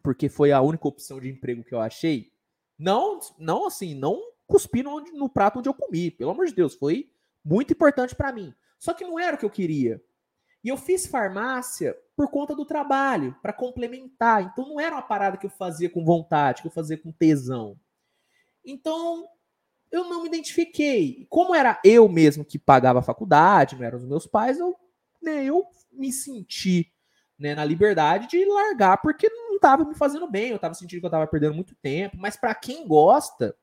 porque 0.01 0.29
foi 0.29 0.51
a 0.51 0.61
única 0.61 0.87
opção 0.87 1.19
de 1.19 1.29
emprego 1.29 1.63
que 1.63 1.73
eu 1.73 1.79
achei. 1.79 2.31
Não, 2.77 3.19
não 3.37 3.67
assim, 3.67 3.95
não 3.95 4.21
cuspi 4.45 4.83
no, 4.83 4.99
no 4.99 5.29
prato 5.29 5.59
onde 5.59 5.69
eu 5.69 5.73
comi, 5.73 6.11
pelo 6.11 6.31
amor 6.31 6.45
de 6.45 6.53
Deus, 6.53 6.75
foi 6.75 7.12
muito 7.43 7.73
importante 7.73 8.15
para 8.15 8.31
mim. 8.31 8.53
Só 8.79 8.93
que 8.93 9.03
não 9.03 9.19
era 9.19 9.35
o 9.35 9.39
que 9.39 9.45
eu 9.45 9.49
queria. 9.49 10.01
E 10.63 10.69
eu 10.69 10.77
fiz 10.77 11.05
farmácia 11.05 11.95
por 12.15 12.29
conta 12.29 12.55
do 12.55 12.65
trabalho, 12.65 13.35
para 13.41 13.51
complementar. 13.51 14.43
Então 14.43 14.67
não 14.67 14.79
era 14.79 14.95
uma 14.95 15.01
parada 15.01 15.37
que 15.37 15.45
eu 15.45 15.49
fazia 15.49 15.89
com 15.89 16.05
vontade, 16.05 16.61
que 16.61 16.67
eu 16.67 16.71
fazia 16.71 16.97
com 16.97 17.11
tesão. 17.11 17.77
Então 18.63 19.27
eu 19.91 20.05
não 20.05 20.21
me 20.21 20.27
identifiquei. 20.27 21.27
Como 21.29 21.53
era 21.53 21.79
eu 21.83 22.07
mesmo 22.07 22.45
que 22.45 22.57
pagava 22.57 22.99
a 22.99 23.03
faculdade, 23.03 23.75
não 23.75 23.83
eram 23.83 23.97
os 23.97 24.05
meus 24.05 24.25
pais, 24.25 24.57
eu, 24.57 24.75
né, 25.21 25.43
eu 25.43 25.65
me 25.91 26.11
senti 26.11 26.91
né, 27.37 27.53
na 27.53 27.65
liberdade 27.65 28.27
de 28.27 28.45
largar 28.45 28.97
porque 29.01 29.29
não 29.29 29.55
estava 29.55 29.85
me 29.85 29.95
fazendo 29.95 30.29
bem, 30.29 30.49
eu 30.49 30.55
estava 30.55 30.73
sentindo 30.73 30.99
que 30.99 31.05
eu 31.05 31.09
estava 31.09 31.27
perdendo 31.27 31.53
muito 31.53 31.75
tempo, 31.75 32.17
mas 32.17 32.35
para 32.35 32.55
quem 32.55 32.87
gosta, 32.87 33.55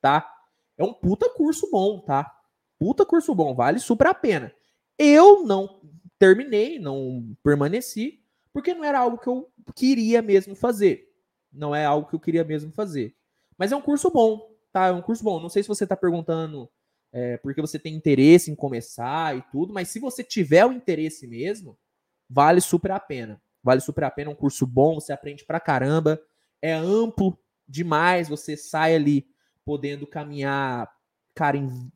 tá? 0.00 0.28
É 0.76 0.84
um 0.84 0.92
puta 0.92 1.28
curso 1.30 1.68
bom, 1.70 2.00
tá? 2.00 2.37
Puta 2.78 3.04
curso 3.04 3.34
bom, 3.34 3.54
vale 3.54 3.78
super 3.78 4.06
a 4.06 4.14
pena. 4.14 4.52
Eu 4.98 5.44
não 5.44 5.80
terminei, 6.18 6.78
não 6.78 7.36
permaneci, 7.42 8.22
porque 8.52 8.74
não 8.74 8.84
era 8.84 8.98
algo 8.98 9.18
que 9.18 9.28
eu 9.28 9.50
queria 9.74 10.22
mesmo 10.22 10.54
fazer. 10.54 11.08
Não 11.52 11.74
é 11.74 11.84
algo 11.84 12.08
que 12.08 12.14
eu 12.14 12.20
queria 12.20 12.44
mesmo 12.44 12.72
fazer. 12.72 13.14
Mas 13.56 13.72
é 13.72 13.76
um 13.76 13.82
curso 13.82 14.10
bom, 14.10 14.54
tá? 14.72 14.86
É 14.86 14.92
um 14.92 15.02
curso 15.02 15.24
bom. 15.24 15.40
Não 15.40 15.48
sei 15.48 15.62
se 15.62 15.68
você 15.68 15.84
está 15.84 15.96
perguntando 15.96 16.68
é, 17.12 17.36
porque 17.38 17.60
você 17.60 17.78
tem 17.78 17.94
interesse 17.94 18.50
em 18.50 18.54
começar 18.54 19.36
e 19.36 19.42
tudo, 19.50 19.72
mas 19.72 19.88
se 19.88 19.98
você 19.98 20.22
tiver 20.22 20.64
o 20.66 20.72
interesse 20.72 21.26
mesmo, 21.26 21.78
vale 22.28 22.60
super 22.60 22.90
a 22.90 23.00
pena. 23.00 23.40
Vale 23.62 23.80
super 23.80 24.04
a 24.04 24.10
pena, 24.10 24.30
é 24.30 24.32
um 24.32 24.36
curso 24.36 24.66
bom, 24.66 24.94
você 24.94 25.12
aprende 25.12 25.44
pra 25.44 25.58
caramba, 25.58 26.20
é 26.62 26.72
amplo 26.72 27.38
demais, 27.66 28.28
você 28.28 28.56
sai 28.56 28.94
ali 28.94 29.26
podendo 29.64 30.06
caminhar, 30.06 30.90
cara, 31.34 31.56
em, 31.56 31.92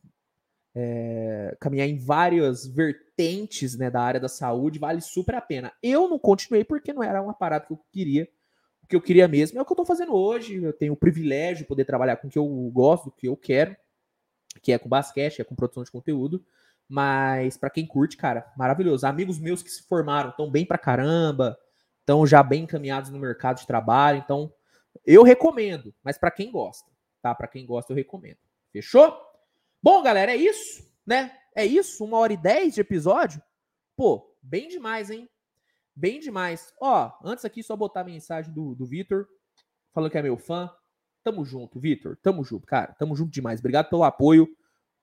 é, 0.75 1.55
caminhar 1.59 1.87
em 1.87 1.97
várias 1.97 2.65
vertentes 2.65 3.77
né, 3.77 3.89
da 3.89 4.01
área 4.01 4.19
da 4.19 4.27
saúde, 4.27 4.79
vale 4.79 5.01
super 5.01 5.35
a 5.35 5.41
pena. 5.41 5.71
Eu 5.81 6.07
não 6.09 6.17
continuei 6.17 6.63
porque 6.63 6.93
não 6.93 7.03
era 7.03 7.21
uma 7.21 7.33
parada 7.33 7.65
que 7.65 7.73
eu 7.73 7.79
queria, 7.91 8.27
o 8.83 8.87
que 8.87 8.95
eu 8.95 9.01
queria 9.01 9.27
mesmo 9.27 9.57
é 9.57 9.61
o 9.61 9.65
que 9.65 9.71
eu 9.71 9.77
tô 9.77 9.85
fazendo 9.85 10.13
hoje. 10.13 10.61
Eu 10.61 10.73
tenho 10.73 10.93
o 10.93 10.97
privilégio 10.97 11.63
de 11.63 11.67
poder 11.67 11.85
trabalhar 11.85 12.17
com 12.17 12.27
o 12.27 12.29
que 12.29 12.37
eu 12.37 12.45
gosto, 12.73 13.07
o 13.07 13.11
que 13.11 13.27
eu 13.27 13.37
quero, 13.37 13.75
que 14.61 14.73
é 14.73 14.77
com 14.77 14.89
basquete, 14.89 15.41
é 15.41 15.43
com 15.43 15.55
produção 15.55 15.83
de 15.83 15.91
conteúdo. 15.91 16.43
Mas 16.87 17.55
para 17.57 17.69
quem 17.69 17.87
curte, 17.87 18.17
cara, 18.17 18.51
maravilhoso. 18.57 19.07
Amigos 19.07 19.39
meus 19.39 19.63
que 19.63 19.69
se 19.69 19.83
formaram 19.83 20.31
estão 20.31 20.51
bem 20.51 20.65
pra 20.65 20.77
caramba, 20.77 21.57
estão 21.99 22.27
já 22.27 22.43
bem 22.43 22.63
encaminhados 22.63 23.09
no 23.09 23.17
mercado 23.17 23.59
de 23.59 23.67
trabalho. 23.67 24.21
Então, 24.23 24.53
eu 25.05 25.23
recomendo, 25.23 25.93
mas 26.03 26.17
para 26.17 26.29
quem 26.29 26.51
gosta, 26.51 26.91
tá? 27.21 27.33
Para 27.33 27.47
quem 27.47 27.65
gosta, 27.65 27.93
eu 27.93 27.95
recomendo. 27.95 28.37
Fechou? 28.71 29.15
Bom, 29.83 30.01
galera, 30.01 30.31
é 30.31 30.37
isso, 30.37 30.89
né? 31.05 31.37
É 31.53 31.65
isso, 31.65 32.05
uma 32.05 32.17
hora 32.17 32.31
e 32.31 32.37
dez 32.37 32.73
de 32.73 32.79
episódio. 32.79 33.43
Pô, 33.97 34.33
bem 34.41 34.69
demais, 34.69 35.09
hein? 35.09 35.29
Bem 35.93 36.21
demais. 36.21 36.73
Ó, 36.79 37.11
antes 37.21 37.43
aqui, 37.43 37.61
só 37.61 37.75
botar 37.75 37.99
a 37.99 38.05
mensagem 38.05 38.53
do, 38.53 38.73
do 38.73 38.85
Vitor, 38.85 39.27
falando 39.93 40.09
que 40.09 40.17
é 40.17 40.21
meu 40.21 40.37
fã. 40.37 40.73
Tamo 41.21 41.43
junto, 41.43 41.81
Vitor. 41.81 42.17
Tamo 42.23 42.45
junto, 42.45 42.65
cara. 42.65 42.93
Tamo 42.93 43.13
junto 43.13 43.29
demais. 43.29 43.59
Obrigado 43.59 43.89
pelo 43.89 44.05
apoio 44.05 44.47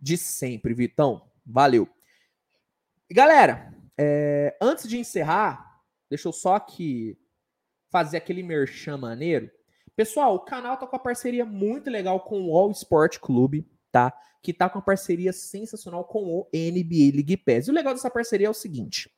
de 0.00 0.16
sempre, 0.16 0.72
Vitão. 0.72 1.30
Valeu. 1.44 1.86
Galera, 3.10 3.74
é, 3.98 4.56
antes 4.62 4.88
de 4.88 4.98
encerrar, 4.98 5.82
deixa 6.08 6.26
eu 6.26 6.32
só 6.32 6.54
aqui 6.54 7.18
fazer 7.90 8.16
aquele 8.16 8.42
merchan 8.42 8.96
maneiro. 8.96 9.50
Pessoal, 9.94 10.36
o 10.36 10.40
canal 10.40 10.78
tá 10.78 10.86
com 10.86 10.96
uma 10.96 11.02
parceria 11.02 11.44
muito 11.44 11.90
legal 11.90 12.20
com 12.20 12.48
o 12.48 12.56
All 12.56 12.70
Sport 12.70 13.18
Clube, 13.18 13.68
tá? 13.90 14.12
Que 14.42 14.52
tá 14.52 14.68
com 14.68 14.78
uma 14.78 14.84
parceria 14.84 15.32
sensacional 15.32 16.04
com 16.04 16.24
o 16.24 16.48
NBA 16.52 17.14
League 17.14 17.36
Pass. 17.38 17.66
E 17.66 17.70
o 17.70 17.74
legal 17.74 17.94
dessa 17.94 18.10
parceria 18.10 18.46
é 18.46 18.50
o 18.50 18.54
seguinte: 18.54 19.10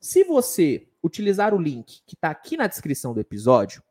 se 0.00 0.24
você 0.24 0.88
utilizar 1.02 1.54
o 1.54 1.60
link 1.60 2.02
que 2.06 2.16
tá 2.16 2.30
aqui 2.30 2.56
na 2.56 2.66
descrição 2.66 3.12
do 3.12 3.20
episódio 3.20 3.82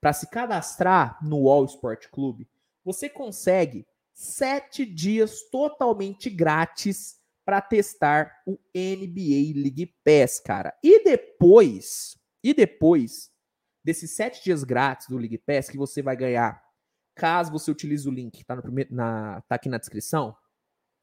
para 0.00 0.12
se 0.12 0.28
cadastrar 0.28 1.18
no 1.22 1.48
All 1.48 1.64
Sport 1.64 2.08
Clube, 2.08 2.48
você 2.84 3.08
consegue 3.08 3.86
sete 4.14 4.84
dias 4.84 5.42
totalmente 5.50 6.28
grátis 6.28 7.18
para 7.44 7.60
testar 7.60 8.42
o 8.46 8.58
NBA 8.74 9.58
League 9.62 9.94
Pass, 10.04 10.40
cara. 10.40 10.74
E 10.82 11.02
depois, 11.02 12.18
e 12.42 12.52
depois 12.52 13.30
desses 13.82 14.10
sete 14.10 14.44
dias 14.44 14.64
grátis 14.64 15.08
do 15.08 15.16
League 15.16 15.38
Pass 15.38 15.70
que 15.70 15.78
você 15.78 16.02
vai 16.02 16.16
ganhar, 16.16 16.62
caso 17.18 17.50
você 17.50 17.68
utilize 17.70 18.08
o 18.08 18.12
link 18.12 18.38
que 18.38 18.44
tá, 18.44 18.56
na, 18.90 19.40
tá 19.42 19.56
aqui 19.56 19.68
na 19.68 19.76
descrição, 19.76 20.36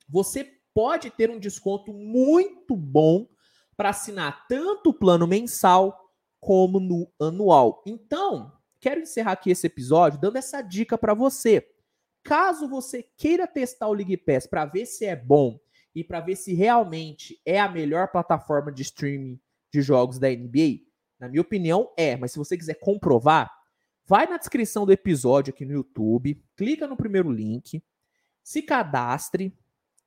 você 0.08 0.50
pode 0.74 1.12
ter 1.12 1.30
um 1.30 1.38
desconto 1.38 1.94
muito 1.94 2.76
bom 2.76 3.28
para 3.76 3.90
assinar 3.90 4.48
tanto 4.48 4.92
o 4.92 4.94
plano 4.94 5.28
mensal 5.28 6.10
como 6.40 6.80
no 6.80 7.12
anual. 7.20 7.84
Então, 7.86 8.54
quero 8.80 9.02
encerrar 9.02 9.34
aqui 9.34 9.52
esse 9.52 9.68
episódio 9.68 10.20
dando 10.20 10.38
essa 10.38 10.62
dica 10.62 10.98
para 10.98 11.14
você. 11.14 11.68
Caso 12.24 12.68
você 12.68 13.04
queira 13.18 13.46
testar 13.46 13.88
o 13.88 13.94
League 13.94 14.18
Pass 14.18 14.48
para 14.48 14.66
ver 14.66 14.86
se 14.86 15.06
é 15.06 15.16
bom 15.16 15.60
e 15.94 16.04
para 16.04 16.22
ver 16.22 16.36
se 16.36 16.54
realmente 16.54 17.40
é 17.46 17.60
a 17.60 17.70
melhor 17.70 18.08
plataforma 18.10 18.72
de 18.72 18.82
streaming 18.84 19.40
de 19.74 19.82
jogos 19.82 20.18
da 20.18 20.30
NBA? 20.30 20.86
Na 21.20 21.28
minha 21.28 21.42
opinião, 21.42 21.92
é. 21.98 22.16
Mas 22.16 22.32
se 22.32 22.38
você 22.38 22.58
quiser 22.58 22.76
comprovar, 22.76 23.52
vai 24.06 24.28
na 24.28 24.38
descrição 24.38 24.86
do 24.86 24.92
episódio 24.92 25.54
aqui 25.54 25.66
no 25.66 25.74
YouTube, 25.74 26.42
clica 26.56 26.88
no 26.88 26.96
primeiro 26.96 27.32
link, 27.32 27.84
se 28.44 28.62
cadastre 28.62 29.58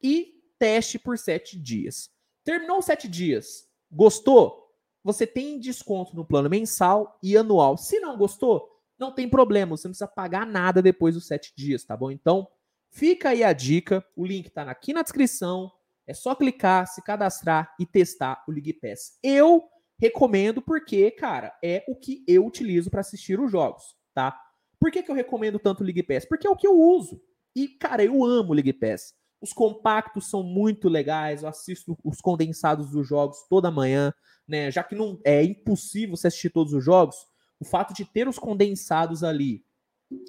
e 0.02 0.34
teste 0.58 0.98
por 0.98 1.18
sete 1.18 1.58
dias. 1.58 2.10
Terminou 2.44 2.78
os 2.78 2.84
sete 2.84 3.08
dias, 3.08 3.68
gostou? 3.90 4.68
Você 5.02 5.26
tem 5.26 5.58
desconto 5.58 6.14
no 6.14 6.24
plano 6.24 6.48
mensal 6.48 7.18
e 7.22 7.36
anual. 7.36 7.76
Se 7.76 8.00
não 8.00 8.16
gostou, 8.16 8.68
não 8.98 9.12
tem 9.12 9.28
problema, 9.28 9.76
você 9.76 9.88
não 9.88 9.92
precisa 9.92 10.08
pagar 10.08 10.46
nada 10.46 10.82
depois 10.82 11.14
dos 11.14 11.26
sete 11.26 11.52
dias, 11.56 11.84
tá 11.84 11.96
bom? 11.96 12.10
Então, 12.10 12.48
fica 12.90 13.30
aí 13.30 13.44
a 13.44 13.52
dica. 13.52 14.04
O 14.16 14.26
link 14.26 14.50
tá 14.50 14.62
aqui 14.62 14.92
na 14.92 15.02
descrição. 15.02 15.70
É 16.06 16.14
só 16.14 16.34
clicar, 16.34 16.86
se 16.86 17.02
cadastrar 17.02 17.74
e 17.78 17.86
testar 17.86 18.42
o 18.48 18.50
League 18.50 18.72
Pass. 18.74 19.18
Eu 19.22 19.68
recomendo 19.98 20.62
porque, 20.62 21.10
cara, 21.10 21.56
é 21.62 21.84
o 21.88 21.96
que 21.96 22.24
eu 22.26 22.46
utilizo 22.46 22.90
para 22.90 23.00
assistir 23.00 23.40
os 23.40 23.50
jogos, 23.50 23.82
tá? 24.14 24.38
Por 24.78 24.90
que, 24.90 25.02
que 25.02 25.10
eu 25.10 25.14
recomendo 25.14 25.58
tanto 25.58 25.82
o 25.82 25.84
League 25.84 26.02
Pass? 26.04 26.24
Porque 26.24 26.46
é 26.46 26.50
o 26.50 26.56
que 26.56 26.66
eu 26.66 26.78
uso. 26.78 27.20
E, 27.54 27.68
cara, 27.68 28.04
eu 28.04 28.24
amo 28.24 28.50
o 28.50 28.54
League 28.54 28.72
Pass. 28.72 29.12
Os 29.40 29.52
compactos 29.52 30.30
são 30.30 30.42
muito 30.42 30.88
legais, 30.88 31.42
eu 31.42 31.48
assisto 31.48 31.96
os 32.04 32.20
condensados 32.20 32.90
dos 32.90 33.06
jogos 33.06 33.38
toda 33.48 33.70
manhã, 33.70 34.12
né? 34.46 34.70
Já 34.70 34.82
que 34.82 34.94
não 34.94 35.20
é 35.24 35.42
impossível 35.42 36.16
você 36.16 36.28
assistir 36.28 36.50
todos 36.50 36.72
os 36.72 36.84
jogos, 36.84 37.16
o 37.60 37.64
fato 37.64 37.92
de 37.92 38.04
ter 38.04 38.28
os 38.28 38.38
condensados 38.38 39.24
ali 39.24 39.64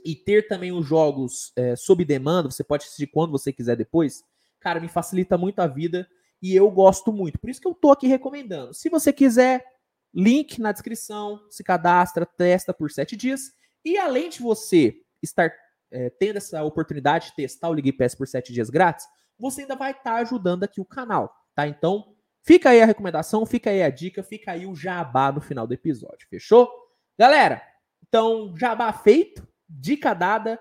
e 0.03 0.15
ter 0.15 0.47
também 0.47 0.71
os 0.71 0.85
jogos 0.85 1.51
é, 1.55 1.75
sob 1.75 2.03
demanda, 2.03 2.51
você 2.51 2.63
pode 2.63 2.83
assistir 2.83 3.07
quando 3.07 3.31
você 3.31 3.53
quiser 3.53 3.75
depois, 3.75 4.23
cara, 4.59 4.79
me 4.79 4.87
facilita 4.87 5.37
muito 5.37 5.59
a 5.59 5.67
vida 5.67 6.07
e 6.41 6.55
eu 6.55 6.69
gosto 6.71 7.11
muito. 7.11 7.39
Por 7.39 7.49
isso 7.49 7.61
que 7.61 7.67
eu 7.67 7.73
tô 7.73 7.91
aqui 7.91 8.07
recomendando. 8.07 8.73
Se 8.73 8.89
você 8.89 9.11
quiser, 9.11 9.65
link 10.13 10.59
na 10.59 10.71
descrição, 10.71 11.39
se 11.49 11.63
cadastra, 11.63 12.25
testa 12.25 12.73
por 12.73 12.91
sete 12.91 13.15
dias. 13.15 13.51
E 13.83 13.97
além 13.97 14.29
de 14.29 14.41
você 14.41 15.01
estar 15.21 15.51
é, 15.91 16.09
tendo 16.09 16.37
essa 16.37 16.63
oportunidade 16.63 17.27
de 17.27 17.35
testar 17.35 17.69
o 17.69 17.73
League 17.73 17.93
Pass 17.93 18.15
por 18.15 18.27
sete 18.27 18.53
dias 18.53 18.69
grátis, 18.69 19.05
você 19.37 19.61
ainda 19.61 19.75
vai 19.75 19.91
estar 19.91 20.03
tá 20.03 20.15
ajudando 20.15 20.63
aqui 20.63 20.81
o 20.81 20.85
canal, 20.85 21.33
tá? 21.55 21.67
Então, 21.67 22.15
fica 22.43 22.69
aí 22.69 22.81
a 22.81 22.85
recomendação, 22.85 23.45
fica 23.45 23.69
aí 23.69 23.81
a 23.81 23.89
dica, 23.89 24.21
fica 24.21 24.51
aí 24.51 24.65
o 24.65 24.75
jabá 24.75 25.31
no 25.31 25.41
final 25.41 25.65
do 25.65 25.73
episódio, 25.73 26.27
fechou? 26.29 26.69
Galera, 27.17 27.61
então, 28.07 28.55
jabá 28.57 28.91
feito, 28.91 29.47
dica 29.67 30.13
dada. 30.13 30.59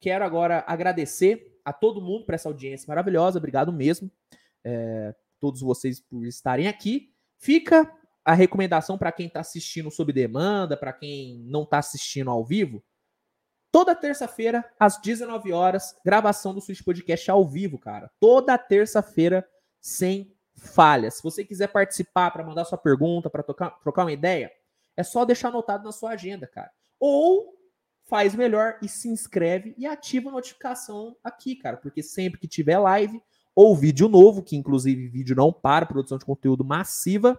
Quero 0.00 0.24
agora 0.24 0.62
agradecer 0.66 1.58
a 1.64 1.72
todo 1.72 2.00
mundo 2.00 2.26
por 2.26 2.34
essa 2.34 2.48
audiência 2.48 2.86
maravilhosa. 2.86 3.38
Obrigado 3.38 3.72
mesmo. 3.72 4.10
É, 4.64 5.14
todos 5.40 5.60
vocês 5.60 6.00
por 6.00 6.26
estarem 6.26 6.68
aqui. 6.68 7.12
Fica 7.38 7.90
a 8.24 8.32
recomendação 8.32 8.96
para 8.96 9.12
quem 9.12 9.26
está 9.26 9.40
assistindo 9.40 9.90
sob 9.90 10.12
demanda, 10.12 10.76
para 10.76 10.92
quem 10.92 11.38
não 11.40 11.64
está 11.64 11.78
assistindo 11.78 12.30
ao 12.30 12.44
vivo. 12.44 12.82
Toda 13.70 13.94
terça-feira, 13.94 14.64
às 14.78 15.00
19 15.00 15.52
horas, 15.52 15.94
gravação 16.04 16.54
do 16.54 16.60
Switch 16.60 16.82
Podcast 16.82 17.30
ao 17.30 17.46
vivo, 17.46 17.78
cara. 17.78 18.10
Toda 18.20 18.56
terça-feira, 18.56 19.46
sem 19.80 20.32
falhas. 20.56 21.14
Se 21.14 21.22
você 21.22 21.44
quiser 21.44 21.66
participar 21.68 22.30
para 22.30 22.44
mandar 22.44 22.64
sua 22.64 22.78
pergunta, 22.78 23.28
para 23.28 23.42
trocar 23.42 24.04
uma 24.04 24.12
ideia, 24.12 24.50
é 24.96 25.02
só 25.02 25.24
deixar 25.24 25.48
anotado 25.48 25.84
na 25.84 25.92
sua 25.92 26.12
agenda, 26.12 26.46
cara. 26.46 26.70
Ou 27.00 27.52
faz 28.04 28.34
melhor 28.34 28.78
e 28.82 28.88
se 28.88 29.08
inscreve 29.08 29.74
e 29.76 29.86
ativa 29.86 30.28
a 30.28 30.32
notificação 30.32 31.16
aqui, 31.22 31.56
cara, 31.56 31.76
porque 31.76 32.02
sempre 32.02 32.38
que 32.38 32.46
tiver 32.46 32.78
live 32.78 33.20
ou 33.54 33.76
vídeo 33.76 34.08
novo, 34.08 34.42
que 34.42 34.56
inclusive 34.56 35.08
vídeo 35.08 35.36
não 35.36 35.52
para, 35.52 35.86
produção 35.86 36.18
de 36.18 36.24
conteúdo 36.24 36.64
massiva, 36.64 37.38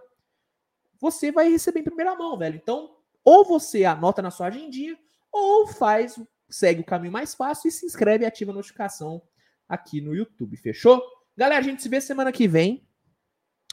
você 1.00 1.30
vai 1.30 1.50
receber 1.50 1.80
em 1.80 1.84
primeira 1.84 2.14
mão, 2.14 2.38
velho. 2.38 2.56
Então, 2.56 2.96
ou 3.24 3.44
você 3.44 3.84
anota 3.84 4.22
na 4.22 4.30
sua 4.30 4.46
agendinha, 4.46 4.98
ou 5.30 5.66
faz, 5.66 6.18
segue 6.48 6.80
o 6.80 6.84
caminho 6.84 7.12
mais 7.12 7.34
fácil 7.34 7.68
e 7.68 7.72
se 7.72 7.84
inscreve 7.84 8.24
e 8.24 8.26
ativa 8.26 8.52
a 8.52 8.54
notificação 8.54 9.20
aqui 9.68 10.00
no 10.00 10.14
YouTube, 10.14 10.56
fechou? 10.56 11.02
Galera, 11.36 11.60
a 11.60 11.62
gente 11.62 11.82
se 11.82 11.88
vê 11.88 12.00
semana 12.00 12.32
que 12.32 12.48
vem 12.48 12.88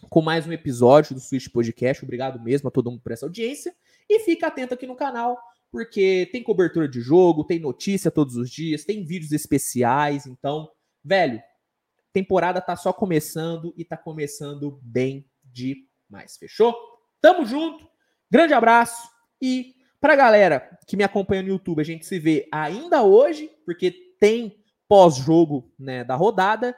com 0.10 0.22
mais 0.22 0.46
um 0.46 0.52
episódio 0.52 1.16
do 1.16 1.22
Switch 1.22 1.48
Podcast. 1.48 2.04
Obrigado 2.04 2.42
mesmo 2.42 2.68
a 2.68 2.72
todo 2.72 2.92
mundo 2.92 3.02
por 3.02 3.14
essa 3.14 3.26
audiência 3.26 3.74
e 4.10 4.20
fica 4.20 4.48
atento 4.48 4.74
aqui 4.74 4.86
no 4.86 4.96
canal 4.96 5.40
porque 5.74 6.30
tem 6.32 6.44
cobertura 6.44 6.88
de 6.88 7.02
jogo, 7.02 7.44
tem 7.44 7.58
notícia 7.58 8.12
todos 8.12 8.36
os 8.36 8.48
dias, 8.48 8.86
tem 8.86 9.04
vídeos 9.04 9.32
especiais. 9.32 10.28
Então, 10.28 10.70
velho, 11.04 11.42
temporada 12.14 12.62
tá 12.62 12.76
só 12.76 12.94
começando 12.94 13.74
e 13.76 13.84
tá 13.84 13.98
começando 13.98 14.80
bem 14.82 15.28
demais. 15.44 16.38
Fechou? 16.38 16.76
Tamo 17.20 17.46
junto. 17.46 17.90
Grande 18.30 18.54
abraço 18.54 19.10
e 19.42 19.76
pra 20.00 20.16
galera 20.16 20.78
que 20.88 20.96
me 20.96 21.04
acompanha 21.04 21.42
no 21.42 21.50
YouTube, 21.50 21.82
a 21.82 21.86
gente 21.86 22.06
se 22.06 22.20
vê 22.20 22.48
ainda 22.52 23.04
hoje, 23.04 23.50
porque 23.66 23.92
tem 24.20 24.64
pós-jogo, 24.88 25.74
né, 25.78 26.04
da 26.04 26.16
rodada. 26.16 26.76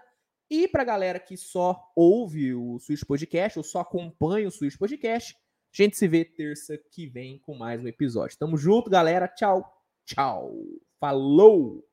E 0.50 0.68
pra 0.68 0.84
galera 0.84 1.20
que 1.20 1.36
só 1.36 1.92
ouve 1.96 2.54
o 2.54 2.80
Switch 2.80 3.04
Podcast 3.04 3.58
ou 3.58 3.64
só 3.64 3.80
acompanha 3.80 4.48
o 4.48 4.52
Switch 4.52 4.78
Podcast, 4.78 5.36
a 5.36 5.84
gente 5.84 5.98
se 5.98 6.08
vê 6.08 6.24
terça 6.24 6.78
que 6.92 7.08
vem 7.08 7.40
com 7.40 7.56
mais 7.56 7.84
um 7.84 7.88
episódio. 7.88 8.38
Tamo 8.38 8.58
junto, 8.58 8.90
galera. 8.90 9.28
Tchau. 9.28 9.66
Tchau. 10.06 10.54
Falou! 11.00 11.84